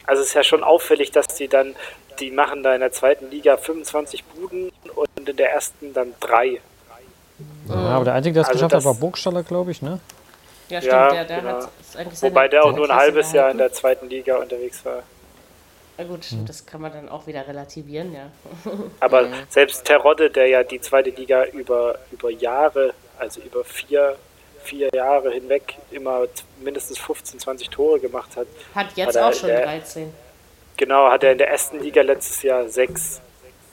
[0.06, 1.76] Also es ist ja schon auffällig, dass die dann,
[2.18, 6.60] die machen da in der zweiten Liga 25 Buden und in der ersten dann drei.
[7.68, 10.00] Ja, aber der Einzige, der es also geschafft hat, war Burgstaller, glaube ich, ne?
[10.68, 11.60] Ja, stimmt, ja, der, der genau.
[11.60, 15.02] hat Wobei der auch nur ein halbes Jahr in der zweiten Liga unterwegs war.
[15.99, 16.47] Na gut, hm.
[16.47, 18.31] das kann man dann auch wieder relativieren, ja.
[19.01, 19.35] Aber mhm.
[19.49, 24.16] selbst Terodde, der ja die zweite Liga über, über Jahre, also über vier,
[24.62, 26.27] vier Jahre hinweg immer
[26.61, 28.47] mindestens 15, 20 Tore gemacht hat.
[28.77, 30.12] Hat jetzt hat auch schon der, 13.
[30.77, 33.20] Genau, hat er in der ersten Liga letztes Jahr sechs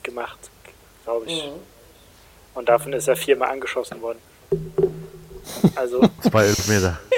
[0.02, 0.50] gemacht,
[1.04, 1.44] glaube ich.
[1.44, 1.60] Mhm.
[2.54, 4.18] Und davon ist er viermal angeschossen worden.
[5.76, 6.02] Also.
[6.22, 6.98] Zwei Elfmeter.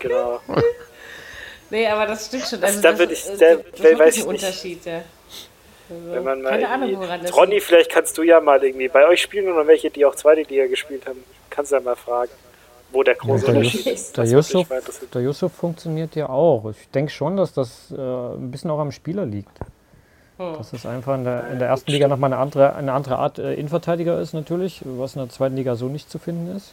[0.00, 0.40] Genau.
[1.70, 2.62] Nee, aber das stimmt schon.
[2.62, 5.02] Also, also da würde ich, der, das, das weiß ich Unterschied, ja.
[5.88, 8.88] Also, Wenn man mal keine Ahnung, woran das Ronny, vielleicht kannst du ja mal irgendwie
[8.88, 11.96] bei euch spielen oder welche, die auch zweite Liga gespielt haben, kannst du ja mal
[11.96, 12.30] fragen,
[12.92, 14.16] wo der große ja, der Unterschied Yusuf, ist.
[14.16, 14.68] Der Yusuf,
[15.12, 16.70] der Yusuf funktioniert ja auch.
[16.70, 19.58] Ich denke schon, dass das äh, ein bisschen auch am Spieler liegt.
[20.38, 20.54] Hm.
[20.56, 23.38] Dass es einfach in der, in der ersten Liga nochmal eine andere, eine andere Art
[23.38, 26.72] äh, Innenverteidiger ist natürlich, was in der zweiten Liga so nicht zu finden ist.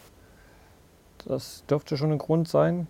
[1.25, 2.87] Das dürfte schon ein Grund sein.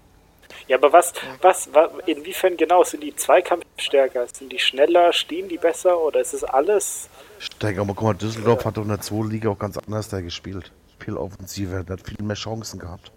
[0.67, 4.27] Ja, aber was, was, was, inwiefern genau sind die Zweikampfstärker?
[4.27, 7.09] Sind die schneller, stehen die besser oder ist es alles?
[7.39, 10.21] Stärker, aber guck mal, Düsseldorf hat doch in der zweiten Liga auch ganz anders da
[10.21, 10.71] gespielt.
[10.99, 13.11] Viel offensiver, der hat viel mehr Chancen gehabt.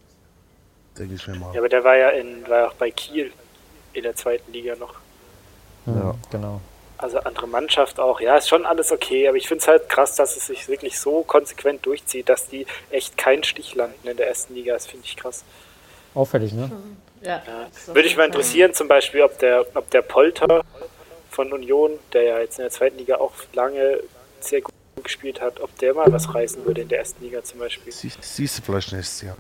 [0.99, 1.53] Denke ich mir mal.
[1.55, 3.33] Ja, aber der war ja in, war auch bei Kiel
[3.93, 4.95] in der zweiten Liga noch.
[5.87, 6.61] Ja, genau.
[6.99, 8.21] Also andere Mannschaft auch.
[8.21, 10.99] Ja, ist schon alles okay, aber ich finde es halt krass, dass es sich wirklich
[10.99, 14.75] so konsequent durchzieht, dass die echt keinen Stich landen in der ersten Liga.
[14.75, 15.45] Das finde ich krass.
[16.15, 16.71] Auffällig, ne?
[17.23, 17.43] Ja.
[17.47, 17.95] ja.
[17.95, 20.65] Würde ich mal interessieren, zum Beispiel, ob der, ob der Polter
[21.31, 24.01] von Union, der ja jetzt in der zweiten Liga auch lange
[24.41, 27.61] sehr gut gespielt hat, ob der mal was reißen würde in der ersten Liga zum
[27.61, 27.93] Beispiel.
[27.93, 29.37] Sie, siehst du vielleicht nächstes Jahr.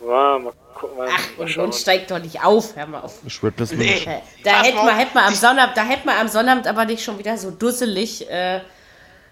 [0.00, 3.18] Ja, mal gucken, mal, Ach, mal Union steigt doch nicht auf, hör mal auf.
[3.26, 3.84] Ich würde das nee.
[3.84, 4.08] nicht.
[4.44, 7.18] Da hätte man, hätte man am Sonnabend, da hätte man am Sonnabend aber nicht schon
[7.18, 8.60] wieder so dusselig äh,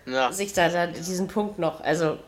[0.06, 0.32] ja.
[0.32, 2.18] sich da, da diesen Punkt noch, also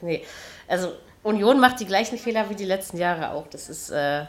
[0.00, 0.24] nee,
[0.68, 0.92] also
[1.22, 3.46] Union macht die gleichen Fehler wie die letzten Jahre auch.
[3.48, 4.24] Das ist äh,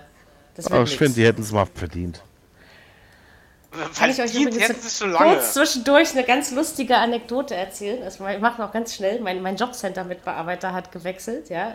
[0.55, 2.21] das Aber ich finde, die hätten es mal verdient.
[3.97, 8.03] Kann ich euch übrigens so kurz zwischendurch eine ganz lustige Anekdote erzählen?
[8.03, 9.19] Also ich mache noch ganz schnell.
[9.19, 11.73] Mein, mein Jobcenter-Mitbearbeiter hat gewechselt, ja.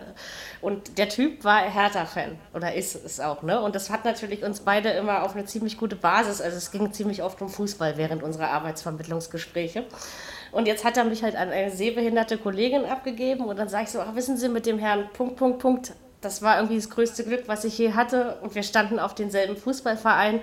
[0.61, 3.61] Und der Typ war Hertha-Fan oder ist es auch, ne?
[3.61, 6.41] Und das hat natürlich uns beide immer auf eine ziemlich gute Basis.
[6.41, 9.85] Also es ging ziemlich oft um Fußball während unserer Arbeitsvermittlungsgespräche.
[10.53, 13.91] Und jetzt hat er mich halt an eine sehbehinderte Kollegin abgegeben und dann sage ich
[13.91, 17.25] so, ach, wissen Sie, mit dem Herrn Punkt, Punkt, Punkt das war irgendwie das größte
[17.25, 18.39] Glück, was ich je hatte.
[18.43, 20.41] Und wir standen auf denselben Fußballverein.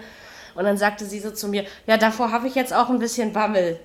[0.55, 3.33] Und dann sagte sie so zu mir, ja, davor habe ich jetzt auch ein bisschen
[3.33, 3.79] Bammel.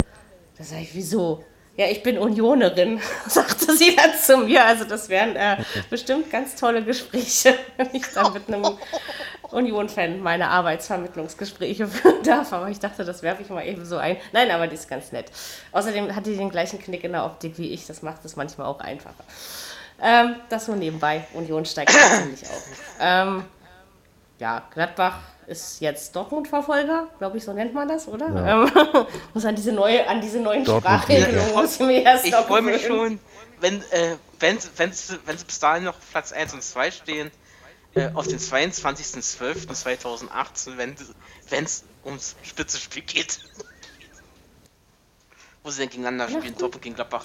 [0.57, 1.45] Da sage ich, wieso?
[1.81, 4.67] Ja, ich bin Unionerin, sagte sie dann zu mir.
[4.67, 5.57] Also das wären äh,
[5.89, 8.77] bestimmt ganz tolle Gespräche, wenn ich dann mit einem
[9.51, 12.53] Union-Fan meine Arbeitsvermittlungsgespräche führen darf.
[12.53, 14.19] Aber ich dachte, das werfe ich mal eben so ein.
[14.33, 15.33] Nein, aber die ist ganz nett.
[15.73, 17.87] Außerdem hat die den gleichen Knick in der Optik wie ich.
[17.87, 19.25] Das macht es manchmal auch einfacher.
[20.03, 21.25] Ähm, das nur nebenbei.
[21.33, 22.69] Union steigt ziemlich auf.
[23.01, 23.45] Ähm,
[24.39, 25.15] ja, Gladbach
[25.51, 28.29] ist jetzt Dortmund-Verfolger, glaube ich, so nennt man das, oder?
[28.29, 28.65] Ja.
[28.65, 32.63] Ähm, muss an diese neue, an diese neuen Sprachregelungen muss ich mir erst Ich freue
[32.63, 33.19] mich schon,
[33.61, 34.93] wenn, äh, wenn, wenn,
[35.27, 37.31] wenn sie bis dahin noch Platz 1 und 2 stehen,
[37.95, 40.95] äh, auf den 22.12.2018, wenn
[41.65, 43.41] es ums Spitzenspiel geht.
[45.65, 47.25] Wo sie denn gegeneinander spielen, Dortmund gegen Gladbach.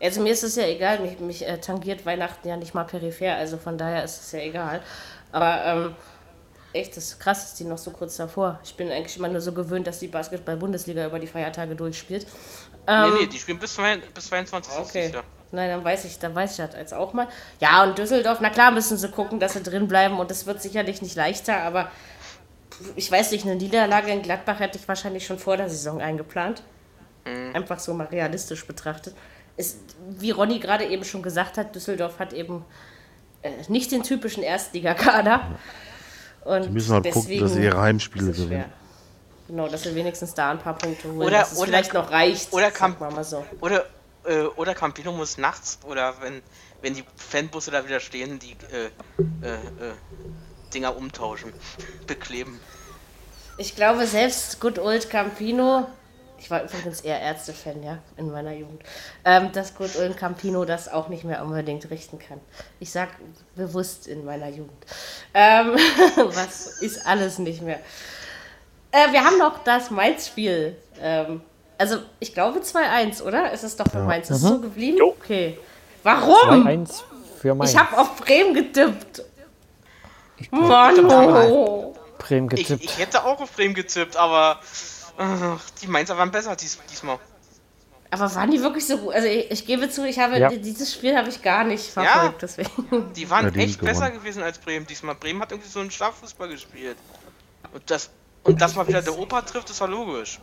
[0.00, 3.36] Also mir ist es ja egal, mich, mich äh, tangiert Weihnachten ja nicht mal peripher,
[3.36, 4.82] also von daher ist es ja egal.
[5.30, 5.94] Aber ähm,
[6.74, 8.60] echt, das ist krass, ist die noch so kurz davor.
[8.64, 12.26] Ich bin eigentlich immer nur so gewöhnt, dass die Basketball-Bundesliga über die Feiertage durchspielt.
[12.86, 13.78] Ähm, nee, nee, die spielen bis,
[14.14, 14.72] bis 22.
[14.78, 15.12] Okay.
[15.52, 17.28] Nein, dann weiß ich, dann weiß ich das jetzt auch mal.
[17.60, 20.60] Ja, und Düsseldorf, na klar müssen sie gucken, dass sie drin bleiben und es wird
[20.60, 21.90] sicherlich nicht leichter, aber
[22.96, 26.62] ich weiß nicht, eine Niederlage in Gladbach hätte ich wahrscheinlich schon vor der Saison eingeplant.
[27.24, 27.54] Mhm.
[27.54, 29.14] Einfach so mal realistisch betrachtet
[29.56, 29.78] ist,
[30.08, 32.64] wie Ronny gerade eben schon gesagt hat, Düsseldorf hat eben
[33.42, 35.58] äh, nicht den typischen Erstligakader.
[36.44, 38.64] Und Die müssen halt gucken, dass sie ihre Heimspiele gewinnen.
[39.48, 42.10] Genau, dass sie wenigstens da ein paar Punkte holen, oder, dass es oder, vielleicht noch
[42.10, 42.52] reicht.
[42.52, 43.44] Oder, Camp so.
[43.60, 43.84] oder,
[44.24, 46.42] äh, oder Campino muss nachts, oder wenn,
[46.80, 48.86] wenn die Fanbusse da wieder stehen, die äh,
[49.46, 49.92] äh, äh
[50.72, 51.52] Dinger umtauschen,
[52.06, 52.58] bekleben.
[53.58, 55.86] Ich glaube, selbst Good Old Campino,
[56.44, 58.82] ich war übrigens eher Ärzte-Fan, ja, in meiner Jugend,
[59.24, 62.38] ähm, dass Good Old Campino das auch nicht mehr unbedingt richten kann.
[62.80, 63.08] Ich sag
[63.56, 64.84] bewusst in meiner Jugend.
[65.32, 65.68] Ähm,
[66.16, 67.80] was ist alles nicht mehr.
[68.92, 70.76] Äh, wir haben noch das Mainz-Spiel.
[71.00, 71.40] Ähm,
[71.78, 73.50] also, ich glaube 2-1, oder?
[73.50, 74.04] Ist es doch für ja.
[74.04, 74.28] Mainz?
[74.28, 74.62] Ist es so mhm.
[74.62, 74.98] geblieben?
[74.98, 75.16] Jo.
[75.18, 75.58] Okay.
[76.02, 76.66] Warum?
[76.66, 77.02] 2-1
[77.40, 77.72] für Mainz.
[77.72, 79.22] Ich habe auf Bremen getippt.
[80.36, 81.94] Ich Mann, oh.
[82.18, 82.84] Bremen getippt.
[82.84, 84.60] Ich, ich, hätte auch auf Bremen getippt, aber
[85.18, 87.18] äh, die Mainzer waren besser dies, diesmal.
[88.10, 89.14] Aber waren die wirklich so gut?
[89.14, 90.48] Also ich, ich gebe zu, ich habe ja.
[90.48, 92.42] dieses Spiel habe ich gar nicht verfolgt.
[92.42, 93.12] Ja, deswegen.
[93.14, 95.16] Die waren ja, die echt besser gewesen als Bremen diesmal.
[95.16, 96.96] Bremen hat irgendwie so einen Schlaffußball gespielt.
[97.72, 98.10] Und das
[98.44, 100.38] und dass mal wieder der Opa trifft, ist ja logisch.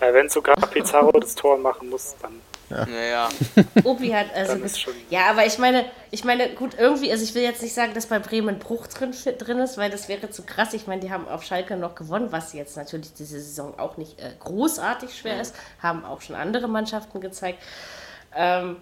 [0.00, 2.40] Ja, wenn sogar Pizarro das Tor machen muss, dann.
[2.70, 2.86] Ja.
[2.86, 3.28] Naja.
[3.84, 4.56] Opi hat also.
[5.10, 8.06] Ja, aber ich meine, ich meine, gut, irgendwie, also ich will jetzt nicht sagen, dass
[8.06, 10.74] bei Bremen Bruch drin, drin ist, weil das wäre zu krass.
[10.74, 14.18] Ich meine, die haben auf Schalke noch gewonnen, was jetzt natürlich diese Saison auch nicht
[14.18, 15.40] äh, großartig schwer mhm.
[15.40, 15.54] ist.
[15.82, 17.58] Haben auch schon andere Mannschaften gezeigt.
[18.34, 18.76] Ähm,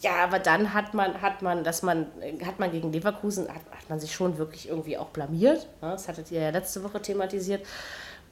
[0.00, 2.06] ja, aber dann hat man, hat man, dass man,
[2.44, 5.66] hat man gegen Leverkusen, hat, hat man sich schon wirklich irgendwie auch blamiert.
[5.82, 5.90] Ne?
[5.90, 7.66] Das hattet ihr ja letzte Woche thematisiert.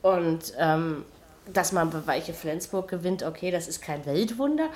[0.02, 1.04] Und ähm,
[1.52, 4.68] dass man bei Weiche Flensburg gewinnt, okay, das ist kein Weltwunder.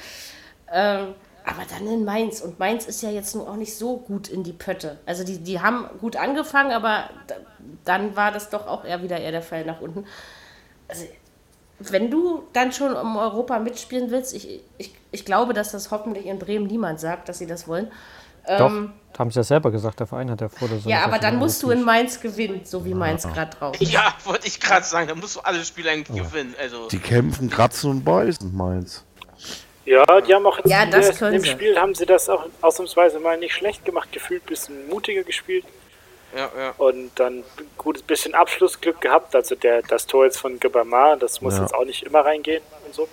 [0.72, 1.14] Ähm,
[1.44, 2.40] aber dann in Mainz.
[2.40, 4.98] Und Mainz ist ja jetzt nun auch nicht so gut in die Pötte.
[5.04, 7.10] Also die, die haben gut angefangen, aber
[7.84, 10.06] dann war das doch auch eher wieder eher der Fall nach unten.
[10.88, 11.04] Also
[11.78, 16.26] wenn du dann schon um Europa mitspielen willst, ich, ich, ich glaube, dass das hoffentlich
[16.26, 17.90] in Bremen niemand sagt, dass sie das wollen.
[18.46, 20.90] Doch, ähm, haben sie ja selber gesagt, der Verein hat ja vor der Saison.
[20.90, 23.92] Ja, aber dann musst du in Mainz gewinnen, so wie Mainz gerade drauf ist.
[23.92, 26.24] Ja, wollte ich gerade sagen, da musst du alle Spiele eigentlich ja.
[26.24, 26.54] gewinnen.
[26.60, 26.88] Also.
[26.88, 29.04] Die kämpfen, kratzen und beißen, Mainz.
[29.84, 33.20] Ja, die haben auch jetzt ja, das in dem Spiel haben sie das auch ausnahmsweise
[33.20, 35.64] mal nicht schlecht gemacht, gefühlt ein bisschen mutiger gespielt.
[36.34, 36.74] Ja, ja.
[36.78, 37.44] Und dann ein
[37.76, 39.36] gutes bisschen Abschlussglück gehabt.
[39.36, 41.62] Also der, das Tor jetzt von Gebama, das muss ja.
[41.62, 43.08] jetzt auch nicht immer reingehen und so.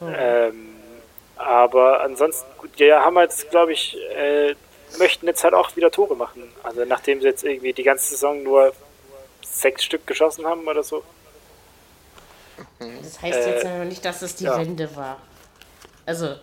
[0.00, 0.14] Mhm.
[0.16, 0.71] Ähm,
[1.42, 4.54] aber ansonsten, gut, die haben jetzt, glaube ich, äh,
[4.98, 6.44] möchten jetzt halt auch wieder Tore machen.
[6.62, 8.72] Also nachdem sie jetzt irgendwie die ganze Saison nur
[9.42, 11.02] sechs Stück geschossen haben oder so.
[12.78, 14.58] Das heißt jetzt äh, nicht, dass es die ja.
[14.58, 15.18] Wende war.
[16.04, 16.36] Also,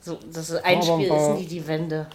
[0.00, 2.06] so, das ist ein Spiel ist nie die Wende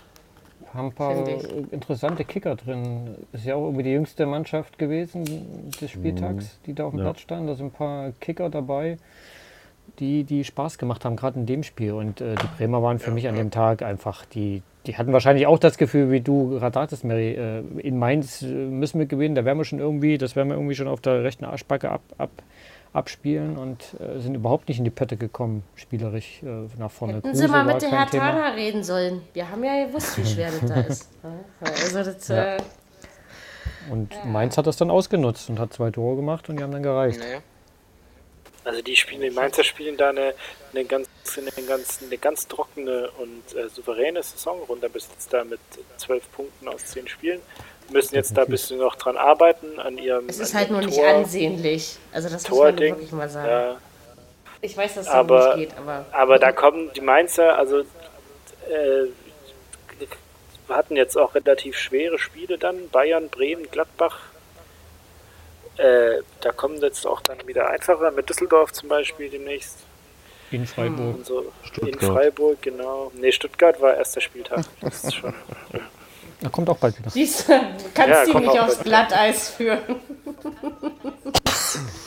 [0.75, 1.27] haben ein paar
[1.71, 3.15] interessante Kicker drin.
[3.31, 6.65] Ist ja auch irgendwie die jüngste Mannschaft gewesen des Spieltags, mhm.
[6.65, 7.05] die da auf dem ja.
[7.05, 7.47] Platz standen.
[7.47, 8.97] Da sind ein paar Kicker dabei,
[9.99, 11.93] die, die Spaß gemacht haben, gerade in dem Spiel.
[11.93, 15.13] Und äh, die Bremer waren für ja, mich an dem Tag einfach, die, die hatten
[15.13, 19.05] wahrscheinlich auch das Gefühl, wie du gerade hattest, Mary, äh, in Mainz äh, müssen wir
[19.05, 21.89] gewinnen, da werden wir schon irgendwie, das werden wir irgendwie schon auf der rechten Arschbacke
[21.89, 22.31] ab, ab
[22.95, 27.15] abspielen und äh, sind überhaupt nicht in die Pötte gekommen, spielerisch äh, nach vorne.
[27.15, 29.21] Hätten Sie mal mit der Herr Tana reden sollen.
[29.33, 31.11] Wir haben ja gewusst, wie schwer das da ist.
[31.59, 32.55] Also das, ja.
[32.55, 32.57] äh,
[33.91, 34.25] und ja.
[34.25, 37.19] Mainz hat das dann ausgenutzt und hat zwei Tore gemacht und die haben dann gereicht.
[37.19, 37.41] Nee.
[38.65, 40.33] Also die spielen, die Mainzer spielen da eine,
[40.73, 45.59] eine, ganz, eine, ganz, eine ganz trockene und äh, souveräne Saisonrunde bis jetzt da mit
[45.97, 47.41] zwölf Punkten aus zehn Spielen
[47.89, 50.27] müssen jetzt da ein bisschen noch dran arbeiten an ihrem.
[50.27, 51.97] Es ist halt nur Tor, nicht ansehnlich.
[52.11, 53.49] Also das muss man wirklich mal sagen.
[53.49, 53.77] Ja.
[54.61, 56.05] Ich weiß, dass es aber, nicht geht, aber.
[56.11, 59.05] Aber da kommen die Mainzer, also äh,
[60.67, 62.89] wir hatten jetzt auch relativ schwere Spiele dann.
[62.89, 64.19] Bayern, Bremen, Gladbach.
[65.77, 69.77] Äh, da kommen jetzt auch dann wieder einfacher mit Düsseldorf zum Beispiel demnächst.
[70.51, 71.25] In Freiburg.
[71.25, 71.51] So.
[71.81, 73.11] In Freiburg, genau.
[73.15, 74.65] Ne, Stuttgart war erster Spieltag.
[74.81, 75.33] Das ist schon.
[76.41, 77.09] Da kommt auch bald wieder.
[77.09, 77.53] Siehst du,
[77.93, 79.79] kannst ja, die nicht aufs Glatteis führen.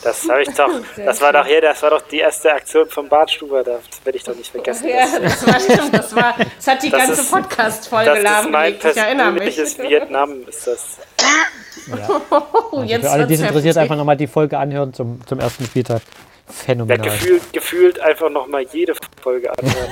[0.08, 0.70] Das habe ich doch.
[0.96, 4.16] Das war doch hier, das war doch die erste Aktion von Bart Stuber, das werde
[4.18, 4.88] ich doch nicht vergessen.
[4.88, 8.84] Ja, das war stimmt, das war, das hat die das ganze Podcast-Folge lahmgelegt.
[8.84, 9.56] Ich erinnere mich.
[9.56, 10.98] Vietnam ist das.
[11.88, 12.20] Ja.
[12.70, 15.64] Also Jetzt für alle, die es interessiert, einfach nochmal die Folge anhören zum, zum ersten
[15.64, 16.02] Spieltag.
[16.46, 17.06] Phänomenal.
[17.06, 19.90] Ja, gefühlt, gefühlt einfach nochmal jede Folge anhören.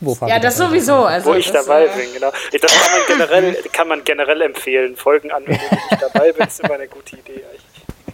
[0.26, 1.04] ja, das sowieso.
[1.04, 2.30] Also, wo ich dabei äh, bin, genau.
[2.30, 4.96] Das kann man generell, kann man generell empfehlen.
[4.96, 7.42] Folgen an, wenn ich dabei bin, ist immer eine gute Idee.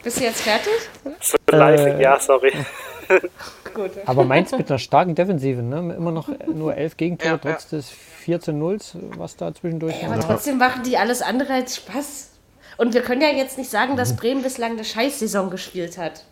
[0.02, 0.72] Bist du jetzt fertig?
[1.20, 2.52] So live, äh, ja, sorry.
[3.74, 3.90] Gut.
[4.06, 5.94] Aber Mainz mit einer starken Defensive, ne?
[5.94, 7.78] Immer noch nur elf Gegentore, ja, trotz ja.
[7.78, 8.78] des 14 0
[9.16, 12.30] was da zwischendurch ja, Aber trotzdem machen die alles andere als Spaß.
[12.76, 16.24] Und wir können ja jetzt nicht sagen, dass Bremen bislang eine Scheißsaison gespielt hat.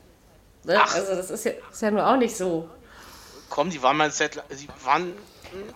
[0.64, 0.80] Ne?
[0.80, 2.68] Also das ist ja, ist ja nur auch nicht so.
[3.50, 5.12] Komm, die waren mal seit, sie waren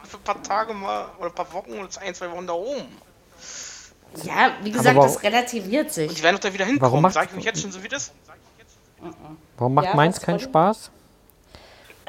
[0.05, 2.87] für ein paar Tage mal oder ein paar Wochen oder ein, zwei Wochen da oben.
[4.25, 6.09] Ja, wie gesagt, das relativiert sich.
[6.09, 6.83] Und die werden doch da wieder hinkommen.
[6.83, 8.13] Warum macht, Sag ich euch jetzt schon so wie das?
[9.57, 10.91] Warum macht ja, Mainz keinen Spaß?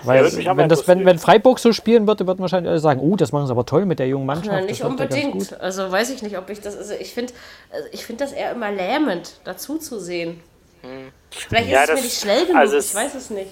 [0.03, 3.15] Weil ja, wenn, das, wenn, wenn, Freiburg so spielen würde, würden wahrscheinlich alle sagen, oh,
[3.15, 4.59] das machen sie aber toll mit der jungen Mannschaft.
[4.61, 5.59] Ach, nicht unbedingt.
[5.61, 6.77] Also weiß ich nicht, ob ich das.
[6.77, 7.33] Also ich finde
[7.71, 10.41] also ich find das eher immer lähmend, dazu zu sehen.
[10.81, 11.11] Hm.
[11.31, 13.51] Vielleicht ja, ist es mir nicht schnell genug, also ich weiß es nicht.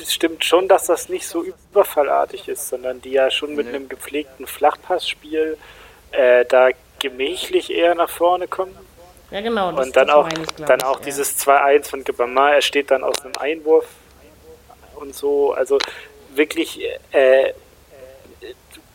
[0.00, 3.74] es stimmt schon, dass das nicht so überfallartig ist, sondern die ja schon mit nee.
[3.74, 5.58] einem gepflegten Flachpassspiel
[6.12, 6.68] äh, da
[7.04, 8.76] gemächlich eher nach vorne kommen.
[9.30, 9.72] Ja, genau.
[9.72, 11.06] Das, und dann auch, ich, dann auch ja.
[11.06, 13.86] dieses 2-1 von Gebama, er steht dann aus einem Einwurf
[14.96, 15.52] und so.
[15.52, 15.78] Also
[16.34, 16.80] wirklich
[17.12, 17.52] äh,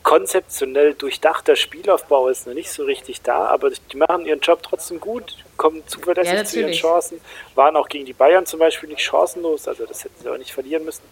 [0.04, 5.00] konzeptionell durchdachter Spielaufbau ist noch nicht so richtig da, aber die machen ihren Job trotzdem
[5.00, 7.22] gut, kommen zuverlässig ja, zu ihren Chancen,
[7.56, 10.54] waren auch gegen die Bayern zum Beispiel nicht chancenlos, also das hätten sie auch nicht
[10.54, 11.04] verlieren müssen.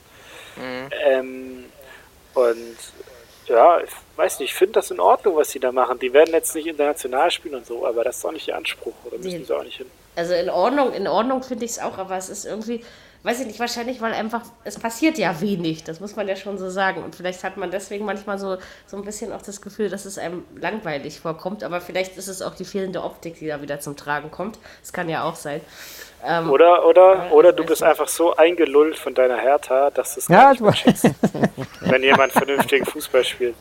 [0.56, 0.90] Mhm.
[1.06, 1.66] Ähm,
[2.34, 2.78] und
[3.48, 6.00] ja, ich weiß nicht, ich finde das in Ordnung, was sie da machen.
[6.00, 8.94] Die werden jetzt nicht international spielen und so, aber das ist doch nicht ihr Anspruch,
[9.06, 9.44] oder müssen nee.
[9.44, 9.90] sie auch nicht hin?
[10.16, 12.84] Also in Ordnung, in Ordnung finde ich es auch, aber es ist irgendwie,
[13.28, 16.58] weiß ich nicht, wahrscheinlich, weil einfach, es passiert ja wenig, das muss man ja schon
[16.58, 17.04] so sagen.
[17.04, 20.18] Und vielleicht hat man deswegen manchmal so, so ein bisschen auch das Gefühl, dass es
[20.18, 23.98] einem langweilig vorkommt, aber vielleicht ist es auch die fehlende Optik, die da wieder zum
[23.98, 24.58] Tragen kommt.
[24.80, 25.60] Das kann ja auch sein.
[26.26, 27.90] Ähm, oder oder, oder du bist nicht.
[27.90, 31.12] einfach so eingelullt von deiner Hertha, dass du es ja, nicht mehr schätzt,
[31.82, 33.56] wenn jemand vernünftigen Fußball spielt.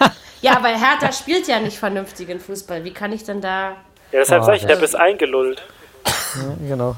[0.40, 2.82] Ja, aber Hertha spielt ja nicht vernünftigen Fußball.
[2.82, 3.76] Wie kann ich denn da...
[4.10, 5.62] Ja, deshalb oh, sage ich, der bist eingelullt.
[6.04, 6.96] Ja, genau.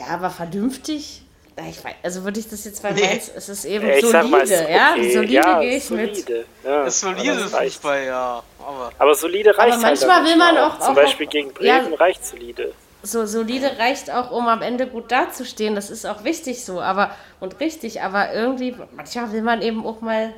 [0.00, 1.22] Ja, aber vernünftig?
[1.68, 3.02] Ich weiß, also würde ich das jetzt bei nee.
[3.02, 4.72] Mainz, es ist eben ja, solide, mal, okay.
[4.72, 4.94] ja?
[4.96, 6.06] Solide ja, gehe ich solide.
[6.10, 6.46] mit.
[6.64, 8.42] Ja, das ist solide Fußball, ja.
[8.66, 11.92] Aber, aber solide reicht aber manchmal halt will man auch, auch, Zum Beispiel gegen Bremen
[11.92, 12.72] ja, reicht solide.
[13.02, 15.74] So solide reicht auch, um am Ende gut dazustehen.
[15.74, 17.10] Das ist auch wichtig so, aber
[17.40, 18.00] und richtig.
[18.00, 20.32] Aber irgendwie, manchmal will man eben auch mal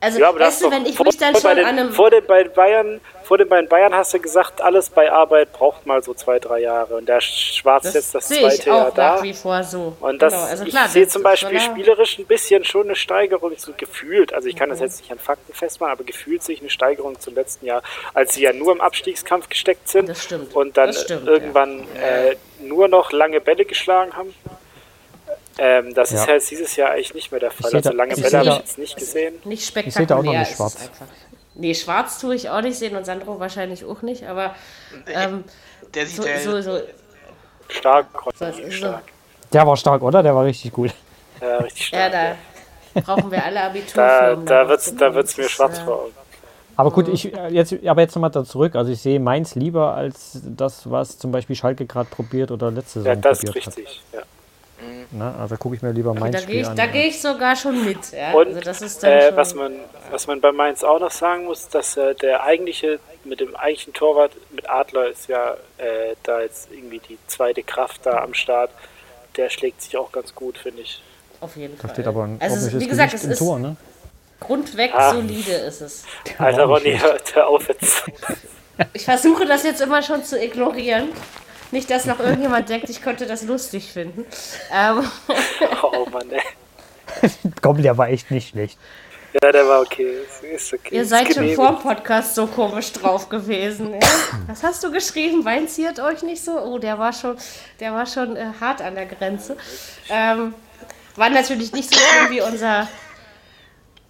[0.00, 1.92] also, ja, weißt du, wenn ich mich dann schon den, an einem.
[1.92, 5.86] Vor den beiden Bayern, vor den beiden Bayern hast du gesagt, alles bei Arbeit braucht
[5.86, 6.96] mal so zwei, drei Jahre.
[6.96, 9.16] Und der Schwarz das jetzt das zweite ich Jahr da.
[9.16, 9.96] nach wie vor so.
[10.00, 10.46] Und das, genau.
[10.46, 14.32] also klar, ich sehe zum Beispiel spielerisch ein bisschen schon eine Steigerung so gefühlt.
[14.32, 14.84] Also ich kann das mhm.
[14.84, 17.82] jetzt nicht an Fakten festmachen, aber gefühlt sich eine Steigerung zum letzten Jahr,
[18.14, 20.08] als sie ja nur im Abstiegskampf gesteckt sind.
[20.08, 20.54] Das stimmt.
[20.54, 22.30] Und dann stimmt, irgendwann ja.
[22.30, 24.32] äh, nur noch lange Bälle geschlagen haben.
[25.58, 26.22] Ähm, das ja.
[26.22, 27.74] ist halt dieses Jahr eigentlich nicht mehr der Fall.
[27.74, 29.34] Also lange Bälle habe ich jetzt nicht gesehen.
[29.44, 29.88] Nicht spektakulär.
[29.88, 30.90] Ich sehe da auch noch nicht schwarz.
[31.54, 34.54] Nee, schwarz tue ich auch nicht sehen und Sandro wahrscheinlich auch nicht, aber
[35.08, 35.42] ähm,
[35.92, 36.80] der sieht so, so, so
[37.68, 38.06] stark,
[38.38, 39.02] so, stark.
[39.52, 40.22] Der war stark, oder?
[40.22, 40.94] Der war richtig gut.
[41.40, 42.12] Ja, richtig stark.
[42.12, 42.36] Ja,
[42.94, 43.94] da brauchen wir alle Abitur.
[43.94, 46.12] da da wird es da wird's mir schwarz vor Augen.
[46.76, 48.76] Aber gut, ich, äh, jetzt, aber jetzt nochmal da zurück.
[48.76, 53.00] Also ich sehe Mainz lieber als das, was zum Beispiel Schalke gerade probiert oder letzte
[53.00, 54.20] Saison ja, das probiert ist richtig, hat.
[54.20, 54.26] Ja.
[55.10, 56.76] Na, also gucke ich mir lieber Mainz da Spiel ich, an.
[56.76, 58.12] Da gehe ich sogar schon mit.
[58.12, 58.32] Ja?
[58.32, 59.74] Und also äh, was, man,
[60.10, 63.92] was man bei Mainz auch noch sagen muss, dass äh, der eigentliche, mit dem eigentlichen
[63.94, 68.70] Torwart, mit Adler ist ja äh, da jetzt irgendwie die zweite Kraft da am Start.
[69.36, 71.02] Der schlägt sich auch ganz gut, finde ich.
[71.40, 71.90] Auf jeden da Fall.
[71.90, 73.76] steht aber ein also, wie gesagt, es ist Tor, ne?
[74.40, 75.12] grundweg ah.
[75.12, 76.04] solide ist es.
[76.38, 76.98] Alter Ronny,
[77.34, 78.04] hör auf jetzt.
[78.92, 81.08] Ich versuche das jetzt immer schon zu ignorieren.
[81.70, 84.24] Nicht, dass noch irgendjemand denkt, ich könnte das lustig finden.
[84.72, 85.08] Ähm.
[85.82, 86.42] Oh Mann, ey.
[87.62, 88.78] Komm, der war echt nicht schlecht.
[89.42, 90.20] Ja, der war okay.
[90.54, 90.94] Ist okay.
[90.94, 93.92] Ihr seid schon vor dem Podcast so komisch drauf gewesen.
[93.92, 94.08] Ja?
[94.46, 95.44] Was hast du geschrieben?
[95.44, 96.58] Wein ziert euch nicht so?
[96.58, 97.36] Oh, der war schon,
[97.78, 99.56] der war schon äh, hart an der Grenze.
[100.08, 100.54] Ähm,
[101.16, 102.88] war natürlich nicht so schlimm wie unser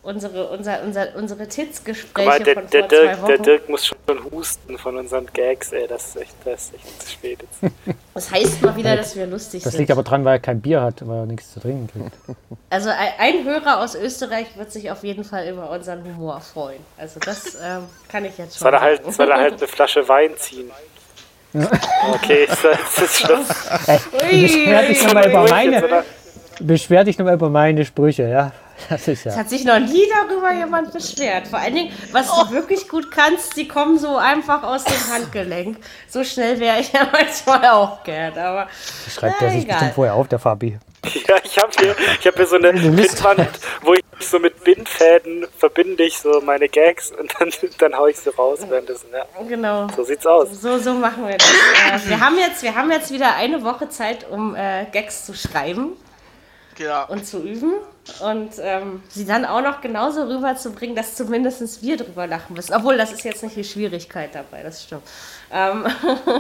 [0.09, 3.27] unsere, unser, unser, unsere Tits-Gespräche der, von der vor Dirk, zwei Wochen.
[3.29, 3.99] Der Dirk muss schon
[4.33, 7.75] husten von unseren Gags, ey, das ist echt, das ist echt zu spät jetzt.
[8.15, 9.75] Das heißt mal wieder, dass wir lustig das sind.
[9.75, 12.39] Das liegt aber dran, weil er kein Bier hat, weil er nichts zu trinken kriegt.
[12.71, 16.81] Also ein, Hörer aus Österreich wird sich auf jeden Fall über unseren Humor freuen.
[16.99, 19.13] Also das ähm, kann ich jetzt schon soll er halt, sagen.
[19.13, 20.71] Soll er halt eine Flasche Wein ziehen?
[22.13, 23.49] Okay, das ist Schluss.
[24.21, 26.05] beschwer dich nochmal über meine,
[26.61, 28.53] beschwer dich nochmal über meine Sprüche, ja.
[28.89, 29.33] Das ist ja.
[29.33, 31.49] Es hat sich noch nie darüber jemand beschwert.
[31.49, 32.45] Vor allen Dingen, was oh.
[32.45, 35.79] du wirklich gut kannst, die kommen so einfach aus dem Handgelenk.
[36.09, 38.37] So schnell wäre ich ja manchmal auch gern.
[38.39, 38.69] Aber
[39.13, 39.75] schreibt er sich egal.
[39.75, 40.79] bestimmt vorher auf, der Fabi.
[41.29, 43.49] Ja, ich habe hier, hab hier so eine Bindwand,
[43.83, 48.19] wo ich so mit Bindfäden verbinde ich so meine Gags und dann, dann hau ich
[48.19, 49.09] sie raus währenddessen.
[49.13, 49.25] Ja.
[49.49, 49.87] Genau.
[49.97, 50.49] So sieht's aus.
[50.61, 52.05] So, so machen wir das.
[52.05, 55.35] äh, wir, haben jetzt, wir haben jetzt wieder eine Woche Zeit, um äh, Gags zu
[55.35, 55.97] schreiben
[56.79, 57.05] ja.
[57.05, 57.75] und zu üben
[58.21, 62.75] und ähm, sie dann auch noch genauso rüberzubringen, dass zumindest wir drüber lachen müssen.
[62.75, 65.03] Obwohl, das ist jetzt nicht die Schwierigkeit dabei, das stimmt.
[65.53, 65.87] Ähm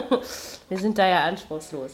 [0.68, 1.92] wir sind da ja anspruchslos.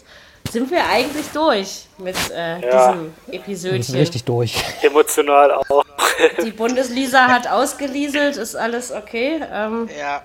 [0.50, 2.92] Sind wir eigentlich durch mit äh, ja.
[2.92, 3.94] diesem Episödchen?
[3.96, 4.62] Richtig durch.
[4.82, 5.84] Emotional auch.
[6.44, 9.40] Die Bundeslisa hat ausgelieselt, ist alles okay.
[9.52, 10.22] Ähm, ja.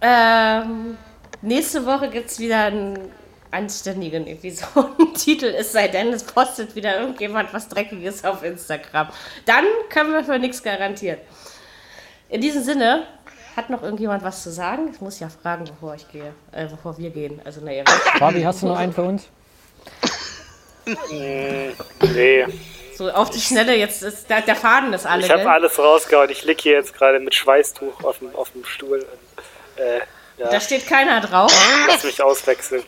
[0.00, 0.98] Ähm,
[1.40, 2.98] nächste Woche gibt es wieder ein
[3.52, 9.08] anständigen Episodentitel, es sei denn, es postet wieder irgendjemand was Dreckiges auf Instagram.
[9.46, 11.18] Dann können wir für nichts garantieren.
[12.28, 13.06] In diesem Sinne,
[13.56, 14.90] hat noch irgendjemand was zu sagen?
[14.92, 17.40] Ich muss ja fragen, bevor ich gehe, äh, bevor wir gehen.
[17.44, 17.84] Also, naja.
[18.18, 19.28] Fabi, hast du noch einen für uns?
[21.10, 22.46] nee.
[22.96, 25.24] So auf die Schnelle, jetzt ist der, der Faden ist alle.
[25.24, 26.30] Ich habe alles rausgehauen.
[26.30, 28.98] Ich liege hier jetzt gerade mit Schweißtuch auf dem, auf dem Stuhl.
[28.98, 30.00] Und, äh,
[30.38, 30.48] ja.
[30.50, 31.52] Da steht keiner drauf.
[31.88, 32.82] Lass mich auswechseln.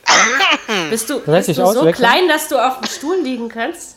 [0.90, 3.96] Bist du, bist du so klein, dass du auf dem Stuhl liegen kannst?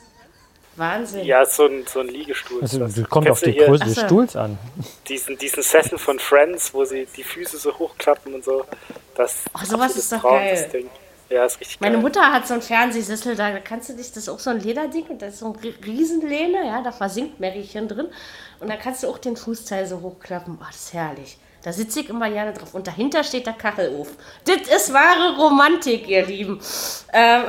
[0.77, 1.25] Wahnsinn.
[1.25, 2.61] Ja, so ein, so ein Liegestuhl.
[2.61, 4.59] Also, das kommt auf die Größe des Stuhls an.
[5.09, 8.63] Diesen, diesen Sessel von Friends, wo sie die Füße so hochklappen und so.
[9.15, 10.69] Das, oh, sowas ist doch Traum, geil.
[10.71, 10.89] Ding.
[11.29, 12.03] Ja, ist richtig Meine geil.
[12.03, 15.07] Mutter hat so einen Fernsehsessel, da kannst du dich, das ist auch so ein Lederding
[15.07, 18.07] und da ist so ein Riesenlehne, ja, da versinkt Märchen drin.
[18.59, 20.57] Und da kannst du auch den Fußteil so hochklappen.
[20.61, 21.37] Oh, das ist herrlich.
[21.67, 22.73] Da sitze ich immer gerne drauf.
[22.73, 24.15] Und dahinter steht der Kachelofen.
[24.45, 26.61] Das ist wahre Romantik, ihr Lieben.
[27.11, 27.43] Ähm.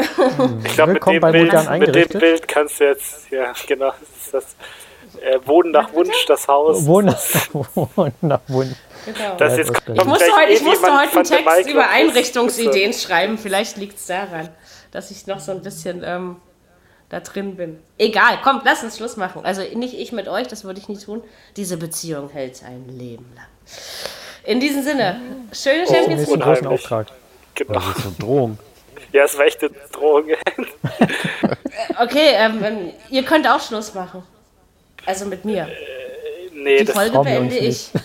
[0.65, 4.35] Ich glaube, mit, dem Bild, mit dem Bild kannst du jetzt, ja, genau, das ist
[4.35, 4.57] das
[5.23, 6.85] äh, Wohnen nach Wunsch, das Haus.
[6.85, 7.15] Wohnen,
[8.23, 8.75] nach Wunsch.
[9.07, 9.37] Genau.
[9.37, 13.39] Das jetzt ich musste heute, ich musste heute einen Text über Einrichtungsideen schreiben.
[13.39, 14.49] Vielleicht liegt es daran,
[14.91, 16.39] dass ich noch so ein bisschen ähm,
[17.09, 17.79] da drin bin.
[17.99, 19.45] Egal, kommt, lass uns Schluss machen.
[19.45, 21.23] Also nicht ich mit euch, das würde ich nie tun.
[21.55, 23.47] Diese Beziehung hält ein Leben lang.
[24.45, 25.21] In diesem Sinne,
[25.53, 26.41] schöne oh, Champions League.
[26.41, 27.07] großen Auftrag.
[27.55, 27.75] Genau.
[27.75, 28.59] Das ist eine Drohung.
[29.11, 30.25] Ja, es war echt eine Drohung.
[31.99, 34.23] okay, ähm, ähm, ihr könnt auch Schluss machen.
[35.07, 35.63] Also mit mir.
[35.63, 37.91] Äh, nee, die das Folge beende ich.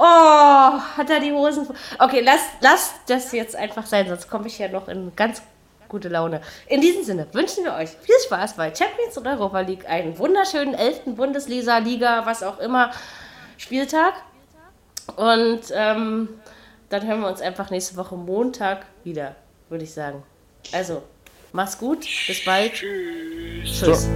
[0.00, 1.66] Oh, hat er die Hosen.
[1.98, 5.42] Okay, lass, lass das jetzt einfach sein, sonst komme ich ja noch in ganz
[5.88, 6.40] gute Laune.
[6.68, 10.74] In diesem Sinne wünschen wir euch viel Spaß bei Champions und Europa League, einen wunderschönen
[10.74, 11.16] 11.
[11.16, 12.92] Bundesliga, Liga, was auch immer,
[13.58, 14.14] Spieltag.
[15.16, 16.28] Und ähm,
[16.88, 19.34] dann hören wir uns einfach nächste Woche Montag wieder,
[19.68, 20.22] würde ich sagen.
[20.72, 21.02] Also,
[21.52, 22.72] mach's gut, bis bald.
[22.72, 23.80] Tschüss.
[23.80, 24.08] Tschüss.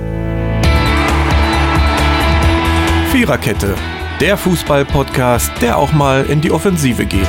[3.11, 3.75] Viererkette,
[4.21, 7.29] der Fußball-Podcast, der auch mal in die Offensive geht.